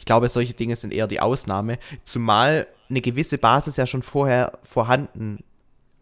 ich 0.00 0.06
glaube, 0.06 0.28
solche 0.28 0.52
Dinge 0.54 0.74
sind 0.74 0.92
eher 0.92 1.06
die 1.06 1.20
Ausnahme. 1.20 1.78
Zumal 2.02 2.66
eine 2.90 3.00
gewisse 3.00 3.38
Basis 3.38 3.76
ja 3.76 3.86
schon 3.86 4.02
vorher 4.02 4.58
vorhanden 4.64 5.38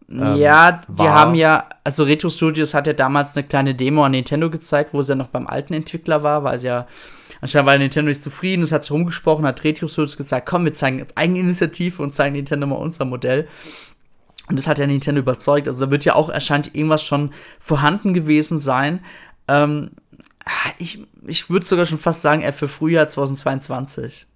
Ähm, 0.09 0.35
ja, 0.35 0.81
die 0.87 0.99
war- 0.99 1.13
haben 1.15 1.33
ja, 1.35 1.67
also 1.83 2.03
Retro 2.03 2.29
Studios 2.29 2.73
hat 2.75 2.85
ja 2.87 2.93
damals 2.93 3.35
eine 3.35 3.45
kleine 3.45 3.73
Demo 3.73 4.03
an 4.05 4.11
Nintendo 4.11 4.49
gezeigt, 4.51 4.93
wo 4.93 5.01
sie 5.01 5.13
ja 5.13 5.15
noch 5.15 5.29
beim 5.29 5.47
alten 5.47 5.73
Entwickler 5.73 6.21
war, 6.21 6.43
weil 6.43 6.59
sie 6.59 6.67
ja, 6.67 6.87
anscheinend 7.41 7.65
war 7.67 7.77
Nintendo 7.77 8.09
nicht 8.09 8.21
zufrieden, 8.21 8.61
es 8.63 8.71
hat 8.71 8.83
sich 8.83 8.91
rumgesprochen, 8.91 9.45
hat 9.47 9.63
Retro 9.63 9.87
Studios 9.87 10.15
gesagt, 10.15 10.45
komm, 10.47 10.63
wir 10.65 10.75
zeigen 10.75 10.99
jetzt 10.99 11.17
Eigeninitiative 11.17 12.03
und 12.03 12.13
zeigen 12.13 12.35
Nintendo 12.35 12.67
mal 12.67 12.75
unser 12.75 13.05
Modell. 13.05 13.47
Und 14.49 14.57
das 14.57 14.67
hat 14.67 14.77
ja 14.79 14.85
Nintendo 14.87 15.21
überzeugt. 15.21 15.67
Also 15.67 15.85
da 15.85 15.91
wird 15.91 16.05
ja 16.05 16.15
auch 16.15 16.29
erscheint 16.29 16.75
irgendwas 16.75 17.03
schon 17.03 17.31
vorhanden 17.59 18.13
gewesen 18.13 18.59
sein. 18.59 19.03
Ähm, 19.47 19.91
ich 20.77 21.03
ich 21.25 21.49
würde 21.49 21.65
sogar 21.65 21.85
schon 21.87 21.97
fast 21.97 22.21
sagen, 22.21 22.41
eher 22.43 22.53
für 22.53 22.67
Frühjahr 22.67 23.09
2022. 23.09 24.27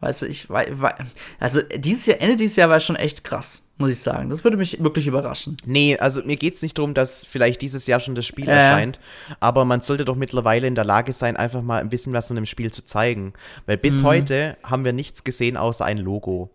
Weißt 0.00 0.22
du, 0.22 0.26
ich 0.26 0.50
wei- 0.50 0.68
wei- 0.72 0.96
also 1.40 1.60
dieses 1.76 2.04
Jahr, 2.06 2.20
Ende 2.20 2.36
dieses 2.36 2.56
Jahr 2.56 2.68
war 2.68 2.80
schon 2.80 2.96
echt 2.96 3.24
krass, 3.24 3.70
muss 3.78 3.88
ich 3.90 4.00
sagen. 4.00 4.28
Das 4.28 4.44
würde 4.44 4.56
mich 4.58 4.82
wirklich 4.82 5.06
überraschen. 5.06 5.56
Nee, 5.64 5.96
also 5.98 6.22
mir 6.24 6.36
geht 6.36 6.56
es 6.56 6.62
nicht 6.62 6.76
darum, 6.76 6.92
dass 6.92 7.24
vielleicht 7.24 7.62
dieses 7.62 7.86
Jahr 7.86 8.00
schon 8.00 8.14
das 8.14 8.26
Spiel 8.26 8.46
Äh. 8.48 8.52
erscheint, 8.52 8.98
aber 9.40 9.64
man 9.64 9.80
sollte 9.80 10.04
doch 10.04 10.16
mittlerweile 10.16 10.66
in 10.66 10.74
der 10.74 10.84
Lage 10.84 11.12
sein, 11.12 11.36
einfach 11.36 11.62
mal 11.62 11.80
ein 11.80 11.88
bisschen 11.88 12.12
was 12.12 12.26
von 12.26 12.36
dem 12.36 12.44
Spiel 12.44 12.70
zu 12.70 12.84
zeigen. 12.84 13.32
Weil 13.64 13.78
bis 13.78 14.02
Mhm. 14.02 14.06
heute 14.06 14.56
haben 14.62 14.84
wir 14.84 14.92
nichts 14.92 15.24
gesehen 15.24 15.56
außer 15.56 15.84
ein 15.86 15.98
Logo. 15.98 16.50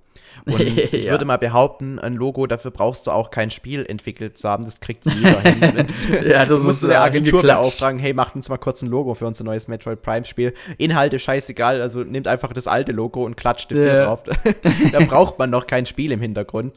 Und 0.46 0.60
ich 0.62 0.92
Ja. 0.92 1.12
würde 1.12 1.26
mal 1.26 1.38
behaupten, 1.38 2.00
ein 2.00 2.16
Logo, 2.16 2.48
dafür 2.48 2.72
brauchst 2.72 3.08
du 3.08 3.12
auch 3.12 3.32
kein 3.32 3.52
Spiel 3.52 3.86
entwickelt 3.88 4.38
zu 4.38 4.50
haben, 4.50 4.66
das 4.66 4.80
kriegt 4.80 5.06
jeder 5.06 5.40
hin. 5.42 5.88
Ja, 6.28 6.46
Du 6.46 6.58
musst 6.60 6.84
eine 6.84 6.94
äh, 6.94 6.98
Agentur 6.98 7.42
beauftragen, 7.42 8.00
hey, 8.00 8.14
macht 8.14 8.36
uns 8.36 8.50
mal 8.50 8.58
kurz 8.58 8.82
ein 8.82 8.90
Logo 8.90 9.14
für 9.16 9.26
unser 9.28 9.44
neues 9.44 9.68
Metroid 9.68 10.02
Prime 10.02 10.26
Spiel. 10.26 10.54
Inhalte 10.78 11.20
scheißegal, 11.20 11.82
also 11.82 12.04
nehmt 12.04 12.28
einfach 12.28 12.54
das 12.54 12.68
alte 12.68 12.92
Logo 12.92 13.26
und 13.26 13.38
klatscht 13.38 13.72
es 13.72 13.80
Ja. 13.80 14.06
drauf. 14.06 14.24
da 14.92 15.00
braucht 15.00 15.40
man 15.40 15.50
noch 15.50 15.68
kein 15.68 15.86
Spiel 15.86 16.12
im 16.12 16.22
Hintergrund. 16.22 16.74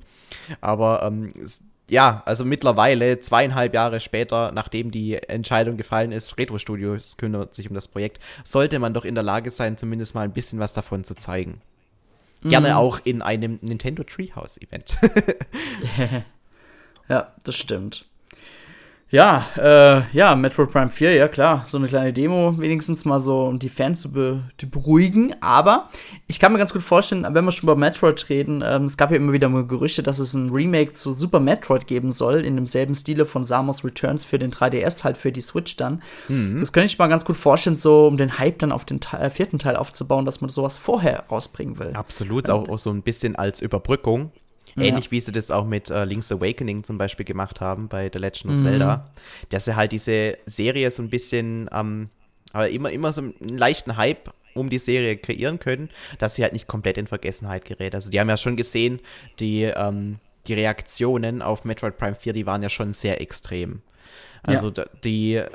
Aber 0.61 1.03
ähm, 1.05 1.31
ja, 1.91 2.23
also 2.25 2.45
mittlerweile, 2.45 3.21
zweieinhalb 3.21 3.75
Jahre 3.75 4.01
später, 4.01 4.51
nachdem 4.53 4.91
die 4.91 5.15
Entscheidung 5.15 5.77
gefallen 5.77 6.11
ist, 6.13 6.39
Retro 6.39 6.59
Studios 6.59 7.17
kümmert 7.19 7.55
sich 7.55 7.69
um 7.69 7.75
das 7.75 7.89
Projekt, 7.89 8.19
sollte 8.45 8.79
man 8.79 8.95
doch 8.95 9.05
in 9.05 9.15
der 9.15 9.25
Lage 9.25 9.51
sein, 9.51 9.77
zumindest 9.77 10.15
mal 10.15 10.23
ein 10.23 10.33
bisschen 10.33 10.59
was 10.59 10.73
davon 10.73 11.05
zu 11.05 11.15
zeigen. 11.15 11.61
Gerne 12.45 12.69
Mhm. 12.71 12.75
auch 12.75 13.01
in 13.05 13.23
einem 13.23 13.59
Nintendo 13.63 14.03
Treehouse 14.05 14.59
Event. 14.61 14.99
Ja, 17.09 17.35
das 17.45 17.57
stimmt. 17.57 18.07
Ja, 19.13 19.47
äh, 19.59 20.17
ja, 20.17 20.35
Metroid 20.35 20.71
Prime 20.71 20.89
4, 20.89 21.13
ja 21.13 21.29
klar, 21.29 21.67
so 21.69 21.77
eine 21.77 21.87
kleine 21.87 22.15
Demo, 22.15 22.59
wenigstens 22.59 23.05
mal 23.05 23.19
so, 23.19 23.45
um 23.45 23.59
die 23.59 23.69
Fans 23.69 24.01
zu, 24.01 24.11
be 24.11 24.43
zu 24.57 24.71
beruhigen. 24.71 25.35
Aber 25.43 25.91
ich 26.29 26.41
kann 26.41 26.51
mir 26.51 26.57
ganz 26.57 26.73
gut 26.73 26.81
vorstellen, 26.81 27.27
wenn 27.29 27.45
wir 27.45 27.53
schon 27.53 27.69
über 27.69 27.77
Metroid 27.77 28.31
reden, 28.31 28.65
ähm, 28.67 28.87
es 28.87 28.97
gab 28.97 29.11
ja 29.11 29.19
immer 29.19 29.35
wieder 29.35 29.51
mal 29.51 29.67
Gerüchte, 29.67 30.03
dass 30.03 30.19
es 30.19 30.33
ein 30.33 30.49
Remake 30.49 30.95
zu 30.95 31.13
Super 31.13 31.41
Metroid 31.41 31.87
geben 31.87 32.11
soll, 32.11 32.41
in 32.41 32.57
demselben 32.57 32.95
Stile 32.95 33.27
von 33.27 33.45
Samus 33.45 33.85
Returns 33.85 34.25
für 34.25 34.39
den 34.39 34.51
3DS, 34.51 35.05
halt 35.05 35.19
für 35.19 35.31
die 35.31 35.43
Switch 35.43 35.77
dann. 35.77 36.03
Das 36.59 36.73
könnte 36.73 36.87
ich 36.87 36.99
mal 36.99 37.09
ganz 37.09 37.27
gut 37.27 37.37
vorstellen, 37.37 37.77
so 37.77 38.07
um 38.07 38.17
den 38.17 38.39
Hype 38.39 38.61
dann 38.61 38.73
auf 38.73 38.87
den 38.87 39.01
Te 39.01 39.19
äh, 39.19 39.29
vierten 39.29 39.59
Teil 39.59 39.77
aufzubauen, 39.77 40.25
dass 40.25 40.41
man 40.41 40.49
sowas 40.49 40.79
vorher 40.79 41.25
rausbringen 41.31 41.79
will. 41.79 41.91
Absolut, 41.93 42.49
auch, 42.49 42.67
auch 42.67 42.79
so 42.79 42.89
ein 42.89 43.03
bisschen 43.03 43.37
als 43.37 43.61
Überbrückung. 43.61 44.33
Ähnlich 44.77 45.11
wie 45.11 45.21
sie 45.21 45.33
das 45.33 45.51
auch 45.51 45.67
mit 45.67 45.91
äh, 45.91 46.05
Link's 46.05 46.33
Awakening 46.33 46.85
zum 46.85 46.99
Beispiel 46.99 47.25
gemacht 47.25 47.61
haben 47.61 47.89
bei 47.89 48.11
The 48.13 48.19
Legend 48.19 48.55
of 48.55 48.61
Zelda. 48.63 49.11
Dass 49.51 49.65
sie 49.67 49.77
halt 49.77 49.93
diese 49.93 50.39
Serie 50.47 50.91
so 50.91 51.03
ein 51.03 51.11
bisschen, 51.11 51.69
ähm, 51.73 52.09
aber 52.53 52.69
immer, 52.71 52.91
immer 52.91 53.13
so 53.13 53.21
einen 53.23 53.35
leichten 53.49 53.97
Hype 53.97 54.33
um 54.55 54.69
die 54.71 54.79
Serie 54.79 55.17
kreieren 55.17 55.59
können, 55.59 55.89
dass 56.19 56.35
sie 56.35 56.43
halt 56.43 56.53
nicht 56.53 56.67
komplett 56.67 56.99
in 56.99 57.07
Vergessenheit 57.07 57.65
gerät. 57.65 57.95
Also 57.95 58.11
die 58.11 58.21
haben 58.21 58.29
ja 58.29 58.37
schon 58.37 58.57
gesehen, 58.57 59.01
die, 59.39 59.63
ähm, 59.63 60.19
die 60.47 60.55
Reaktionen 60.55 61.43
auf 61.43 61.65
Metroid 61.65 61.97
Prime 61.97 62.15
4, 62.15 62.33
die 62.33 62.47
waren 62.47 62.63
ja 62.63 62.69
schon 62.69 62.93
sehr 62.93 63.21
extrem. 63.21 63.83
Also 64.45 64.71
da, 64.71 64.87
die 65.05 65.37
äh, 65.37 65.49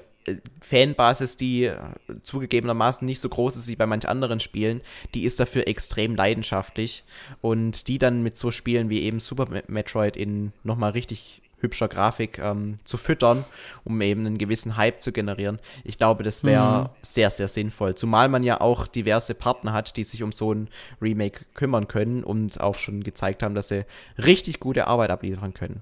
Fanbasis, 0.61 1.37
die 1.37 1.65
äh, 1.65 1.77
zugegebenermaßen 2.23 3.05
nicht 3.05 3.19
so 3.19 3.29
groß 3.29 3.55
ist 3.55 3.67
wie 3.67 3.75
bei 3.75 3.85
manch 3.85 4.07
anderen 4.07 4.39
Spielen, 4.39 4.81
die 5.13 5.23
ist 5.23 5.39
dafür 5.39 5.67
extrem 5.67 6.15
leidenschaftlich. 6.15 7.03
Und 7.41 7.87
die 7.87 7.99
dann 7.99 8.23
mit 8.23 8.37
so 8.37 8.51
Spielen 8.51 8.89
wie 8.89 9.03
eben 9.03 9.19
Super 9.19 9.49
Me- 9.49 9.63
Metroid 9.67 10.17
in 10.17 10.51
nochmal 10.63 10.91
richtig 10.91 11.41
hübscher 11.59 11.87
Grafik 11.87 12.37
ähm, 12.37 12.77
zu 12.83 12.97
füttern, 12.97 13.43
um 13.83 13.99
eben 14.01 14.27
einen 14.27 14.37
gewissen 14.37 14.77
Hype 14.77 15.01
zu 15.01 15.11
generieren. 15.11 15.57
Ich 15.83 15.97
glaube, 15.97 16.21
das 16.21 16.43
wäre 16.43 16.91
sehr, 17.01 17.31
sehr 17.31 17.47
sinnvoll. 17.47 17.95
Zumal 17.95 18.29
man 18.29 18.43
ja 18.43 18.61
auch 18.61 18.85
diverse 18.85 19.33
Partner 19.33 19.73
hat, 19.73 19.97
die 19.97 20.03
sich 20.03 20.21
um 20.21 20.31
so 20.31 20.53
ein 20.53 20.69
Remake 21.01 21.45
kümmern 21.55 21.87
können 21.87 22.23
und 22.23 22.61
auch 22.61 22.75
schon 22.75 23.01
gezeigt 23.01 23.41
haben, 23.41 23.55
dass 23.55 23.69
sie 23.69 23.85
richtig 24.19 24.59
gute 24.59 24.85
Arbeit 24.85 25.09
abliefern 25.09 25.55
können. 25.55 25.81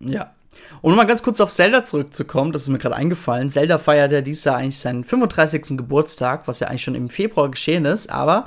Ja. 0.00 0.34
Und 0.82 0.92
um 0.92 0.96
mal 0.96 1.06
ganz 1.06 1.22
kurz 1.22 1.40
auf 1.40 1.50
Zelda 1.50 1.84
zurückzukommen, 1.84 2.52
das 2.52 2.62
ist 2.62 2.68
mir 2.68 2.78
gerade 2.78 2.96
eingefallen. 2.96 3.50
Zelda 3.50 3.78
feiert 3.78 4.12
ja 4.12 4.20
dieses 4.20 4.44
Jahr 4.44 4.56
eigentlich 4.56 4.78
seinen 4.78 5.04
35. 5.04 5.76
Geburtstag, 5.76 6.46
was 6.46 6.60
ja 6.60 6.68
eigentlich 6.68 6.82
schon 6.82 6.94
im 6.94 7.08
Februar 7.08 7.50
geschehen 7.50 7.84
ist, 7.84 8.10
aber 8.10 8.46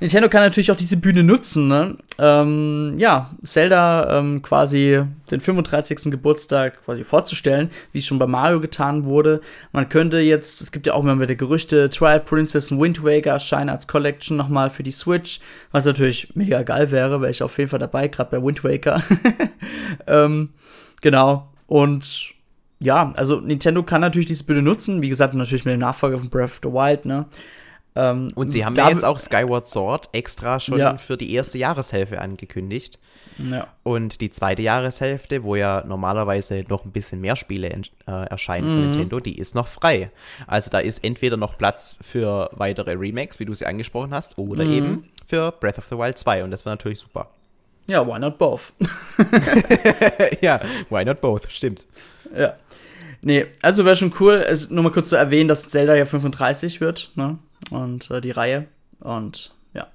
Nintendo 0.00 0.28
kann 0.28 0.42
natürlich 0.42 0.70
auch 0.70 0.76
diese 0.76 0.96
Bühne 0.96 1.24
nutzen, 1.24 1.66
ne? 1.66 1.96
Ähm, 2.20 2.94
ja, 2.98 3.34
Zelda 3.42 4.18
ähm, 4.18 4.42
quasi 4.42 5.02
den 5.30 5.40
35. 5.40 6.12
Geburtstag 6.12 6.84
quasi 6.84 7.02
vorzustellen, 7.02 7.70
wie 7.90 7.98
es 7.98 8.06
schon 8.06 8.20
bei 8.20 8.28
Mario 8.28 8.60
getan 8.60 9.06
wurde. 9.06 9.40
Man 9.72 9.88
könnte 9.88 10.18
jetzt, 10.18 10.60
es 10.60 10.70
gibt 10.70 10.86
ja 10.86 10.94
auch 10.94 11.02
immer 11.02 11.18
wieder 11.20 11.34
Gerüchte, 11.34 11.90
Twilight 11.90 12.26
Princess 12.26 12.70
und 12.70 12.80
Wind 12.80 13.02
Waker 13.02 13.32
erscheinen 13.32 13.70
als 13.70 13.88
Collection 13.88 14.36
nochmal 14.36 14.70
für 14.70 14.84
die 14.84 14.92
Switch, 14.92 15.40
was 15.72 15.84
natürlich 15.84 16.34
mega 16.36 16.62
geil 16.62 16.92
wäre, 16.92 17.20
wäre 17.20 17.32
ich 17.32 17.42
auf 17.42 17.58
jeden 17.58 17.70
Fall 17.70 17.80
dabei, 17.80 18.06
gerade 18.06 18.30
bei 18.30 18.44
Wind 18.44 18.62
Waker. 18.62 19.02
ähm, 20.06 20.50
Genau. 21.00 21.48
Und 21.66 22.34
ja, 22.80 23.12
also 23.16 23.40
Nintendo 23.40 23.82
kann 23.82 24.00
natürlich 24.00 24.26
diese 24.26 24.44
Bühne 24.44 24.62
nutzen. 24.62 25.02
Wie 25.02 25.08
gesagt, 25.08 25.34
natürlich 25.34 25.64
mit 25.64 25.72
dem 25.74 25.80
Nachfolger 25.80 26.18
von 26.18 26.28
Breath 26.30 26.50
of 26.50 26.60
the 26.62 26.68
Wild, 26.70 27.04
ne? 27.04 27.26
Ähm, 27.96 28.30
Und 28.36 28.50
sie 28.50 28.64
haben 28.64 28.76
ja 28.76 28.88
jetzt 28.90 29.04
auch 29.04 29.18
Skyward 29.18 29.66
Sword 29.66 30.08
extra 30.12 30.60
schon 30.60 30.78
Ja. 30.78 30.96
für 30.96 31.16
die 31.16 31.32
erste 31.34 31.58
Jahreshälfte 31.58 32.20
angekündigt. 32.20 32.98
Ja. 33.38 33.66
Und 33.82 34.20
die 34.20 34.30
zweite 34.30 34.62
Jahreshälfte, 34.62 35.42
wo 35.42 35.56
ja 35.56 35.82
normalerweise 35.86 36.64
noch 36.68 36.84
ein 36.84 36.92
bisschen 36.92 37.20
mehr 37.20 37.34
Spiele 37.34 37.68
äh, 37.68 37.80
erscheinen 38.06 38.66
von 38.68 38.90
Nintendo, 38.90 39.20
die 39.20 39.38
ist 39.38 39.54
noch 39.54 39.66
frei. 39.66 40.10
Also 40.46 40.70
da 40.70 40.78
ist 40.78 41.04
entweder 41.04 41.36
noch 41.36 41.56
Platz 41.58 41.96
für 42.00 42.50
weitere 42.52 42.92
Remakes, 42.92 43.40
wie 43.40 43.44
du 43.44 43.54
sie 43.54 43.66
angesprochen 43.66 44.12
hast, 44.14 44.38
oder 44.38 44.64
eben 44.64 45.08
für 45.26 45.52
Breath 45.52 45.78
of 45.78 45.86
the 45.90 45.96
Wild 45.98 46.18
2. 46.18 46.44
Und 46.44 46.50
das 46.50 46.64
war 46.66 46.72
natürlich 46.72 47.00
super. 47.00 47.28
Ja, 47.88 48.06
why 48.06 48.18
not 48.18 48.38
both? 48.38 48.72
ja, 50.40 50.60
why 50.90 51.04
not 51.04 51.20
both? 51.20 51.50
Stimmt. 51.50 51.84
ja. 52.36 52.54
Nee, 53.20 53.46
also 53.62 53.84
wäre 53.84 53.96
schon 53.96 54.12
cool, 54.20 54.44
also 54.46 54.72
nur 54.72 54.84
mal 54.84 54.92
kurz 54.92 55.08
zu 55.08 55.16
erwähnen, 55.16 55.48
dass 55.48 55.68
Zelda 55.68 55.96
ja 55.96 56.04
35 56.04 56.80
wird, 56.80 57.10
ne? 57.16 57.38
Und 57.70 58.10
äh, 58.10 58.20
die 58.20 58.30
Reihe. 58.30 58.66
Und 59.00 59.52
ja. 59.74 59.88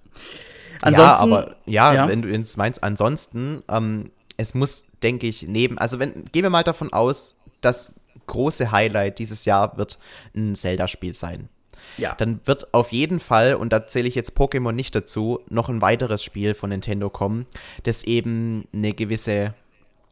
Ansonsten. 0.82 1.30
ja, 1.30 1.38
aber 1.38 1.56
ja, 1.66 1.94
ja. 1.94 2.08
wenn 2.10 2.22
du 2.22 2.30
es 2.30 2.58
meinst, 2.58 2.84
ansonsten, 2.84 3.64
ähm, 3.70 4.12
es 4.36 4.54
muss, 4.54 4.86
denke 5.02 5.28
ich, 5.28 5.44
neben, 5.44 5.78
also 5.78 6.00
wenn, 6.00 6.26
gehen 6.32 6.44
wir 6.44 6.50
mal 6.50 6.64
davon 6.64 6.92
aus, 6.92 7.38
das 7.62 7.96
große 8.28 8.72
Highlight 8.72 9.20
dieses 9.20 9.46
Jahr 9.46 9.78
wird 9.78 9.98
ein 10.36 10.56
Zelda-Spiel 10.56 11.14
sein. 11.14 11.50
Ja. 11.98 12.16
Dann 12.16 12.40
wird 12.46 12.74
auf 12.74 12.92
jeden 12.92 13.20
Fall, 13.20 13.56
und 13.56 13.72
da 13.72 13.88
zähle 13.88 14.08
ich 14.08 14.16
jetzt 14.16 14.38
Pokémon 14.38 14.72
nicht 14.72 14.96
dazu, 14.96 15.40
noch 15.50 15.70
ein 15.70 15.82
weiteres 15.82 16.24
Spiel 16.24 16.54
von 16.54 16.70
Nintendo 16.70 17.10
kommen, 17.10 17.46
das 17.84 18.04
eben 18.04 18.68
eine 18.74 18.94
gewisse 18.94 19.54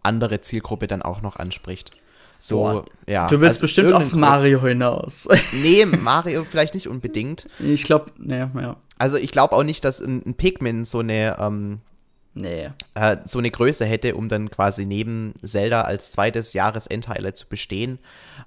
andere 0.03 0.41
Zielgruppe 0.41 0.87
dann 0.87 1.01
auch 1.01 1.21
noch 1.21 1.35
anspricht. 1.35 1.91
So, 2.37 2.57
Boah. 2.57 2.85
ja. 3.07 3.27
Du 3.27 3.39
willst 3.39 3.57
also 3.57 3.61
bestimmt 3.61 3.93
auf 3.93 4.13
Mario 4.13 4.61
hinaus. 4.61 5.27
Nee, 5.61 5.85
Mario 5.85 6.43
vielleicht 6.49 6.73
nicht 6.73 6.87
unbedingt. 6.87 7.47
ich 7.59 7.83
glaube, 7.83 8.11
nee, 8.17 8.39
ja. 8.39 8.77
Also 8.97 9.17
ich 9.17 9.31
glaube 9.31 9.55
auch 9.55 9.63
nicht, 9.63 9.85
dass 9.85 10.01
ein, 10.01 10.23
ein 10.25 10.33
Pikmin 10.33 10.85
so 10.85 10.99
eine, 10.99 11.37
ähm, 11.39 11.81
Nee. 12.33 12.69
äh, 12.93 13.17
so 13.25 13.39
eine 13.39 13.51
Größe 13.51 13.85
hätte, 13.85 14.15
um 14.15 14.29
dann 14.29 14.49
quasi 14.49 14.85
neben 14.85 15.33
Zelda 15.43 15.81
als 15.81 16.11
zweites 16.11 16.53
Jahresendhighlight 16.53 17.35
zu 17.37 17.47
bestehen. 17.47 17.99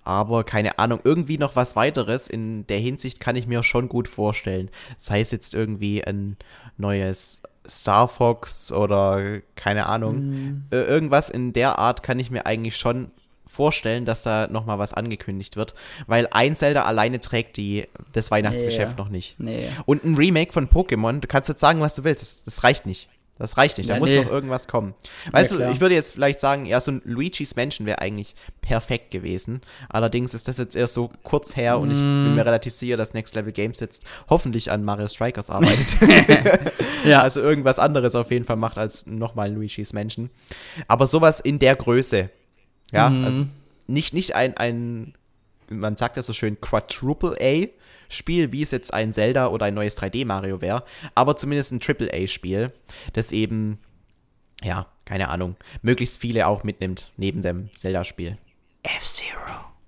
Aber 0.04 0.44
keine 0.44 0.78
Ahnung, 0.78 1.00
irgendwie 1.04 1.38
noch 1.38 1.54
was 1.56 1.76
weiteres 1.76 2.26
in 2.28 2.66
der 2.66 2.78
Hinsicht 2.78 3.20
kann 3.20 3.36
ich 3.36 3.46
mir 3.46 3.62
schon 3.62 3.88
gut 3.88 4.08
vorstellen. 4.08 4.70
Sei 4.96 5.20
es 5.20 5.30
jetzt 5.30 5.54
irgendwie 5.54 6.02
ein 6.04 6.36
neues 6.78 7.42
Star 7.68 8.08
Fox 8.08 8.72
oder 8.72 9.40
keine 9.56 9.86
Ahnung. 9.86 10.64
Äh, 10.70 10.76
irgendwas 10.82 11.28
in 11.30 11.52
der 11.52 11.78
Art 11.78 12.02
kann 12.02 12.18
ich 12.18 12.30
mir 12.30 12.46
eigentlich 12.46 12.76
schon 12.76 13.10
vorstellen, 13.46 14.04
dass 14.04 14.22
da 14.22 14.48
noch 14.48 14.66
mal 14.66 14.78
was 14.80 14.92
angekündigt 14.92 15.56
wird, 15.56 15.74
weil 16.08 16.26
ein 16.32 16.56
Zelda 16.56 16.84
alleine 16.84 17.20
trägt 17.20 17.56
die 17.56 17.86
das 18.12 18.30
Weihnachtsgeschäft 18.32 18.92
Ja. 18.92 18.98
noch 18.98 19.08
nicht. 19.10 19.36
Nee. 19.38 19.68
Und 19.86 20.04
ein 20.04 20.16
Remake 20.16 20.52
von 20.52 20.68
Pokémon, 20.68 21.20
du 21.20 21.28
kannst 21.28 21.48
jetzt 21.48 21.60
sagen, 21.60 21.80
was 21.80 21.94
du 21.94 22.02
willst, 22.02 22.20
das, 22.20 22.42
das 22.42 22.64
reicht 22.64 22.84
nicht. 22.84 23.08
Das 23.36 23.56
reicht 23.56 23.78
nicht, 23.78 23.90
da 23.90 23.94
Ja, 23.94 23.98
muss 24.00 24.10
nee. 24.10 24.22
noch 24.22 24.30
irgendwas 24.30 24.68
kommen. 24.68 24.94
Weißt 25.32 25.52
Ja, 25.52 25.58
du, 25.58 25.72
ich 25.72 25.80
würde 25.80 25.94
jetzt 25.96 26.12
vielleicht 26.12 26.38
sagen, 26.38 26.66
ja, 26.66 26.80
so 26.80 26.92
ein 26.92 27.02
Luigi's 27.04 27.56
Mansion 27.56 27.84
wäre 27.84 27.98
eigentlich 28.00 28.36
perfekt 28.62 29.10
gewesen. 29.10 29.60
Allerdings 29.88 30.34
ist 30.34 30.46
das 30.46 30.56
jetzt 30.58 30.76
erst 30.76 30.94
so 30.94 31.10
kurz 31.24 31.56
her 31.56 31.80
und 31.80 31.90
ich 31.90 31.96
Mm. 31.98 32.24
bin 32.26 32.34
mir 32.36 32.46
relativ 32.46 32.74
sicher, 32.74 32.96
dass 32.96 33.12
Next 33.12 33.34
Level 33.34 33.52
Games 33.52 33.80
jetzt 33.80 34.04
hoffentlich 34.30 34.70
an 34.70 34.84
Mario 34.84 35.08
Strikers 35.08 35.50
arbeitet. 35.50 35.96
Ja. 37.04 37.20
Also 37.20 37.40
irgendwas 37.42 37.78
anderes 37.78 38.14
auf 38.14 38.30
jeden 38.30 38.44
Fall 38.46 38.56
macht 38.56 38.78
als 38.78 39.04
nochmal 39.06 39.52
Luigi's 39.52 39.92
Mansion. 39.92 40.30
Aber 40.88 41.06
sowas 41.06 41.38
in 41.40 41.58
der 41.58 41.76
Größe. 41.76 42.30
Ja, 42.92 43.10
Mhm. 43.10 43.24
also 43.24 43.46
nicht, 43.88 44.14
nicht 44.14 44.34
ein, 44.36 44.56
ein, 44.56 45.14
man 45.68 45.96
sagt 45.96 46.16
das 46.16 46.26
so 46.26 46.32
schön, 46.32 46.60
Quadruple 46.60 47.36
A. 47.40 47.66
Spiel, 48.08 48.52
wie 48.52 48.62
es 48.62 48.70
jetzt 48.70 48.92
ein 48.94 49.12
Zelda 49.12 49.48
oder 49.48 49.66
ein 49.66 49.74
neues 49.74 49.96
3D 49.98 50.26
Mario 50.26 50.60
wäre, 50.60 50.84
aber 51.14 51.36
zumindest 51.36 51.72
ein 51.72 51.80
Triple 51.80 52.10
A 52.12 52.26
Spiel, 52.26 52.72
das 53.12 53.32
eben, 53.32 53.78
ja, 54.62 54.86
keine 55.04 55.28
Ahnung, 55.28 55.56
möglichst 55.82 56.18
viele 56.20 56.46
auch 56.46 56.64
mitnimmt 56.64 57.10
neben 57.16 57.42
dem 57.42 57.68
Zelda-Spiel. 57.74 58.38
F-Zero. 58.82 59.38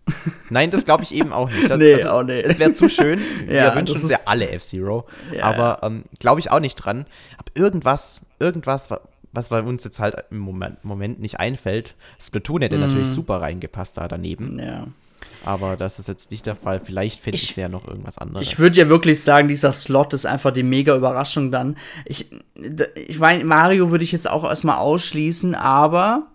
Nein, 0.51 0.71
das 0.71 0.85
glaube 0.85 1.03
ich 1.03 1.13
eben 1.15 1.33
auch 1.33 1.51
nicht. 1.51 1.69
Das, 1.69 1.79
Nee, 1.79 2.05
auch 2.05 2.23
nicht. 2.23 2.47
Es 2.47 2.59
wäre 2.59 2.73
zu 2.75 2.89
schön. 2.89 3.21
Wir 3.47 3.55
Ja, 3.57 3.75
wünschen 3.75 3.95
uns 4.01 4.11
ja 4.11 4.19
alle 4.27 4.49
F-Zero. 4.51 5.07
Ja, 5.33 5.45
aber 5.45 5.81
ähm, 5.83 6.05
glaube 6.21 6.41
ich 6.41 6.51
auch 6.51 6.61
nicht 6.61 6.77
dran. 6.77 7.07
Aber 7.39 7.51
irgendwas, 7.55 8.25
irgendwas, 8.39 8.91
wa- 8.91 9.01
was 9.33 9.49
bei 9.51 9.61
uns 9.63 9.83
jetzt 9.85 9.99
halt 9.99 10.17
im 10.31 10.39
Moment, 10.39 10.85
Moment 10.85 11.21
nicht 11.21 11.41
einfällt. 11.41 11.95
Splatoon 12.21 12.63
hätte 12.63 12.79
natürlich 12.79 13.09
super 13.09 13.41
reingepasst 13.41 13.97
da 13.99 14.07
daneben. 14.09 14.59
Ja. 14.59 14.87
Aber 15.45 15.77
das 15.77 15.99
ist 15.99 16.09
jetzt 16.09 16.31
nicht 16.31 16.47
der 16.47 16.57
Fall. 16.57 16.81
Vielleicht 16.85 17.21
finden 17.21 17.37
Ich- 17.37 17.55
sie 17.55 17.61
ja 17.61 17.69
noch 17.69 17.87
irgendwas 17.87 18.19
anderes. 18.19 18.47
Ich 18.47 18.59
würde 18.59 18.77
ja 18.79 18.89
wirklich 18.89 19.23
sagen, 19.23 19.49
dieser 19.49 19.73
Slot 19.73 20.13
ist 20.13 20.27
einfach 20.27 20.51
die 20.53 20.63
mega 20.63 20.95
Überraschung 20.97 21.53
dann. 21.53 21.77
Ich, 22.05 22.31
ich 22.95 23.19
meine, 23.19 23.45
Mario 23.45 23.91
würde 23.91 24.05
ich 24.05 24.13
jetzt 24.13 24.29
auch 24.29 24.45
erstmal 24.45 24.79
ausschließen, 24.79 25.55
aber 25.55 26.27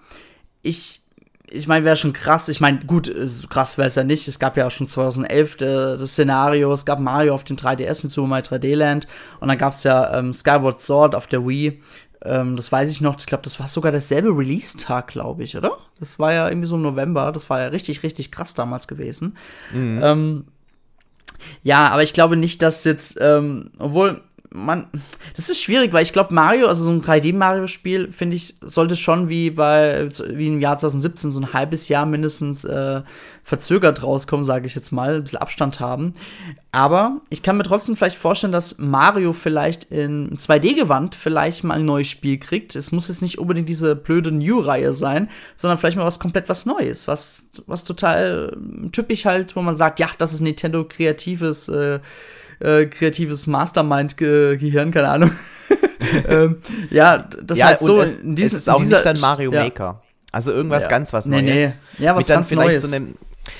ich, 0.61 1.01
ich 1.49 1.67
meine, 1.67 1.83
wäre 1.83 1.97
schon 1.97 2.13
krass. 2.13 2.47
Ich 2.47 2.61
meine, 2.61 2.79
gut, 2.85 3.09
äh, 3.09 3.27
krass 3.49 3.77
wäre 3.77 3.87
es 3.87 3.95
ja 3.95 4.03
nicht. 4.05 4.27
Es 4.27 4.39
gab 4.39 4.55
ja 4.55 4.67
auch 4.67 4.71
schon 4.71 4.87
2011 4.87 5.55
äh, 5.55 5.97
das 5.97 6.11
Szenario. 6.11 6.71
Es 6.71 6.85
gab 6.85 6.99
Mario 6.99 7.33
auf 7.35 7.43
den 7.43 7.57
3DS 7.57 8.03
mit 8.03 8.13
Super 8.13 8.27
Mario 8.27 8.45
3D 8.45 8.75
Land 8.75 9.07
und 9.41 9.49
dann 9.49 9.57
gab 9.57 9.73
es 9.73 9.83
ja 9.83 10.17
ähm, 10.17 10.31
Skyward 10.31 10.79
Sword 10.79 11.15
auf 11.15 11.27
der 11.27 11.45
Wii. 11.45 11.81
Ähm, 12.23 12.55
das 12.55 12.71
weiß 12.71 12.91
ich 12.91 13.01
noch. 13.01 13.17
Ich 13.19 13.25
glaube, 13.25 13.43
das 13.43 13.59
war 13.59 13.67
sogar 13.67 13.91
derselbe 13.91 14.29
Release-Tag, 14.29 15.07
glaube 15.07 15.43
ich, 15.43 15.57
oder? 15.57 15.77
Das 15.99 16.19
war 16.19 16.33
ja 16.33 16.47
irgendwie 16.47 16.67
so 16.67 16.75
im 16.75 16.81
November. 16.81 17.31
Das 17.31 17.49
war 17.49 17.59
ja 17.59 17.67
richtig, 17.67 18.03
richtig 18.03 18.31
krass 18.31 18.53
damals 18.53 18.87
gewesen. 18.87 19.37
Ähm, 20.03 20.45
ja, 21.63 21.87
aber 21.87 22.03
ich 22.03 22.13
glaube 22.13 22.37
nicht, 22.37 22.61
dass 22.61 22.83
jetzt, 22.83 23.17
ähm, 23.19 23.71
obwohl 23.79 24.21
man, 24.53 24.87
das 25.35 25.49
ist 25.49 25.61
schwierig, 25.61 25.93
weil 25.93 26.03
ich 26.03 26.11
glaube 26.11 26.33
Mario, 26.33 26.67
also 26.67 26.83
so 26.83 26.91
ein 26.91 27.01
3D-Mario-Spiel, 27.01 28.11
finde 28.11 28.35
ich, 28.35 28.55
sollte 28.61 28.95
schon 28.95 29.29
wie 29.29 29.49
bei, 29.49 30.09
wie 30.29 30.47
im 30.47 30.59
Jahr 30.59 30.77
2017 30.77 31.31
so 31.31 31.39
ein 31.39 31.53
halbes 31.53 31.87
Jahr 31.87 32.05
mindestens 32.05 32.65
äh, 32.65 33.01
verzögert 33.43 34.03
rauskommen, 34.03 34.45
sage 34.45 34.67
ich 34.67 34.75
jetzt 34.75 34.91
mal, 34.91 35.15
ein 35.15 35.23
bisschen 35.23 35.39
Abstand 35.39 35.79
haben. 35.79 36.13
Aber 36.71 37.21
ich 37.29 37.41
kann 37.43 37.57
mir 37.57 37.63
trotzdem 37.63 37.95
vielleicht 37.97 38.17
vorstellen, 38.17 38.53
dass 38.53 38.77
Mario 38.77 39.33
vielleicht 39.33 39.85
in 39.85 40.37
2D-Gewand 40.37 41.15
vielleicht 41.15 41.63
mal 41.63 41.73
ein 41.75 41.85
neues 41.85 42.07
Spiel 42.07 42.37
kriegt. 42.37 42.75
Es 42.75 42.91
muss 42.91 43.07
jetzt 43.07 43.21
nicht 43.21 43.39
unbedingt 43.39 43.67
diese 43.67 43.95
blöde 43.95 44.31
New-Reihe 44.31 44.93
sein, 44.93 45.29
sondern 45.55 45.77
vielleicht 45.77 45.97
mal 45.97 46.05
was 46.05 46.19
komplett 46.19 46.47
was 46.49 46.65
Neues, 46.65 47.07
was, 47.07 47.43
was 47.65 47.83
total 47.83 48.55
typisch 48.91 49.25
halt, 49.25 49.55
wo 49.55 49.61
man 49.61 49.75
sagt, 49.75 49.99
ja, 49.99 50.07
das 50.17 50.33
ist 50.33 50.41
Nintendo 50.41 50.85
kreatives, 50.87 51.67
äh, 51.67 51.99
äh, 52.59 52.85
kreatives 52.85 53.47
Mastermind-Gehirn, 53.47 54.91
keine 54.91 55.09
Ahnung. 55.09 55.31
ähm, 56.27 56.57
ja, 56.89 57.17
das 57.43 57.57
ja, 57.57 57.65
halt 57.67 57.79
so 57.79 58.01
es, 58.01 58.13
in 58.13 58.35
diesem- 58.35 58.55
es 58.57 58.61
ist 58.63 58.69
auch 58.69 58.77
dieser- 58.77 58.97
nicht 58.97 59.05
dann 59.05 59.19
Mario 59.19 59.51
ja. 59.51 59.63
Maker. 59.63 60.01
Also 60.31 60.51
irgendwas 60.53 60.83
Ja. 60.83 60.89
ganz 60.89 61.11
was 61.11 61.25
Nee, 61.25 61.41
Neues. 61.41 61.73
nee. 61.97 62.05
Ja, 62.05 62.15
was 62.15 62.23
Mit 62.25 62.29
dann 62.29 62.37
ganz 62.37 62.49
vielleicht 62.49 62.69
Neues. 62.69 62.89
So 62.89 62.95
einem, 62.95 63.15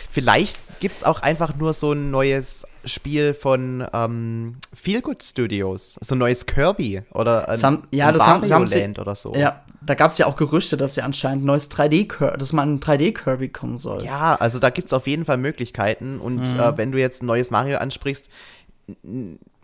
vielleicht 0.09 0.57
gibt 0.79 0.97
es 0.97 1.03
auch 1.03 1.21
einfach 1.21 1.55
nur 1.55 1.73
so 1.73 1.91
ein 1.93 2.09
neues 2.11 2.65
Spiel 2.85 3.35
von 3.35 3.85
ähm, 3.93 4.55
Feelgood 4.73 5.23
Studios. 5.23 5.97
So 6.01 6.15
ein 6.15 6.17
neues 6.17 6.47
Kirby 6.47 7.03
oder 7.13 7.47
ein, 7.49 7.61
haben- 7.61 7.83
ja, 7.91 8.07
ein 8.07 8.13
das 8.15 8.25
haben- 8.25 8.49
haben 8.49 8.65
sie- 8.67 8.89
oder 8.99 9.13
so. 9.15 9.35
Ja, 9.35 9.61
da 9.83 9.93
gab 9.93 10.09
es 10.09 10.17
ja 10.17 10.25
auch 10.25 10.35
Gerüchte, 10.35 10.77
dass 10.77 10.95
ja 10.95 11.03
anscheinend 11.05 11.43
ein 11.43 11.45
neues 11.47 11.69
3D 11.69 12.07
Kirby, 12.07 12.37
dass 12.39 12.51
mal 12.53 12.63
ein 12.65 12.79
3D 12.79 13.11
Kirby 13.13 13.49
kommen 13.49 13.77
soll. 13.77 14.03
Ja, 14.03 14.35
also 14.35 14.57
da 14.57 14.71
gibt 14.71 14.87
es 14.87 14.93
auf 14.93 15.05
jeden 15.05 15.25
Fall 15.25 15.37
Möglichkeiten. 15.37 16.19
Und 16.19 16.37
Mhm. 16.53 16.59
äh, 16.59 16.77
wenn 16.77 16.91
du 16.91 16.99
jetzt 16.99 17.21
ein 17.21 17.27
neues 17.27 17.51
Mario 17.51 17.77
ansprichst, 17.77 18.29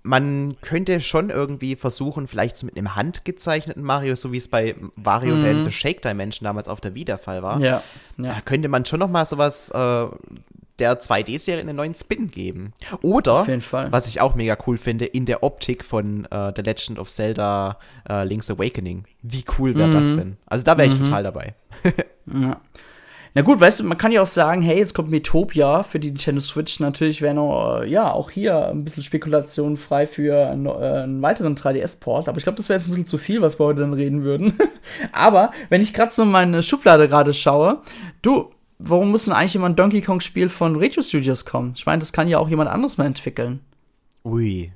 man 0.08 0.56
könnte 0.62 1.02
schon 1.02 1.30
irgendwie 1.30 1.76
versuchen, 1.76 2.28
vielleicht 2.28 2.64
mit 2.64 2.78
einem 2.78 2.96
handgezeichneten 2.96 3.84
Mario, 3.84 4.16
so 4.16 4.32
wie 4.32 4.38
es 4.38 4.48
bei 4.48 4.76
Wario 4.96 5.36
Land 5.36 5.66
The 5.66 5.72
Shake 5.72 6.02
Dimension 6.02 6.46
damals 6.46 6.68
auf 6.68 6.80
der 6.82 6.96
Wii 6.96 7.06
der 7.06 7.18
Fall 7.18 7.44
war, 7.44 7.58
Mhm. 7.58 7.64
Ja, 7.66 7.84
da 8.18 8.28
ja. 8.30 8.42
könnte 8.42 8.70
man 8.70 8.86
schon 8.86 9.00
noch 9.00 9.10
mal 9.10 9.26
sowas 9.26 9.70
äh, 9.72 10.06
der 10.80 11.00
2D-Serie 11.02 11.62
einen 11.62 11.76
neuen 11.76 11.96
Spin 11.96 12.30
geben. 12.30 12.72
Oder, 13.02 13.48
was 13.92 14.08
ich 14.08 14.22
auch 14.22 14.36
mega 14.36 14.56
cool 14.68 14.78
finde, 14.78 15.06
in 15.06 15.26
der 15.26 15.42
Optik 15.44 15.84
von 15.84 16.26
äh, 16.26 16.54
The 16.56 16.62
Legend 16.62 17.00
of 17.00 17.10
Zelda 17.10 17.80
äh, 18.08 18.24
Link's 18.24 18.50
Awakening. 18.52 19.06
Wie 19.24 19.44
cool 19.58 19.76
wäre 19.76 19.88
Mhm. 19.90 19.94
das 19.94 20.06
denn? 20.16 20.38
Also 20.46 20.64
da 20.64 20.78
wäre 20.78 20.88
ich 20.90 20.98
total 20.98 21.24
dabei. 21.24 21.54
Ja. 22.30 22.60
Na 23.38 23.44
gut, 23.44 23.60
weißt 23.60 23.82
du, 23.82 23.84
man 23.84 24.00
kann 24.00 24.12
ja 24.12 24.24
auch 24.24 24.26
sagen, 24.26 24.64
hey, 24.64 24.80
jetzt 24.80 24.96
kommt 24.96 25.12
Metopia 25.12 25.84
für 25.84 26.00
die 26.00 26.08
Nintendo 26.08 26.42
Switch. 26.42 26.80
Natürlich 26.80 27.22
wäre 27.22 27.36
noch, 27.36 27.82
äh, 27.84 27.88
ja, 27.88 28.12
auch 28.12 28.32
hier 28.32 28.70
ein 28.70 28.84
bisschen 28.84 29.04
Spekulation 29.04 29.78
frei 29.78 30.08
für 30.08 30.48
einen, 30.48 30.66
äh, 30.66 30.72
einen 31.04 31.22
weiteren 31.22 31.54
3DS-Port. 31.56 32.28
Aber 32.28 32.40
ich 32.40 32.46
glaube, 32.46 32.56
das 32.58 32.68
wäre 32.68 32.80
jetzt 32.80 32.88
ein 32.88 32.94
bisschen 32.94 33.06
zu 33.06 33.20
viel, 33.20 33.44
was 33.44 33.60
wir 33.60 33.68
heute 33.68 33.82
dann 33.82 33.94
reden 33.94 34.24
würden. 34.24 34.58
Aber 35.12 35.52
wenn 35.70 35.82
ich 35.82 35.94
gerade 35.94 36.12
so 36.12 36.24
in 36.24 36.32
meine 36.32 36.64
Schublade 36.64 37.08
gerade 37.08 37.32
schaue, 37.32 37.84
du, 38.24 38.50
warum 38.80 39.12
muss 39.12 39.26
denn 39.26 39.36
eigentlich 39.36 39.56
immer 39.56 39.70
ein 39.70 39.76
Donkey 39.76 40.02
Kong-Spiel 40.02 40.50
von 40.50 40.76
Retro 40.76 41.04
Studios 41.04 41.46
kommen? 41.46 41.74
Ich 41.76 41.86
meine, 41.86 42.00
das 42.00 42.14
kann 42.14 42.28
ja 42.28 42.40
auch 42.40 42.50
jemand 42.50 42.72
anderes 42.72 42.98
mal 42.98 43.06
entwickeln. 43.06 43.60
Ui. 44.26 44.72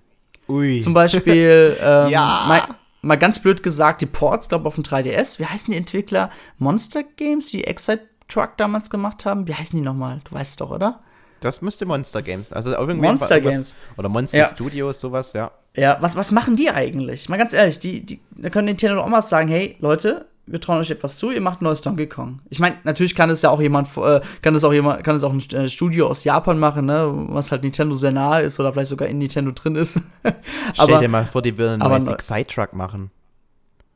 Ui. 0.48 0.82
Zum 0.82 0.94
Beispiel, 0.94 1.76
ähm, 1.82 2.10
Ja. 2.10 2.46
mal, 2.48 2.62
mal 3.02 3.18
ganz 3.18 3.42
blöd 3.42 3.64
gesagt, 3.64 4.02
die 4.02 4.06
Ports, 4.06 4.50
glaube 4.50 4.68
auf 4.68 4.76
dem 4.76 4.84
3DS. 4.84 5.40
Wie 5.40 5.46
heißen 5.48 5.72
die 5.72 5.78
Entwickler? 5.80 6.30
Monster 6.60 7.02
Games, 7.02 7.50
die 7.50 7.64
Excite 7.64 8.11
Truck 8.32 8.58
damals 8.58 8.90
gemacht 8.90 9.26
haben? 9.26 9.48
Wie 9.48 9.54
heißen 9.54 9.78
die 9.78 9.84
nochmal? 9.86 10.22
Du 10.24 10.36
weißt 10.36 10.60
doch, 10.62 10.72
oder? 10.72 11.00
Das 11.42 11.62
müsste 11.62 11.86
Monster 11.86 12.22
Games. 12.22 12.54
Also 12.54 12.72
irgendwie 12.72 13.02
Monster 13.08 13.40
Games. 13.42 13.76
Oder 13.98 14.10
Monster 14.10 14.38
Ja. 14.40 14.46
Studios, 14.46 15.00
sowas, 15.02 15.34
ja. 15.34 15.52
Ja, 15.76 15.98
was, 16.02 16.16
was 16.16 16.32
machen 16.32 16.56
die 16.56 16.70
eigentlich? 16.70 17.30
Mal 17.30 17.38
ganz 17.38 17.54
ehrlich, 17.54 17.80
die, 17.80 18.06
die, 18.06 18.20
da 18.32 18.50
können 18.50 18.66
Nintendo 18.66 18.96
doch 18.98 19.06
auch 19.06 19.10
mal 19.10 19.22
sagen, 19.22 19.48
hey, 19.48 19.76
Leute, 19.80 20.28
wir 20.46 20.60
trauen 20.60 20.80
euch 20.80 20.92
etwas 20.92 21.18
zu, 21.18 21.32
ihr 21.32 21.40
macht 21.42 21.62
ein 21.62 21.64
neues 21.64 21.82
Donkey 21.82 22.08
Kong. 22.08 22.38
Ich 22.50 22.60
meine, 22.60 22.76
natürlich 22.84 23.16
kann 23.16 23.30
es 23.30 23.42
ja 23.42 23.50
auch 23.50 23.62
jemand, 23.62 23.88
äh, 23.98 24.20
kann 24.42 24.54
es 24.54 24.64
auch 24.66 24.74
jemand, 24.74 25.04
kann 25.04 25.16
es 25.16 25.24
auch 25.24 25.32
ein 25.32 25.40
äh, 25.40 25.70
Studio 25.70 26.08
aus 26.08 26.24
Japan 26.26 26.60
machen, 26.60 26.86
ne, 26.88 27.10
was 27.30 27.52
halt 27.52 27.64
Nintendo 27.64 27.96
sehr 27.96 28.12
nahe 28.12 28.42
ist 28.44 28.60
oder 28.60 28.74
vielleicht 28.74 28.90
sogar 28.90 29.08
in 29.08 29.18
Nintendo 29.20 29.52
drin 29.52 29.76
ist. 29.76 30.02
Stell 30.74 31.00
dir 31.00 31.08
mal 31.08 31.26
vor, 31.26 31.42
die 31.42 31.58
würden 31.58 31.76
ein 31.76 31.82
aber 31.82 31.96
neues 31.98 32.06
neu- 32.06 32.14
Excite-Truck 32.14 32.74
machen. 32.74 33.10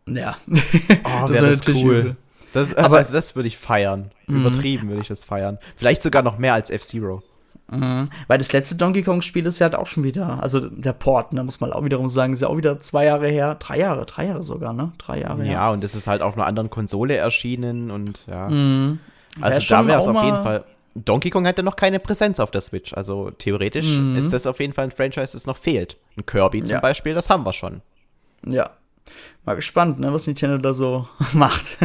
ja. 0.07 0.35
Oh, 0.47 0.53
Das 1.27 1.31
wäre 1.31 1.43
wär 1.47 1.51
das 1.51 1.67
cool. 1.67 1.75
übel. 1.75 2.15
Das, 2.55 2.73
Aber- 2.75 2.97
also 2.97 3.13
das 3.13 3.35
würde 3.35 3.47
ich 3.47 3.57
feiern. 3.57 4.11
Übertrieben 4.27 4.87
würde 4.89 5.01
ich 5.01 5.07
das 5.07 5.23
feiern. 5.23 5.59
Vielleicht 5.75 6.01
sogar 6.01 6.23
noch 6.23 6.37
mehr 6.37 6.53
als 6.53 6.69
F-Zero. 6.69 7.21
Mhm. 7.69 8.09
Weil 8.27 8.37
das 8.37 8.53
letzte 8.53 8.75
Donkey 8.75 9.01
Kong-Spiel 9.01 9.45
ist 9.47 9.57
ja 9.59 9.65
halt 9.65 9.75
auch 9.75 9.87
schon 9.87 10.03
wieder, 10.03 10.41
also 10.43 10.69
der 10.69 10.93
Port, 10.93 11.33
ne, 11.33 11.43
muss 11.43 11.59
man 11.61 11.73
auch 11.73 11.83
wiederum 11.83 12.07
sagen, 12.09 12.33
ist 12.33 12.41
ja 12.43 12.47
auch 12.47 12.57
wieder 12.57 12.77
zwei 12.79 13.05
Jahre 13.05 13.27
her, 13.27 13.55
drei 13.55 13.79
Jahre, 13.79 14.05
drei 14.05 14.27
Jahre 14.27 14.43
sogar, 14.43 14.71
ne? 14.71 14.91
Drei 14.99 15.21
Jahre 15.21 15.39
Ja, 15.45 15.65
her. 15.65 15.71
und 15.71 15.83
das 15.83 15.95
ist 15.95 16.05
halt 16.05 16.21
auf 16.21 16.35
einer 16.35 16.45
anderen 16.45 16.69
Konsole 16.69 17.15
erschienen 17.15 17.89
und 17.89 18.23
ja. 18.27 18.49
Mhm. 18.49 18.99
Also 19.41 19.61
schon 19.61 19.77
da 19.79 19.87
wäre 19.87 19.99
es 19.99 20.07
auf 20.07 20.23
jeden 20.23 20.43
Fall. 20.43 20.63
Donkey 20.93 21.29
Kong 21.31 21.45
hatte 21.47 21.63
noch 21.63 21.75
keine 21.75 21.99
Präsenz 21.99 22.39
auf 22.39 22.51
der 22.51 22.61
Switch. 22.61 22.93
Also 22.93 23.31
theoretisch 23.31 23.97
Mhm. 23.97 24.15
ist 24.15 24.31
das 24.31 24.45
auf 24.47 24.59
jeden 24.59 24.73
Fall 24.73 24.85
ein 24.85 24.91
Franchise, 24.91 25.33
das 25.33 25.45
noch 25.47 25.57
fehlt. 25.57 25.97
Ein 26.17 26.25
Kirby 26.25 26.63
zum 26.63 26.75
Ja. 26.75 26.79
Beispiel, 26.81 27.13
das 27.15 27.29
haben 27.29 27.45
wir 27.45 27.51
schon. 27.53 27.81
Ja. 28.47 28.69
Mal 29.45 29.55
gespannt, 29.55 29.99
ne, 29.99 30.11
was 30.11 30.25
Nintendo 30.27 30.57
da 30.57 30.73
so 30.73 31.07
macht. 31.33 31.77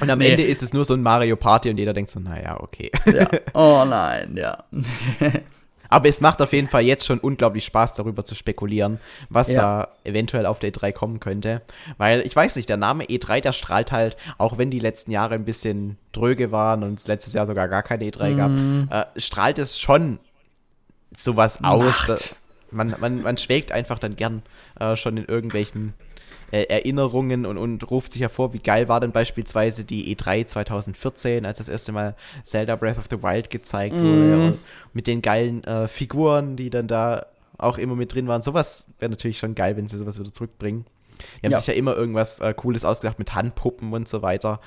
Und 0.00 0.10
am 0.10 0.18
Nee. 0.18 0.30
Ende 0.30 0.42
ist 0.42 0.62
es 0.62 0.72
nur 0.72 0.84
so 0.84 0.94
ein 0.94 1.02
Mario 1.02 1.36
Party 1.36 1.70
und 1.70 1.78
jeder 1.78 1.92
denkt 1.92 2.10
so, 2.10 2.18
naja, 2.20 2.60
okay. 2.60 2.90
ja. 3.06 3.28
Oh 3.54 3.84
nein, 3.88 4.36
ja. 4.36 4.64
Aber 5.88 6.08
es 6.08 6.20
macht 6.20 6.42
auf 6.42 6.52
jeden 6.52 6.68
Fall 6.68 6.82
jetzt 6.82 7.06
schon 7.06 7.20
unglaublich 7.20 7.64
Spaß, 7.64 7.94
darüber 7.94 8.24
zu 8.24 8.34
spekulieren, 8.34 8.98
was 9.30 9.50
Ja. 9.50 9.60
da 9.60 9.88
eventuell 10.02 10.44
auf 10.46 10.58
der 10.58 10.72
E3 10.72 10.90
kommen 10.92 11.20
könnte. 11.20 11.62
Weil 11.96 12.22
ich 12.22 12.34
weiß 12.34 12.56
nicht, 12.56 12.68
der 12.68 12.76
Name 12.76 13.04
E3, 13.04 13.40
der 13.40 13.52
strahlt 13.52 13.92
halt, 13.92 14.16
auch 14.36 14.58
wenn 14.58 14.72
die 14.72 14.80
letzten 14.80 15.12
Jahre 15.12 15.36
ein 15.36 15.44
bisschen 15.44 15.96
dröge 16.10 16.50
waren 16.50 16.82
und 16.82 16.98
es 16.98 17.06
letztes 17.06 17.34
Jahr 17.34 17.46
sogar 17.46 17.68
gar 17.68 17.84
keine 17.84 18.04
E3 18.04 18.30
Mhm. 18.30 18.88
gab, 18.90 19.14
äh, 19.16 19.20
strahlt 19.20 19.58
es 19.60 19.78
schon 19.78 20.18
sowas 21.14 21.62
aus. 21.62 22.04
Da, 22.08 22.16
man, 22.72 22.96
man, 22.98 23.22
man 23.22 23.36
schwelgt 23.36 23.70
einfach 23.70 24.00
dann 24.00 24.16
gern 24.16 24.42
äh, 24.80 24.96
schon 24.96 25.16
in 25.18 25.24
irgendwelchen 25.26 25.94
äh, 26.52 26.62
Erinnerungen 26.64 27.44
und, 27.46 27.58
und 27.58 27.90
ruft 27.90 28.12
sich 28.12 28.22
hervor, 28.22 28.52
wie 28.52 28.58
geil 28.58 28.88
war 28.88 29.00
denn 29.00 29.12
beispielsweise 29.12 29.84
die 29.84 30.14
E3 30.16 30.46
2014, 30.46 31.44
als 31.46 31.58
das 31.58 31.68
erste 31.68 31.92
Mal 31.92 32.14
Zelda 32.44 32.76
Breath 32.76 32.98
of 32.98 33.06
the 33.10 33.22
Wild 33.22 33.50
gezeigt 33.50 34.00
wurde. 34.00 34.38
Und 34.38 34.58
mit 34.92 35.06
den 35.06 35.22
geilen 35.22 35.64
äh, 35.64 35.88
Figuren, 35.88 36.56
die 36.56 36.70
dann 36.70 36.88
da 36.88 37.26
auch 37.58 37.78
immer 37.78 37.96
mit 37.96 38.14
drin 38.14 38.28
waren. 38.28 38.42
Sowas 38.42 38.86
wäre 38.98 39.10
natürlich 39.10 39.38
schon 39.38 39.54
geil, 39.54 39.76
wenn 39.76 39.88
sie 39.88 39.96
sowas 39.96 40.18
wieder 40.20 40.32
zurückbringen. 40.32 40.84
Die 41.40 41.46
haben 41.46 41.52
Ja. 41.52 41.58
sich 41.58 41.68
ja 41.68 41.74
immer 41.74 41.96
irgendwas 41.96 42.40
äh, 42.40 42.52
Cooles 42.54 42.84
ausgedacht 42.84 43.18
mit 43.18 43.34
Handpuppen 43.34 43.92
und 43.92 44.06
so 44.06 44.20
weiter. 44.22 44.60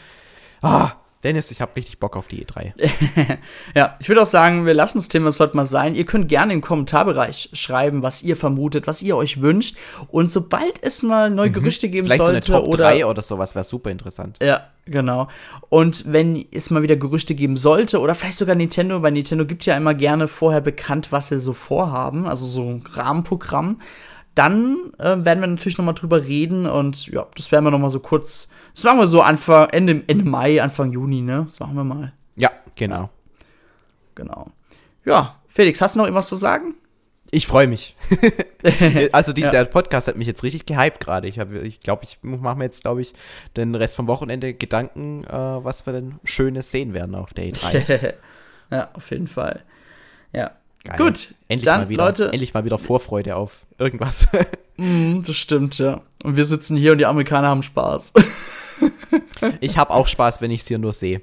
Ah, 0.61 0.93
Dennis, 1.24 1.51
ich 1.51 1.59
habe 1.59 1.76
richtig 1.76 1.99
Bock 1.99 2.15
auf 2.15 2.28
die 2.28 2.41
E 2.41 2.45
E3. 2.45 2.72
Ja, 3.76 3.93
ich 3.99 4.07
würde 4.07 4.22
auch 4.22 4.26
sagen, 4.26 4.65
wir 4.65 4.74
lassen 4.74 4.99
das 4.99 5.09
Thema 5.09 5.32
heute 5.38 5.55
mal 5.55 5.65
sein. 5.65 5.93
Ihr 5.95 6.05
könnt 6.05 6.30
gerne 6.30 6.53
im 6.53 6.61
Kommentarbereich 6.61 7.49
schreiben, 7.53 8.03
was 8.03 8.24
ihr 8.24 8.38
vermutet, 8.38 8.88
was 8.88 9.01
ihr 9.01 9.17
euch 9.17 9.41
wünscht. 9.41 9.78
Und 10.07 10.32
sobald 10.32 10.82
es 10.82 11.03
mal 11.03 11.30
neue 11.30 11.51
Gerüchte 11.51 11.89
geben 11.89 12.07
Mhm. 12.07 12.11
Vielleicht 12.11 12.24
sollte 12.24 12.45
so 12.45 12.53
eine 12.53 12.63
Top 12.63 12.74
oder 12.74 12.86
3 12.86 13.05
oder 13.05 13.22
sowas 13.22 13.53
wäre 13.53 13.65
super 13.65 13.91
interessant. 13.91 14.38
Ja, 14.41 14.61
genau. 14.86 15.28
Und 15.67 16.11
wenn 16.11 16.45
es 16.51 16.70
mal 16.70 16.84
wieder 16.84 16.95
Gerüchte 16.95 17.36
geben 17.36 17.57
sollte, 17.57 17.99
oder 17.99 18.15
vielleicht 18.15 18.38
sogar 18.38 18.55
Nintendo, 18.55 19.01
weil 19.01 19.11
Nintendo 19.11 19.45
gibt 19.45 19.65
ja 19.65 19.76
immer 19.76 19.93
gerne 19.93 20.28
vorher 20.30 20.61
bekannt, 20.61 21.11
was 21.11 21.28
sie 21.28 21.39
so 21.39 21.51
vorhaben, 21.51 22.28
also 22.28 22.45
so 22.45 22.63
ein 22.63 22.84
Rahmenprogramm, 22.89 23.82
dann 24.40 24.94
äh, 25.00 25.18
werden 25.26 25.42
wir 25.42 25.48
natürlich 25.48 25.78
noch 25.78 25.84
mal 25.86 25.92
drüber 25.94 26.24
reden 26.24 26.66
und 26.66 27.08
ja, 27.08 27.28
das 27.36 27.52
werden 27.52 27.66
wir 27.66 27.72
noch 27.72 27.80
mal 27.80 27.90
so 27.90 28.00
kurz, 28.00 28.50
das 28.74 28.86
machen 28.86 29.00
wir 29.00 29.08
so 29.08 29.22
Anfang, 29.22 29.68
Ende, 29.70 30.02
Ende 30.08 30.24
Mai, 30.24 30.62
Anfang 30.62 30.94
Juni, 30.94 31.20
ne? 31.20 31.44
Das 31.48 31.60
machen 31.60 31.76
wir 31.76 31.84
mal, 31.84 32.14
Ja, 32.36 32.52
genau. 32.76 33.10
genau. 34.16 34.48
Ja, 35.04 35.36
Felix, 35.48 35.82
hast 35.82 35.96
du 35.96 36.00
noch 36.00 36.06
irgendwas 36.06 36.30
zu 36.30 36.36
sagen? 36.38 36.76
Ich 37.32 37.48
freue 37.48 37.68
mich. 37.68 37.96
also 39.12 39.34
die, 39.34 39.42
Ja. 39.42 39.52
der 39.52 39.66
Podcast 39.66 40.08
hat 40.08 40.16
mich 40.16 40.26
jetzt 40.28 40.42
richtig 40.44 40.66
gehypt 40.66 41.00
gerade. 41.00 41.28
Ich 41.28 41.36
glaube, 41.36 41.60
ich, 41.60 41.80
glaub, 41.82 42.04
ich 42.04 42.20
mache 42.22 42.58
mir 42.58 42.64
jetzt, 42.64 42.82
glaube 42.82 43.02
ich, 43.02 43.14
den 43.58 43.76
Rest 43.76 43.98
vom 43.98 44.08
Wochenende 44.08 44.54
Gedanken, 44.54 45.26
äh, 45.26 45.32
was 45.32 45.86
wir 45.86 45.94
denn 45.94 46.16
Schönes 46.24 46.72
sehen 46.72 46.94
werden 46.94 47.14
auf 47.14 47.34
der 47.34 47.50
E3. 47.50 48.14
ja, 48.72 48.90
auf 48.94 49.12
jeden 49.12 49.28
Fall. 49.28 49.64
Ja. 50.34 50.52
Geil. 50.84 50.97
Gut, 50.97 51.34
endlich 51.49 51.65
dann, 51.65 51.82
mal 51.82 51.89
wieder, 51.89 52.05
Leute- 52.05 52.32
endlich 52.32 52.53
mal 52.53 52.63
wieder 52.65 52.77
Vorfreude 52.77 53.36
auf 53.36 53.65
irgendwas. 53.77 54.27
Mm, 54.82 55.23
das 55.23 55.36
stimmt, 55.36 55.77
ja. 55.77 55.99
Und 56.23 56.38
wir 56.38 56.45
sitzen 56.45 56.77
hier 56.77 56.93
und 56.93 56.99
die 56.99 57.05
Amerikaner 57.05 57.49
haben 57.49 57.63
Spaß. 57.63 58.13
ich 59.59 59.77
habe 59.77 59.91
auch 59.91 60.07
Spaß, 60.07 60.39
wenn 60.39 60.51
ich 60.51 60.61
es 60.61 60.67
hier 60.69 60.77
nur 60.77 60.93
sehe. 60.93 61.21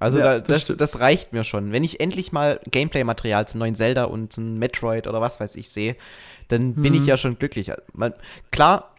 Also 0.00 0.18
Ja, 0.18 0.38
da, 0.38 0.38
das 0.40 0.66
das, 0.66 0.76
das 0.76 0.98
reicht 1.00 1.32
mir 1.32 1.44
schon. 1.44 1.70
Wenn 1.70 1.84
ich 1.84 2.00
endlich 2.00 2.32
mal 2.32 2.58
Gameplay-Material 2.68 3.46
zum 3.46 3.60
neuen 3.60 3.76
Zelda 3.76 4.02
und 4.04 4.32
zum 4.32 4.54
Metroid 4.58 5.06
oder 5.06 5.20
was 5.20 5.38
weiß 5.38 5.54
ich 5.54 5.68
sehe, 5.68 5.94
dann 6.48 6.74
bin 6.74 6.92
Mhm. 6.92 7.02
ich 7.02 7.06
ja 7.06 7.16
schon 7.16 7.38
glücklich. 7.38 7.70
Man, 7.92 8.14
klar, 8.50 8.94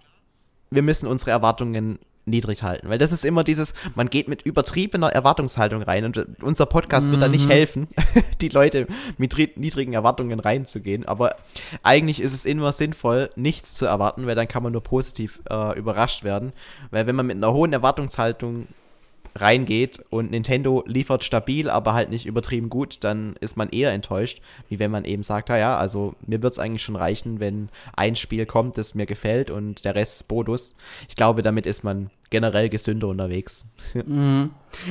wir 0.71 0.81
müssen 0.81 1.07
unsere 1.07 1.31
Erwartungen 1.31 1.99
niedrig 2.29 2.63
halten, 2.63 2.89
weil 2.89 2.97
das 2.97 3.11
ist 3.11 3.25
immer 3.25 3.43
dieses, 3.43 3.73
man 3.95 4.09
geht 4.09 4.27
mit 4.27 4.41
übertriebener 4.43 5.09
Erwartungshaltung 5.09 5.81
rein 5.81 6.05
und 6.05 6.25
unser 6.41 6.65
Podcast 6.65 7.11
wird 7.11 7.21
da 7.21 7.27
nicht 7.27 7.45
Mhm. 7.45 7.51
helfen, 7.51 7.87
die 8.41 8.49
Leute 8.49 8.87
mit 9.17 9.35
ri- 9.35 9.51
niedrigen 9.55 9.93
Erwartungen 9.93 10.39
reinzugehen, 10.39 11.05
aber 11.05 11.35
eigentlich 11.83 12.21
ist 12.21 12.33
es 12.33 12.45
immer 12.45 12.71
sinnvoll, 12.71 13.29
nichts 13.35 13.75
zu 13.75 13.85
erwarten, 13.85 14.27
weil 14.27 14.35
dann 14.35 14.47
kann 14.47 14.63
man 14.63 14.71
nur 14.71 14.83
positiv 14.83 15.39
äh, 15.49 15.77
überrascht 15.77 16.23
werden, 16.23 16.53
weil 16.91 17.07
wenn 17.07 17.15
man 17.15 17.27
mit 17.27 17.37
einer 17.37 17.53
hohen 17.53 17.73
Erwartungshaltung 17.73 18.67
reingeht 19.35 20.03
und 20.09 20.31
Nintendo 20.31 20.83
liefert 20.85 21.23
stabil, 21.23 21.69
aber 21.69 21.93
halt 21.93 22.09
nicht 22.09 22.25
übertrieben 22.25 22.69
gut, 22.69 22.97
dann 23.01 23.35
ist 23.39 23.57
man 23.57 23.69
eher 23.69 23.91
enttäuscht, 23.91 24.41
wie 24.69 24.79
wenn 24.79 24.91
man 24.91 25.05
eben 25.05 25.23
sagt, 25.23 25.49
ja, 25.49 25.77
also 25.77 26.15
mir 26.25 26.41
wird 26.41 26.53
es 26.53 26.59
eigentlich 26.59 26.83
schon 26.83 26.95
reichen, 26.95 27.39
wenn 27.39 27.69
ein 27.95 28.15
Spiel 28.15 28.45
kommt, 28.45 28.77
das 28.77 28.95
mir 28.95 29.05
gefällt 29.05 29.49
und 29.49 29.85
der 29.85 29.95
Rest 29.95 30.21
ist 30.21 30.27
Bonus. 30.27 30.75
Ich 31.07 31.15
glaube, 31.15 31.41
damit 31.41 31.65
ist 31.65 31.83
man 31.83 32.09
generell 32.29 32.69
gesünder 32.69 33.07
unterwegs. 33.07 33.67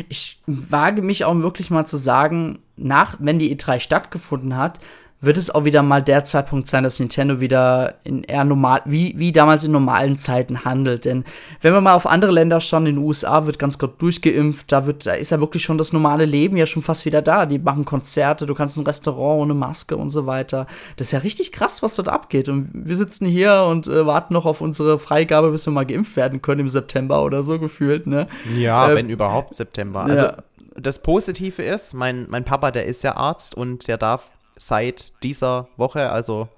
Ich 0.08 0.40
wage 0.48 1.02
mich 1.02 1.24
auch 1.24 1.36
wirklich 1.36 1.70
mal 1.70 1.86
zu 1.86 1.96
sagen, 1.96 2.58
nach, 2.76 3.16
wenn 3.20 3.38
die 3.38 3.56
E3 3.56 3.78
stattgefunden 3.78 4.56
hat, 4.56 4.80
wird 5.20 5.36
es 5.36 5.50
auch 5.50 5.64
wieder 5.64 5.82
mal 5.82 6.00
der 6.00 6.22
Zeitpunkt 6.22 6.68
sein, 6.68 6.84
dass 6.84 7.00
Nintendo 7.00 7.40
wieder 7.40 7.94
in 8.04 8.22
eher 8.22 8.44
normal, 8.44 8.82
wie, 8.84 9.14
wie 9.18 9.32
damals 9.32 9.64
in 9.64 9.72
normalen 9.72 10.14
Zeiten 10.14 10.64
handelt. 10.64 11.06
Denn 11.06 11.24
wenn 11.60 11.72
wir 11.72 11.80
mal 11.80 11.94
auf 11.94 12.06
andere 12.06 12.30
Länder 12.30 12.60
schauen, 12.60 12.86
in 12.86 12.96
den 12.96 13.04
USA 13.04 13.44
wird 13.46 13.58
ganz 13.58 13.80
gut 13.80 14.00
durchgeimpft, 14.00 14.70
da 14.70 14.86
wird, 14.86 15.06
da 15.06 15.14
ist 15.14 15.30
ja 15.30 15.40
wirklich 15.40 15.64
schon 15.64 15.76
das 15.76 15.92
normale 15.92 16.24
Leben 16.24 16.56
ja 16.56 16.66
schon 16.66 16.82
fast 16.82 17.04
wieder 17.04 17.20
da. 17.20 17.46
Die 17.46 17.58
machen 17.58 17.84
Konzerte, 17.84 18.46
du 18.46 18.54
kannst 18.54 18.76
ein 18.76 18.86
Restaurant 18.86 19.42
ohne 19.42 19.54
Maske 19.54 19.96
und 19.96 20.10
so 20.10 20.26
weiter. 20.26 20.68
Das 20.96 21.08
ist 21.08 21.12
ja 21.12 21.18
richtig 21.18 21.50
krass, 21.50 21.82
was 21.82 21.96
dort 21.96 22.08
abgeht. 22.08 22.48
Und 22.48 22.70
wir 22.72 22.96
sitzen 22.96 23.26
hier 23.26 23.66
und 23.68 23.88
äh, 23.88 24.06
warten 24.06 24.34
noch 24.34 24.46
auf 24.46 24.60
unsere 24.60 25.00
Freigabe, 25.00 25.50
bis 25.50 25.66
wir 25.66 25.72
mal 25.72 25.86
geimpft 25.86 26.14
werden 26.14 26.42
können 26.42 26.60
im 26.60 26.68
September 26.68 27.24
oder 27.24 27.42
so 27.42 27.58
gefühlt, 27.58 28.06
ne? 28.06 28.28
Ja, 28.54 28.88
Äh, 28.92 28.94
wenn 28.94 29.10
überhaupt 29.10 29.56
September. 29.56 30.02
Also 30.02 30.22
ja. 30.22 30.36
das 30.76 31.02
Positive 31.02 31.60
ist, 31.60 31.92
mein, 31.92 32.26
mein 32.28 32.44
Papa, 32.44 32.70
der 32.70 32.86
ist 32.86 33.02
ja 33.02 33.16
Arzt 33.16 33.56
und 33.56 33.88
der 33.88 33.98
darf 33.98 34.30
seit 34.58 35.12
dieser 35.22 35.68
Woche, 35.76 36.10
also 36.10 36.48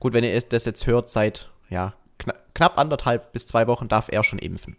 gut, 0.00 0.12
wenn 0.12 0.24
ihr 0.24 0.40
das 0.40 0.64
jetzt 0.64 0.86
hört, 0.86 1.08
seit 1.08 1.48
ja, 1.70 1.94
kna 2.18 2.34
knapp 2.54 2.78
anderthalb 2.78 3.32
bis 3.32 3.46
zwei 3.46 3.66
Wochen 3.66 3.88
darf 3.88 4.08
er 4.10 4.24
schon 4.24 4.38
impfen. 4.38 4.76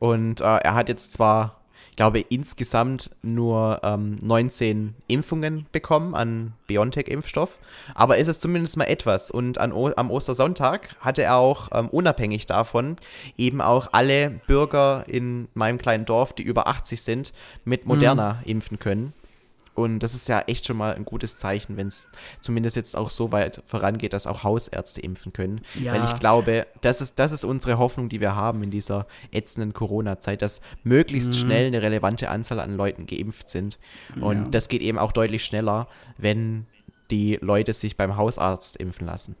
Und 0.00 0.40
äh, 0.40 0.44
er 0.44 0.74
hat 0.74 0.88
jetzt 0.88 1.12
zwar, 1.12 1.60
ich 1.90 1.96
glaube, 1.96 2.20
insgesamt 2.20 3.10
nur 3.22 3.80
ähm, 3.84 4.18
19 4.20 4.96
Impfungen 5.06 5.66
bekommen 5.70 6.16
an 6.16 6.54
BioNTech-Impfstoff, 6.66 7.58
aber 7.94 8.18
es 8.18 8.26
ist 8.26 8.40
zumindest 8.40 8.76
mal 8.76 8.84
etwas. 8.84 9.30
Und 9.30 9.58
an 9.58 9.72
o 9.72 9.92
am 9.94 10.10
Ostersonntag 10.10 10.96
hatte 11.00 11.22
er 11.22 11.36
auch, 11.36 11.68
ähm, 11.72 11.88
unabhängig 11.88 12.46
davon, 12.46 12.96
eben 13.38 13.60
auch 13.60 13.88
alle 13.92 14.40
Bürger 14.48 15.04
in 15.06 15.46
meinem 15.54 15.78
kleinen 15.78 16.04
Dorf, 16.04 16.32
die 16.32 16.42
über 16.42 16.66
80 16.66 17.00
sind, 17.00 17.32
mit 17.64 17.86
Moderna 17.86 18.40
impfen 18.44 18.80
können. 18.80 19.12
Und 19.82 19.98
das 20.00 20.14
ist 20.14 20.28
ja 20.28 20.40
echt 20.46 20.66
schon 20.66 20.76
mal 20.76 20.94
ein 20.94 21.04
gutes 21.04 21.36
Zeichen, 21.36 21.76
wenn 21.76 21.88
es 21.88 22.08
zumindest 22.40 22.76
jetzt 22.76 22.96
auch 22.96 23.10
so 23.10 23.32
weit 23.32 23.62
vorangeht, 23.66 24.12
dass 24.12 24.26
auch 24.26 24.44
Hausärzte 24.44 25.00
impfen 25.00 25.32
können. 25.32 25.62
Ja. 25.78 25.92
Weil 25.94 26.04
ich 26.04 26.18
glaube, 26.20 26.66
das 26.80 27.00
ist, 27.00 27.18
das 27.18 27.32
ist 27.32 27.44
unsere 27.44 27.78
Hoffnung, 27.78 28.08
die 28.08 28.20
wir 28.20 28.34
haben 28.34 28.62
in 28.62 28.70
dieser 28.70 29.06
ätzenden 29.32 29.72
Corona-Zeit, 29.72 30.42
dass 30.42 30.60
möglichst 30.82 31.36
schnell 31.36 31.66
eine 31.66 31.82
relevante 31.82 32.28
Anzahl 32.30 32.60
an 32.60 32.76
Leuten 32.76 33.06
geimpft 33.06 33.50
sind. 33.50 33.78
Und 34.20 34.36
Ja. 34.44 34.48
das 34.50 34.68
geht 34.68 34.82
eben 34.82 34.98
auch 34.98 35.12
deutlich 35.12 35.44
schneller, 35.44 35.88
wenn 36.18 36.66
die 37.10 37.38
Leute 37.40 37.72
sich 37.72 37.96
beim 37.96 38.16
Hausarzt 38.16 38.76
impfen 38.76 39.06
lassen. 39.06 39.36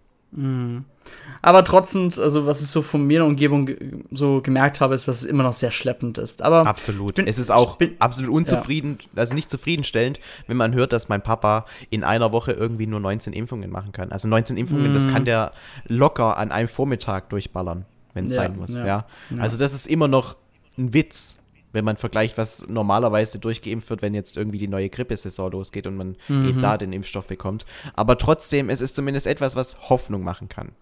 Aber 1.42 1.64
trotzdem, 1.64 2.10
also 2.18 2.46
was 2.46 2.62
ich 2.62 2.68
so 2.68 2.82
von 2.82 3.02
mir 3.06 3.14
in 3.14 3.20
der 3.20 3.26
Umgebung 3.26 3.66
ge- 3.66 3.78
so 4.12 4.40
gemerkt 4.42 4.80
habe, 4.80 4.94
ist, 4.94 5.08
dass 5.08 5.16
es 5.22 5.24
immer 5.24 5.42
noch 5.42 5.52
sehr 5.54 5.70
schleppend 5.72 6.18
ist. 6.18 6.42
Aber 6.42 6.66
Absolut. 6.66 7.14
bin- 7.16 7.26
es 7.26 7.38
ist 7.38 7.50
auch 7.50 7.76
bin- 7.76 7.96
absolut 7.98 8.30
unzufrieden, 8.32 8.98
also 9.16 9.34
nicht 9.34 9.50
zufriedenstellend, 9.50 10.20
wenn 10.46 10.56
man 10.56 10.74
hört, 10.74 10.92
dass 10.92 11.08
mein 11.08 11.22
Papa 11.22 11.66
in 11.88 12.04
einer 12.04 12.30
Woche 12.32 12.52
irgendwie 12.52 12.86
nur 12.86 13.00
19 13.00 13.32
Impfungen 13.32 13.70
machen 13.70 13.92
kann. 13.92 14.12
Also 14.12 14.28
19 14.28 14.56
Impfungen, 14.56 14.92
das 14.94 15.08
kann 15.08 15.24
der 15.24 15.52
locker 15.88 16.36
an 16.36 16.52
einem 16.52 16.68
Vormittag 16.68 17.28
durchballern, 17.30 17.86
wenn 18.14 18.26
es 18.26 18.34
Ja, 18.34 18.42
sein 18.42 18.56
muss. 18.56 18.74
ja, 18.74 18.86
Ja, 18.86 19.06
ja. 19.30 19.40
Also 19.40 19.56
das 19.56 19.72
ist 19.74 19.86
immer 19.86 20.08
noch 20.08 20.36
ein 20.78 20.92
Witz, 20.94 21.36
wenn 21.72 21.84
man 21.84 21.96
vergleicht, 21.96 22.36
was 22.38 22.66
normalerweise 22.68 23.38
durchgeimpft 23.38 23.90
wird, 23.90 24.02
wenn 24.02 24.14
jetzt 24.14 24.36
irgendwie 24.36 24.58
die 24.58 24.68
neue 24.68 24.88
Grippesaison 24.88 25.52
losgeht 25.52 25.86
und 25.86 25.96
man 25.96 26.16
Mhm. 26.28 26.48
eben 26.48 26.60
da 26.62 26.76
den 26.78 26.92
Impfstoff 26.92 27.26
bekommt. 27.26 27.64
Aber 27.94 28.18
trotzdem, 28.18 28.70
es 28.70 28.80
ist 28.80 28.94
zumindest 28.94 29.26
etwas, 29.26 29.56
was 29.56 29.88
Hoffnung 29.90 30.22
machen 30.22 30.48
kann. 30.48 30.72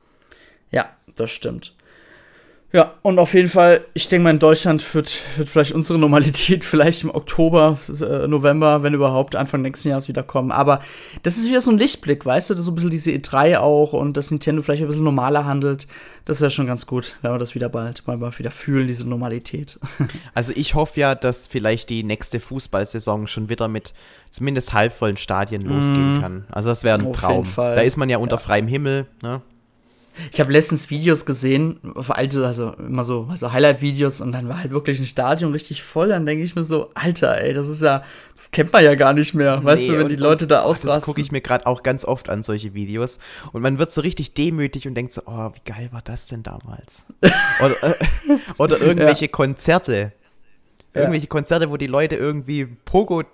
ja, 0.70 0.86
das 1.14 1.30
stimmt. 1.30 1.74
Ja, 2.70 2.92
und 3.00 3.18
auf 3.18 3.32
jeden 3.32 3.48
Fall, 3.48 3.86
ich 3.94 4.08
denke 4.08 4.24
mal, 4.24 4.30
in 4.30 4.38
Deutschland 4.38 4.94
wird, 4.94 5.22
wird 5.38 5.48
vielleicht 5.48 5.72
unsere 5.72 5.98
Normalität 5.98 6.64
vielleicht 6.66 7.02
im 7.02 7.14
Oktober, 7.14 7.78
äh, 7.88 8.28
November, 8.28 8.82
wenn 8.82 8.92
überhaupt, 8.92 9.36
Anfang 9.36 9.62
nächsten 9.62 9.88
Jahres 9.88 10.08
wiederkommen. 10.08 10.52
Aber 10.52 10.80
das 11.22 11.38
ist 11.38 11.48
wieder 11.48 11.62
so 11.62 11.70
ein 11.70 11.78
Lichtblick, 11.78 12.26
weißt 12.26 12.50
du, 12.50 12.54
das 12.54 12.60
ist 12.60 12.66
so 12.66 12.72
ein 12.72 12.74
bisschen 12.74 12.90
diese 12.90 13.10
E3 13.10 13.58
auch 13.58 13.94
und 13.94 14.18
dass 14.18 14.30
Nintendo 14.30 14.60
vielleicht 14.60 14.82
ein 14.82 14.88
bisschen 14.88 15.04
normaler 15.04 15.46
handelt. 15.46 15.86
Das 16.26 16.42
wäre 16.42 16.50
schon 16.50 16.66
ganz 16.66 16.84
gut, 16.84 17.16
wenn 17.22 17.32
wir 17.32 17.38
das 17.38 17.54
wieder 17.54 17.70
bald 17.70 18.06
mal 18.06 18.20
wieder 18.38 18.50
fühlen, 18.50 18.86
diese 18.86 19.08
Normalität. 19.08 19.78
Also 20.34 20.52
ich 20.54 20.74
hoffe 20.74 21.00
ja, 21.00 21.14
dass 21.14 21.46
vielleicht 21.46 21.90
die 21.90 22.04
nächste 22.04 22.38
Fußballsaison 22.38 23.26
schon 23.26 23.48
wieder 23.48 23.66
mit 23.66 23.94
zumindest 24.30 24.72
halbvollen 24.72 25.16
Stadien 25.16 25.62
losgehen 25.62 26.18
mm. 26.18 26.20
kann. 26.20 26.44
Also 26.50 26.68
das 26.68 26.84
wäre 26.84 26.98
ein 26.98 27.12
Traum. 27.12 27.46
Da 27.56 27.80
ist 27.80 27.96
man 27.96 28.08
ja 28.08 28.18
unter 28.18 28.36
ja. 28.36 28.40
freiem 28.40 28.68
Himmel, 28.68 29.06
ne? 29.22 29.40
Ich 30.32 30.40
habe 30.40 30.52
letztens 30.52 30.90
Videos 30.90 31.26
gesehen, 31.26 31.80
alte, 32.08 32.46
also 32.46 32.72
immer 32.72 33.04
so 33.04 33.26
also 33.30 33.52
Highlight-Videos 33.52 34.20
und 34.20 34.32
dann 34.32 34.48
war 34.48 34.58
halt 34.60 34.70
wirklich 34.70 34.98
ein 34.98 35.06
Stadion 35.06 35.52
richtig 35.52 35.82
voll. 35.82 36.08
Dann 36.08 36.26
denke 36.26 36.44
ich 36.44 36.54
mir 36.54 36.62
so, 36.62 36.90
Alter, 36.94 37.40
ey, 37.40 37.52
das 37.52 37.68
ist 37.68 37.82
ja, 37.82 38.02
das 38.34 38.50
kennt 38.50 38.72
man 38.72 38.84
ja 38.84 38.94
gar 38.94 39.12
nicht 39.12 39.34
mehr. 39.34 39.62
Weißt 39.62 39.86
nee, 39.86 39.94
du, 39.94 39.98
wenn 39.98 40.08
die 40.08 40.16
Leute 40.16 40.46
da 40.46 40.62
ausrasten. 40.62 41.00
Das 41.00 41.04
gucke 41.04 41.20
ich 41.20 41.32
mir 41.32 41.40
gerade 41.40 41.66
auch 41.66 41.82
ganz 41.82 42.04
oft 42.04 42.28
an, 42.28 42.42
solche 42.42 42.74
Videos. 42.74 43.18
Und 43.52 43.62
man 43.62 43.78
wird 43.78 43.92
so 43.92 44.00
richtig 44.00 44.34
demütig 44.34 44.86
und 44.88 44.94
denkt 44.94 45.12
so, 45.12 45.22
oh, 45.26 45.50
wie 45.54 45.70
geil 45.70 45.88
war 45.92 46.02
das 46.02 46.26
denn 46.26 46.42
damals? 46.42 47.04
oder, 47.60 47.82
äh, 47.82 47.94
oder 48.58 48.80
irgendwelche 48.80 49.26
ja. 49.26 49.30
Konzerte. 49.30 50.12
Irgendwelche 50.94 51.26
ja. 51.26 51.30
Konzerte, 51.30 51.70
wo 51.70 51.76
die 51.76 51.86
Leute 51.86 52.16
irgendwie 52.16 52.66
Pogo 52.66 53.24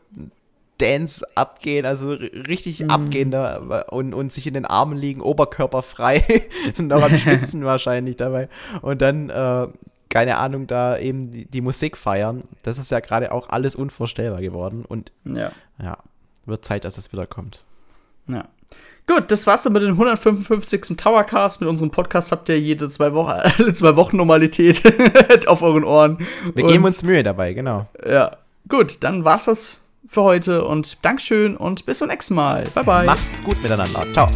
Dance 0.79 1.25
abgehen, 1.37 1.87
also 1.87 2.11
richtig 2.11 2.81
mhm. 2.81 2.91
abgehen 2.91 3.31
da 3.31 3.83
und, 3.91 4.13
und 4.13 4.33
sich 4.33 4.47
in 4.47 4.55
den 4.55 4.65
Armen 4.65 4.99
liegen, 4.99 5.21
oberkörperfrei, 5.21 6.45
noch 6.79 7.03
am 7.11 7.17
Schwitzen 7.17 7.65
wahrscheinlich 7.65 8.17
dabei. 8.17 8.49
Und 8.83 9.01
dann, 9.01 9.31
äh, 9.31 9.69
keine 10.09 10.39
Ahnung, 10.39 10.67
da 10.67 10.99
eben 10.99 11.31
die, 11.31 11.45
die, 11.45 11.61
Musik 11.61 11.97
feiern. 11.97 12.45
Das 12.63 12.79
ist 12.79 12.91
ja 12.91 13.01
gerade 13.01 13.33
auch 13.33 13.49
alles 13.49 13.77
unvorstellbar 13.77 14.41
geworden. 14.41 14.85
Und 14.87 15.13
ja. 15.25 15.53
ja, 15.83 15.99
wird 16.47 16.65
Zeit, 16.65 16.85
dass 16.85 16.99
es 16.99 17.13
wiederkommt. 17.13 17.61
Ja. 18.27 18.45
Gut, 19.07 19.31
das 19.31 19.47
war's 19.47 19.63
dann 19.63 19.75
mit 19.75 19.83
den 19.83 19.91
155. 19.91 20.97
Towercast. 20.97 21.61
Mit 21.61 21.69
unserem 21.69 21.91
Podcast 21.91 22.33
habt 22.33 22.49
ihr 22.49 22.59
jede 22.59 22.89
zwei 22.89 23.13
Wochen, 23.13 23.31
alle 23.59 23.73
zwei 23.75 23.97
Wochen 23.97 24.17
Normalität 24.17 25.47
auf 25.47 25.63
euren 25.63 25.85
Ohren. 25.85 26.19
Wir 26.55 26.65
und, 26.65 26.71
geben 26.71 26.85
uns 26.85 27.03
Mühe 27.03 27.23
dabei, 27.23 27.53
genau. 27.53 27.87
Ja. 28.05 28.37
Gut, 28.67 29.05
dann 29.05 29.25
war's 29.25 29.45
das 29.45 29.84
für 30.09 30.23
heute 30.23 30.65
und 30.65 31.05
Dankeschön 31.05 31.57
und 31.57 31.87
bis 31.87 31.99
zum 31.99 32.09
nächsten 32.09 32.35
Mal. 32.35 32.65
Bye 32.75 32.85
bye. 32.85 33.07
Macht's 33.07 33.43
gut 33.43 33.63
miteinander. 33.63 34.03
Ciao. 34.13 34.29